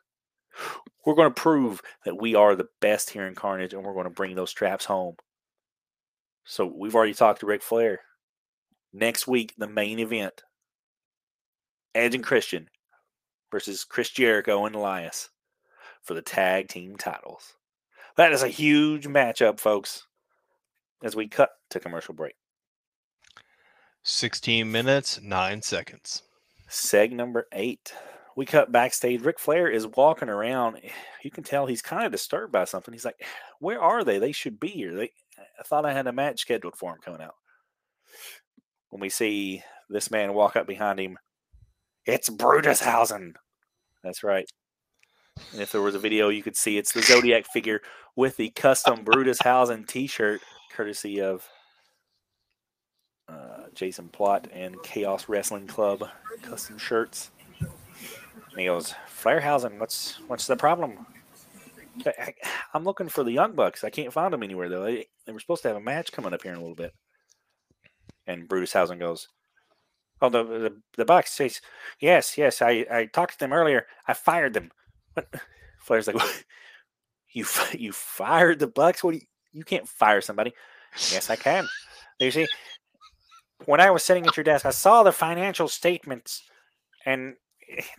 We're 1.06 1.14
going 1.14 1.30
to 1.30 1.40
prove 1.40 1.84
that 2.04 2.20
we 2.20 2.34
are 2.34 2.56
the 2.56 2.68
best 2.82 3.12
here 3.12 3.28
in 3.28 3.36
Carnage 3.36 3.76
and 3.76 3.84
we're 3.84 3.94
going 3.94 4.06
to 4.06 4.10
bring 4.10 4.36
those 4.36 4.50
straps 4.50 4.86
home. 4.86 5.18
So 6.44 6.66
we've 6.66 6.96
already 6.96 7.14
talked 7.14 7.42
to 7.42 7.46
Ric 7.46 7.62
Flair. 7.62 8.00
Next 8.92 9.28
week, 9.28 9.54
the 9.60 9.68
main 9.68 10.00
event 10.00 10.42
Edge 11.94 12.16
and 12.16 12.24
Christian 12.24 12.70
versus 13.52 13.84
Chris 13.84 14.10
Jericho 14.10 14.66
and 14.66 14.74
Elias 14.74 15.30
for 16.02 16.16
the 16.16 16.24
tag 16.24 16.70
team 16.70 16.96
titles. 16.96 17.54
That 18.18 18.34
is 18.34 18.42
a 18.42 18.48
huge 18.48 19.06
matchup, 19.06 19.60
folks, 19.60 20.08
as 21.04 21.16
we 21.16 21.28
cut 21.28 21.52
to 21.70 21.80
commercial 21.80 22.16
break. 22.16 22.34
16 24.08 24.72
minutes, 24.72 25.20
9 25.20 25.62
seconds. 25.64 26.22
Seg 26.70 27.12
number 27.12 27.48
eight. 27.52 27.92
We 28.36 28.46
cut 28.46 28.72
backstage. 28.72 29.22
Ric 29.22 29.40
Flair 29.40 29.68
is 29.68 29.88
walking 29.88 30.30
around. 30.30 30.80
You 31.24 31.32
can 31.32 31.44
tell 31.44 31.66
he's 31.66 31.82
kind 31.82 32.06
of 32.06 32.12
disturbed 32.12 32.52
by 32.52 32.66
something. 32.66 32.94
He's 32.94 33.06
like, 33.06 33.26
"Where 33.60 33.82
are 33.82 34.04
they? 34.04 34.20
They 34.20 34.32
should 34.32 34.60
be 34.60 34.68
here. 34.68 34.94
They, 34.94 35.12
I 35.60 35.64
thought 35.64 35.86
I 35.86 35.94
had 35.94 36.06
a 36.06 36.12
match 36.12 36.42
scheduled 36.42 36.78
for 36.78 36.92
him 36.92 37.00
coming 37.04 37.22
out." 37.22 37.36
When 38.90 39.00
we 39.00 39.10
see 39.10 39.64
this 39.90 40.12
man 40.12 40.34
walk 40.34 40.56
up 40.56 40.68
behind 40.68 41.00
him, 41.00 41.18
it's 42.06 42.30
Brutus 42.30 42.82
Brutushausen. 42.82 43.34
That's 44.04 44.24
right. 44.24 44.48
And 45.52 45.62
if 45.62 45.72
there 45.72 45.82
was 45.82 45.96
a 45.96 46.00
video, 46.00 46.30
you 46.30 46.44
could 46.44 46.58
see 46.58 46.78
it's 46.78 46.94
the 46.94 47.02
Zodiac 47.02 47.46
figure 47.52 47.82
with 48.16 48.38
the 48.38 48.50
custom 48.52 49.04
Brutus 49.04 49.40
Brutushausen 49.40 49.88
T-shirt, 49.88 50.42
courtesy 50.76 51.22
of 51.22 51.48
Jason 53.76 54.10
Plott 54.12 54.48
and 54.54 54.82
Chaos 54.84 55.30
Wrestling 55.30 55.68
Club 55.68 56.08
custom 56.42 56.78
shirts. 56.78 57.32
And 57.60 58.60
he 58.62 58.66
goes, 58.66 58.94
Flairhausen, 59.22 59.80
what's 59.80 60.20
what's 60.28 60.48
the 60.48 60.56
problem? 60.56 61.06
I, 62.06 62.34
am 62.74 62.84
looking 62.84 63.10
for 63.10 63.24
the 63.24 63.32
Young 63.32 63.54
Bucks. 63.54 63.84
I 63.84 63.90
can't 63.90 64.14
find 64.14 64.34
them 64.34 64.44
anywhere 64.44 64.70
though. 64.70 64.84
They, 64.84 65.08
they 65.26 65.32
were 65.32 65.40
supposed 65.40 65.62
to 65.64 65.70
have 65.70 65.78
a 65.78 65.82
match 65.82 66.12
coming 66.12 66.34
up 66.34 66.44
here 66.44 66.52
in 66.52 66.58
a 66.58 66.62
little 66.62 66.76
bit. 66.76 66.94
And 68.28 68.48
Brutushausen 68.48 69.00
goes, 69.00 69.28
"Oh, 70.22 70.30
the 70.30 70.44
the, 70.44 70.82
the 70.98 71.06
Bucks 71.06 71.32
says, 71.32 71.62
yes, 72.00 72.38
yes. 72.38 72.62
I 72.62 72.86
I 72.90 73.06
talked 73.12 73.34
to 73.34 73.40
them 73.40 73.54
earlier. 73.54 73.86
I 74.08 74.14
fired 74.14 74.54
them." 74.54 74.72
But 75.14 75.28
Flair's 75.80 76.08
like, 76.08 76.18
"You 77.34 77.46
you 77.74 77.92
fired 77.92 78.60
the 78.60 78.68
Bucks? 78.68 79.04
What? 79.04 79.16
You, 79.16 79.22
you 79.54 79.64
can't 79.64 79.88
fire 79.88 80.22
somebody." 80.22 80.54
yes, 81.12 81.30
I 81.30 81.36
can. 81.36 81.68
You 82.20 82.32
see, 82.32 82.48
when 83.66 83.80
I 83.80 83.92
was 83.92 84.04
sitting 84.04 84.26
at 84.28 84.36
your 84.36 84.44
desk, 84.44 84.66
I 84.66 84.72
saw 84.72 85.04
the 85.04 85.12
financial 85.12 85.68
statements, 85.68 86.44
and 87.06 87.36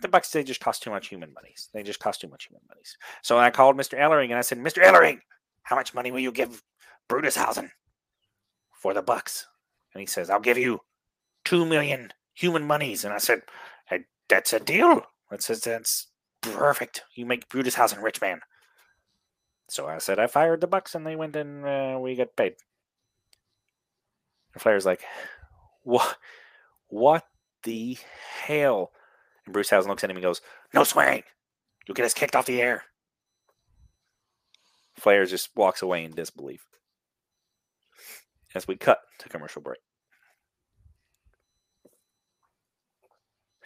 the 0.01 0.07
Bucks 0.07 0.31
they 0.31 0.43
just 0.43 0.59
cost 0.59 0.83
too 0.83 0.91
much 0.91 1.07
human 1.07 1.33
monies. 1.33 1.69
They 1.73 1.83
just 1.83 1.99
cost 1.99 2.21
too 2.21 2.27
much 2.27 2.47
human 2.47 2.61
monies. 2.69 2.97
So 3.21 3.37
I 3.37 3.49
called 3.49 3.75
Mr. 3.75 3.99
Ellering 3.99 4.25
and 4.25 4.35
I 4.35 4.41
said, 4.41 4.59
Mr. 4.59 4.83
Ellering, 4.83 5.19
how 5.63 5.75
much 5.75 5.93
money 5.93 6.11
will 6.11 6.19
you 6.19 6.31
give 6.31 6.63
Brutus 7.09 7.35
Brutushausen 7.35 7.69
for 8.71 8.93
the 8.93 9.01
Bucks? 9.01 9.45
And 9.93 9.99
he 9.99 10.05
says, 10.05 10.29
I'll 10.29 10.39
give 10.39 10.57
you 10.57 10.79
two 11.43 11.65
million 11.65 12.13
human 12.33 12.65
monies. 12.65 13.03
And 13.03 13.13
I 13.13 13.17
said, 13.17 13.41
that's 14.29 14.53
a 14.53 14.59
deal. 14.59 15.03
That's 15.29 15.47
that's 15.47 16.07
perfect. 16.41 17.03
You 17.15 17.25
make 17.25 17.49
Brutus 17.49 17.75
Brutushausen 17.75 18.03
rich 18.03 18.21
man. 18.21 18.41
So 19.69 19.87
I 19.87 19.97
said 19.97 20.19
I 20.19 20.27
fired 20.27 20.61
the 20.61 20.67
Bucks 20.67 20.95
and 20.95 21.05
they 21.05 21.15
went 21.15 21.35
and 21.35 21.65
uh, 21.65 21.97
we 21.99 22.15
got 22.15 22.35
paid. 22.35 22.55
And 24.53 24.61
Flair's 24.61 24.85
like, 24.85 25.03
what? 25.87 26.17
What 26.89 27.23
the 27.63 27.97
hell? 28.41 28.91
And 29.45 29.55
Brutushausen 29.55 29.87
looks 29.87 30.03
at 30.03 30.09
him 30.09 30.17
and 30.17 30.23
goes, 30.23 30.41
No 30.73 30.83
swearing. 30.83 31.23
You'll 31.87 31.95
get 31.95 32.05
us 32.05 32.13
kicked 32.13 32.35
off 32.35 32.45
the 32.45 32.61
air. 32.61 32.83
Flair 34.97 35.25
just 35.25 35.49
walks 35.55 35.81
away 35.81 36.03
in 36.03 36.11
disbelief. 36.11 36.65
As 38.53 38.67
we 38.67 38.75
cut 38.75 38.99
to 39.19 39.29
commercial 39.29 39.61
break. 39.61 39.79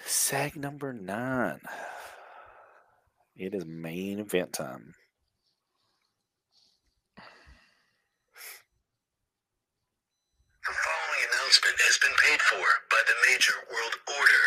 Sag 0.05 0.55
number 0.55 0.93
nine. 0.93 1.61
It 3.35 3.55
is 3.55 3.65
main 3.65 4.19
event 4.19 4.53
time. 4.53 4.93
announcement 11.51 11.81
has 11.81 11.97
been 11.99 12.15
paid 12.23 12.40
for 12.51 12.67
by 12.89 12.97
the 13.07 13.13
major 13.31 13.53
world 13.71 13.95
order. 14.07 14.45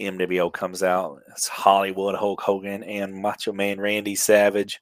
MWO 0.00 0.52
comes 0.52 0.82
out. 0.82 1.20
It's 1.32 1.48
Hollywood 1.48 2.14
Hulk 2.14 2.40
Hogan 2.40 2.84
and 2.84 3.14
Macho 3.14 3.52
Man 3.52 3.80
Randy 3.80 4.14
Savage. 4.14 4.80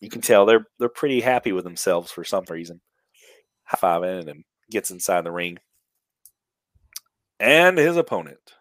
You 0.00 0.10
can 0.10 0.20
tell 0.20 0.44
they're 0.44 0.66
they're 0.78 0.88
pretty 0.88 1.20
happy 1.20 1.52
with 1.52 1.64
themselves 1.64 2.10
for 2.10 2.24
some 2.24 2.44
reason. 2.50 2.80
High 3.64 3.78
fiving 3.78 4.28
and 4.30 4.44
gets 4.70 4.90
inside 4.90 5.24
the 5.24 5.32
ring 5.32 5.58
and 7.40 7.78
his 7.78 7.96
opponent. 7.96 8.57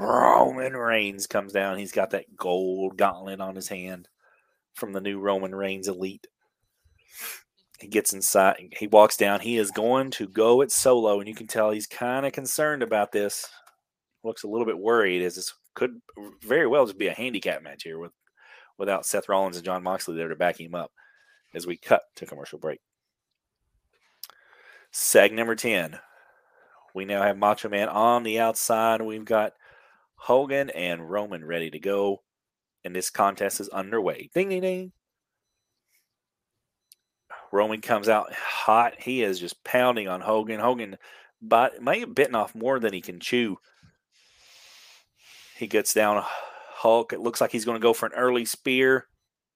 Roman 0.00 0.74
Reigns 0.74 1.26
comes 1.26 1.52
down. 1.52 1.76
He's 1.76 1.92
got 1.92 2.10
that 2.10 2.34
gold 2.34 2.96
gauntlet 2.96 3.40
on 3.40 3.54
his 3.54 3.68
hand 3.68 4.08
from 4.72 4.92
the 4.92 5.00
new 5.00 5.20
Roman 5.20 5.54
Reigns 5.54 5.88
Elite. 5.88 6.26
He 7.78 7.86
gets 7.86 8.14
inside. 8.14 8.74
He 8.78 8.86
walks 8.86 9.16
down. 9.16 9.40
He 9.40 9.58
is 9.58 9.70
going 9.70 10.10
to 10.12 10.26
go 10.26 10.62
it 10.62 10.72
solo, 10.72 11.18
and 11.18 11.28
you 11.28 11.34
can 11.34 11.46
tell 11.46 11.70
he's 11.70 11.86
kind 11.86 12.24
of 12.24 12.32
concerned 12.32 12.82
about 12.82 13.12
this. 13.12 13.46
Looks 14.24 14.42
a 14.42 14.48
little 14.48 14.66
bit 14.66 14.78
worried, 14.78 15.22
as 15.22 15.36
this 15.36 15.52
could 15.74 16.00
very 16.42 16.66
well 16.66 16.86
just 16.86 16.98
be 16.98 17.08
a 17.08 17.14
handicap 17.14 17.62
match 17.62 17.82
here 17.84 17.98
with 17.98 18.12
without 18.78 19.04
Seth 19.04 19.28
Rollins 19.28 19.56
and 19.56 19.64
Jon 19.64 19.82
Moxley 19.82 20.16
there 20.16 20.28
to 20.28 20.36
back 20.36 20.58
him 20.58 20.74
up 20.74 20.92
as 21.54 21.66
we 21.66 21.76
cut 21.76 22.02
to 22.16 22.26
commercial 22.26 22.58
break. 22.58 22.80
Seg 24.92 25.32
number 25.32 25.54
10. 25.54 25.98
We 26.94 27.04
now 27.04 27.22
have 27.22 27.36
Macho 27.36 27.68
Man 27.68 27.88
on 27.88 28.22
the 28.22 28.40
outside. 28.40 29.02
We've 29.02 29.24
got 29.24 29.52
Hogan 30.20 30.70
and 30.70 31.10
Roman 31.10 31.44
ready 31.44 31.70
to 31.70 31.78
go. 31.78 32.22
And 32.84 32.94
this 32.94 33.10
contest 33.10 33.60
is 33.60 33.68
underway. 33.70 34.30
Ding, 34.34 34.50
ding, 34.50 34.62
ding. 34.62 34.92
Roman 37.52 37.80
comes 37.80 38.08
out 38.08 38.32
hot. 38.32 38.94
He 38.98 39.22
is 39.22 39.40
just 39.40 39.62
pounding 39.64 40.08
on 40.08 40.20
Hogan. 40.20 40.60
Hogan 40.60 40.96
but 41.42 41.82
may 41.82 42.00
have 42.00 42.14
bitten 42.14 42.34
off 42.34 42.54
more 42.54 42.78
than 42.78 42.92
he 42.92 43.00
can 43.00 43.18
chew. 43.18 43.56
He 45.56 45.66
gets 45.66 45.94
down 45.94 46.22
Hulk. 46.74 47.12
It 47.12 47.20
looks 47.20 47.40
like 47.40 47.50
he's 47.50 47.64
going 47.64 47.78
to 47.78 47.82
go 47.82 47.92
for 47.92 48.06
an 48.06 48.12
early 48.14 48.44
spear. 48.44 49.06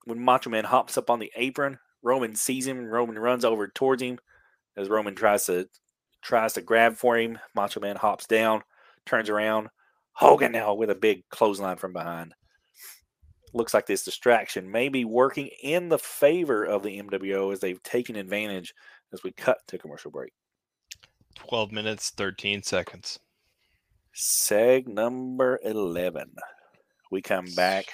When 0.04 0.18
Macho 0.18 0.50
Man 0.50 0.64
hops 0.64 0.98
up 0.98 1.10
on 1.10 1.18
the 1.18 1.32
apron, 1.36 1.78
Roman 2.02 2.34
sees 2.34 2.66
him. 2.66 2.84
Roman 2.84 3.18
runs 3.18 3.44
over 3.44 3.68
towards 3.68 4.02
him 4.02 4.18
as 4.76 4.88
Roman 4.88 5.14
tries 5.14 5.46
to 5.46 5.68
tries 6.22 6.54
to 6.54 6.62
grab 6.62 6.94
for 6.94 7.16
him. 7.16 7.38
Macho 7.54 7.80
Man 7.80 7.96
hops 7.96 8.26
down, 8.26 8.62
turns 9.06 9.30
around. 9.30 9.68
Hogan 10.14 10.52
now 10.52 10.74
with 10.74 10.90
a 10.90 10.94
big 10.94 11.28
clothesline 11.28 11.76
from 11.76 11.92
behind. 11.92 12.34
Looks 13.52 13.74
like 13.74 13.86
this 13.86 14.04
distraction 14.04 14.70
may 14.70 14.88
be 14.88 15.04
working 15.04 15.48
in 15.62 15.88
the 15.88 15.98
favor 15.98 16.64
of 16.64 16.82
the 16.82 17.00
MWO 17.00 17.52
as 17.52 17.60
they've 17.60 17.82
taken 17.82 18.16
advantage 18.16 18.74
as 19.12 19.22
we 19.22 19.32
cut 19.32 19.58
to 19.68 19.78
commercial 19.78 20.10
break. 20.10 20.32
12 21.36 21.72
minutes, 21.72 22.10
13 22.10 22.62
seconds. 22.62 23.18
Seg 24.14 24.86
number 24.86 25.60
11. 25.64 26.32
We 27.10 27.20
come 27.20 27.46
back. 27.56 27.86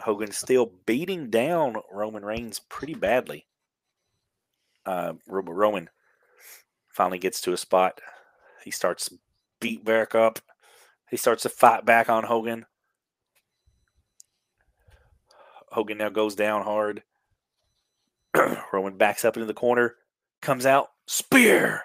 Hogan 0.00 0.30
still 0.30 0.72
beating 0.86 1.30
down 1.30 1.76
Roman 1.90 2.24
Reigns 2.24 2.60
pretty 2.68 2.94
badly. 2.94 3.46
Uh, 4.84 5.14
Roman 5.26 5.88
finally 6.92 7.18
gets 7.18 7.40
to 7.42 7.52
a 7.52 7.56
spot. 7.56 8.00
He 8.64 8.70
starts 8.70 9.10
beat 9.60 9.84
back 9.84 10.14
up. 10.14 10.38
He 11.10 11.16
starts 11.16 11.42
to 11.44 11.48
fight 11.48 11.84
back 11.84 12.08
on 12.08 12.24
Hogan. 12.24 12.66
Hogan 15.70 15.98
now 15.98 16.08
goes 16.08 16.34
down 16.34 16.62
hard. 16.62 17.02
Roman 18.72 18.96
backs 18.96 19.24
up 19.24 19.36
into 19.36 19.46
the 19.46 19.54
corner, 19.54 19.96
comes 20.40 20.66
out, 20.66 20.88
spear. 21.06 21.84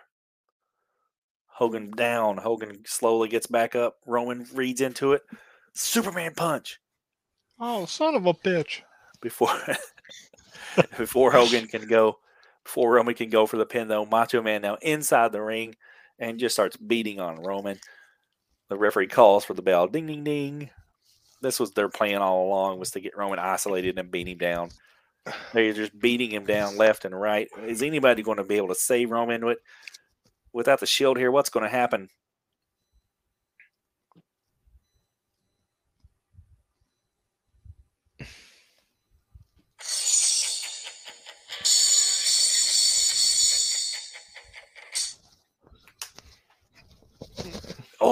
Hogan 1.62 1.92
down. 1.92 2.38
Hogan 2.38 2.82
slowly 2.86 3.30
gets 3.30 3.46
back 3.46 3.76
up. 3.76 3.98
Roman 4.08 4.48
reads 4.54 4.82
into 4.82 5.14
it. 5.14 5.22
Superman 5.74 6.34
punch. 6.36 6.80
Oh, 7.60 7.86
son 7.86 8.16
of 8.16 8.26
a 8.26 8.34
bitch. 8.34 8.82
Before 9.22 9.56
before 10.98 11.32
Hogan 11.32 11.68
can 11.68 11.88
go, 11.88 12.18
before 12.64 12.94
Roman 12.94 13.14
can 13.14 13.30
go 13.30 13.46
for 13.46 13.58
the 13.58 13.66
pin 13.66 13.88
though, 13.88 14.06
Macho 14.06 14.42
Man 14.42 14.64
now 14.64 14.78
inside 14.82 15.32
the 15.32 15.42
ring 15.42 15.76
and 16.18 16.40
just 16.40 16.56
starts 16.56 16.78
beating 16.78 17.20
on 17.20 17.44
Roman. 17.44 17.80
The 18.72 18.78
referee 18.78 19.08
calls 19.08 19.44
for 19.44 19.54
the 19.54 19.62
bell. 19.62 19.86
Ding 19.86 20.08
ding 20.08 20.24
ding. 20.24 20.70
This 21.42 21.60
was 21.60 21.72
their 21.72 21.90
plan 21.90 22.22
all 22.22 22.48
along 22.48 22.80
was 22.80 22.92
to 22.92 23.02
get 23.02 23.18
Roman 23.18 23.38
isolated 23.38 24.00
and 24.00 24.10
beat 24.10 24.30
him 24.30 24.38
down. 24.38 24.70
They're 25.54 25.74
just 25.74 26.00
beating 26.00 26.32
him 26.32 26.46
down 26.46 26.78
left 26.78 27.04
and 27.04 27.20
right. 27.20 27.50
Is 27.68 27.84
anybody 27.84 28.24
going 28.24 28.38
to 28.38 28.46
be 28.46 28.56
able 28.56 28.70
to 28.70 28.76
save 28.76 29.12
Roman? 29.12 29.46
With 29.46 29.58
without 30.54 30.80
the 30.80 30.86
shield 30.86 31.18
here, 31.18 31.32
what's 31.32 31.50
going 31.50 31.66
to 31.66 31.70
happen? 31.70 32.08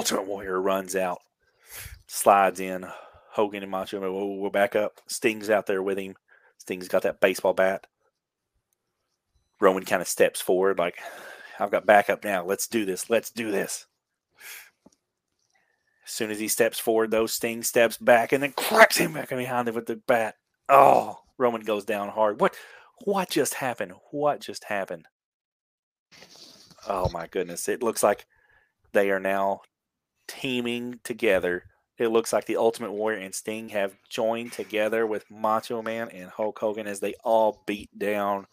Ultimate 0.00 0.26
Warrior 0.26 0.58
runs 0.58 0.96
out, 0.96 1.20
slides 2.06 2.58
in. 2.58 2.86
Hogan 3.32 3.62
and 3.62 3.70
Macho 3.70 4.00
Man, 4.00 4.38
we're 4.40 4.48
back 4.48 4.74
up. 4.74 4.98
Sting's 5.06 5.50
out 5.50 5.66
there 5.66 5.82
with 5.82 5.98
him. 5.98 6.14
Sting's 6.56 6.88
got 6.88 7.02
that 7.02 7.20
baseball 7.20 7.52
bat. 7.52 7.86
Roman 9.60 9.84
kind 9.84 10.00
of 10.00 10.08
steps 10.08 10.40
forward, 10.40 10.78
like, 10.78 10.96
I've 11.58 11.70
got 11.70 11.84
backup 11.84 12.24
now. 12.24 12.46
Let's 12.46 12.66
do 12.66 12.86
this. 12.86 13.10
Let's 13.10 13.30
do 13.30 13.50
this. 13.50 13.84
As 16.06 16.12
soon 16.12 16.30
as 16.30 16.40
he 16.40 16.48
steps 16.48 16.78
forward, 16.78 17.10
though, 17.10 17.26
Sting 17.26 17.62
steps 17.62 17.98
back 17.98 18.32
and 18.32 18.42
then 18.42 18.52
cracks 18.52 18.96
him 18.96 19.12
back 19.12 19.28
behind 19.28 19.68
him 19.68 19.74
with 19.74 19.84
the 19.84 19.96
bat. 19.96 20.36
Oh, 20.70 21.18
Roman 21.36 21.60
goes 21.60 21.84
down 21.84 22.08
hard. 22.08 22.40
What 22.40 22.54
what 23.04 23.28
just 23.28 23.52
happened? 23.52 23.92
What 24.12 24.40
just 24.40 24.64
happened? 24.64 25.04
Oh 26.88 27.10
my 27.10 27.26
goodness. 27.26 27.68
It 27.68 27.82
looks 27.82 28.02
like 28.02 28.24
they 28.92 29.10
are 29.10 29.20
now 29.20 29.60
teaming 30.30 31.00
together. 31.02 31.64
It 31.98 32.08
looks 32.08 32.32
like 32.32 32.46
the 32.46 32.56
Ultimate 32.56 32.92
Warrior 32.92 33.18
and 33.18 33.34
Sting 33.34 33.68
have 33.70 33.96
joined 34.08 34.52
together 34.52 35.06
with 35.06 35.28
Macho 35.28 35.82
Man 35.82 36.08
and 36.10 36.30
Hulk 36.30 36.58
Hogan 36.58 36.86
as 36.86 37.00
they 37.00 37.14
all 37.24 37.62
beat 37.66 37.90
down 37.98 38.46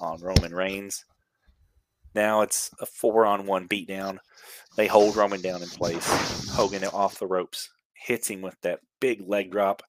on 0.00 0.20
Roman 0.20 0.52
Reigns. 0.52 1.04
Now 2.14 2.42
it's 2.42 2.70
a 2.80 2.86
four 2.86 3.26
on 3.26 3.46
one 3.46 3.68
beatdown. 3.68 4.18
They 4.76 4.88
hold 4.88 5.16
Roman 5.16 5.40
down 5.40 5.62
in 5.62 5.68
place. 5.68 6.50
Hogan 6.50 6.84
off 6.84 7.18
the 7.18 7.26
ropes, 7.26 7.70
hits 7.94 8.28
him 8.28 8.42
with 8.42 8.60
that 8.62 8.80
big 9.00 9.26
leg 9.26 9.52
drop. 9.52 9.82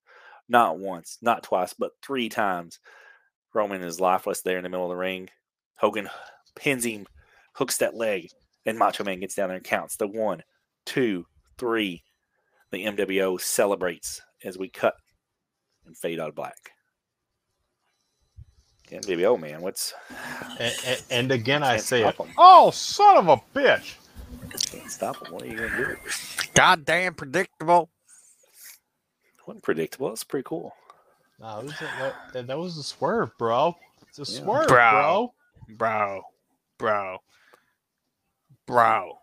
Not 0.48 0.78
once, 0.78 1.18
not 1.24 1.44
twice, 1.44 1.74
but 1.74 1.92
three 2.04 2.30
times. 2.30 2.80
Roman 3.54 3.82
is 3.82 4.00
lifeless 4.00 4.42
there 4.42 4.58
in 4.58 4.64
the 4.64 4.70
middle 4.70 4.86
of 4.86 4.92
the 4.92 4.96
ring. 4.96 5.30
Hogan 5.78 6.08
pins 6.56 6.86
him, 6.86 7.08
hooks 7.54 7.78
that 7.78 7.96
leg, 7.96 8.30
and 8.66 8.78
Macho 8.78 9.04
Man 9.04 9.20
gets 9.20 9.36
down 9.36 9.50
there 9.50 9.58
and 9.58 9.66
counts 9.66 9.96
the 9.96 10.08
one, 10.08 10.44
two, 10.86 11.26
three. 11.58 12.04
The 12.72 12.86
MWO 12.86 13.40
celebrates 13.40 14.22
as 14.44 14.58
we 14.58 14.70
cut 14.70 14.96
and 15.86 15.98
fade 15.98 16.20
out 16.20 16.30
of 16.30 16.36
black. 16.36 16.72
MWO 18.92 19.40
man, 19.40 19.62
what's 19.62 19.94
and, 20.60 21.04
and 21.10 21.32
again 21.32 21.64
I 21.64 21.78
say 21.78 22.02
stop 22.02 22.20
it. 22.20 22.24
'em. 22.24 22.34
Oh, 22.38 22.70
son 22.72 23.18
of 23.18 23.28
a 23.30 23.38
bitch! 23.58 23.96
can't 24.72 24.92
stop 24.92 25.26
him? 25.26 25.34
What 25.34 25.42
are 25.44 25.48
you 25.48 25.58
gonna 25.58 25.78
do? 25.78 25.98
Goddamn 26.54 27.16
predictable. 27.16 27.90
Wasn't 29.48 29.64
predictable. 29.64 30.12
It's 30.12 30.24
pretty 30.24 30.46
cool. 30.48 30.74
No, 31.40 31.60
it 31.60 31.66
was 31.66 31.82
a- 31.82 32.16
that, 32.34 32.48
that 32.48 32.58
was 32.58 32.78
a 32.78 32.84
swerve, 32.84 33.32
bro. 33.38 33.76
It's 34.08 34.20
a 34.20 34.32
Yeah. 34.32 34.44
swerve, 34.44 34.68
Bro. 34.68 35.34
bro. 35.68 35.76
Bro. 35.78 36.22
Bro. 36.78 37.18
Bro. 38.68 39.18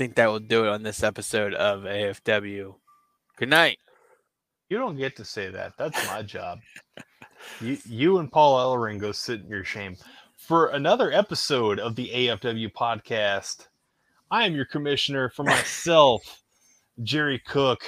Think 0.00 0.14
that 0.14 0.30
will 0.30 0.38
do 0.40 0.64
it 0.64 0.70
on 0.70 0.82
this 0.82 1.02
episode 1.02 1.52
of 1.52 1.82
AFW. 1.82 2.74
Good 3.36 3.50
night. 3.50 3.76
You 4.70 4.78
don't 4.78 4.96
get 4.96 5.14
to 5.16 5.26
say 5.26 5.50
that. 5.50 5.74
That's 5.76 6.06
my 6.06 6.22
job. 6.22 6.60
You, 7.60 7.76
you 7.84 8.16
and 8.16 8.32
Paul 8.32 8.56
Ellering 8.56 8.98
go 8.98 9.12
sit 9.12 9.42
in 9.42 9.48
your 9.50 9.62
shame. 9.62 9.98
For 10.38 10.68
another 10.68 11.12
episode 11.12 11.78
of 11.78 11.96
the 11.96 12.08
AFW 12.14 12.72
podcast, 12.72 13.68
I 14.30 14.46
am 14.46 14.54
your 14.54 14.64
commissioner 14.64 15.28
for 15.28 15.42
myself, 15.42 16.22
Jerry 17.02 17.42
Cook, 17.46 17.84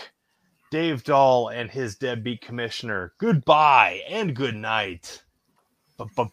Dave 0.70 1.04
Dahl, 1.04 1.48
and 1.48 1.70
his 1.70 1.96
deadbeat 1.96 2.42
commissioner. 2.42 3.14
Goodbye 3.16 4.02
and 4.06 4.36
good 4.36 4.54
night. 4.54 5.22
Bu- 5.96 6.28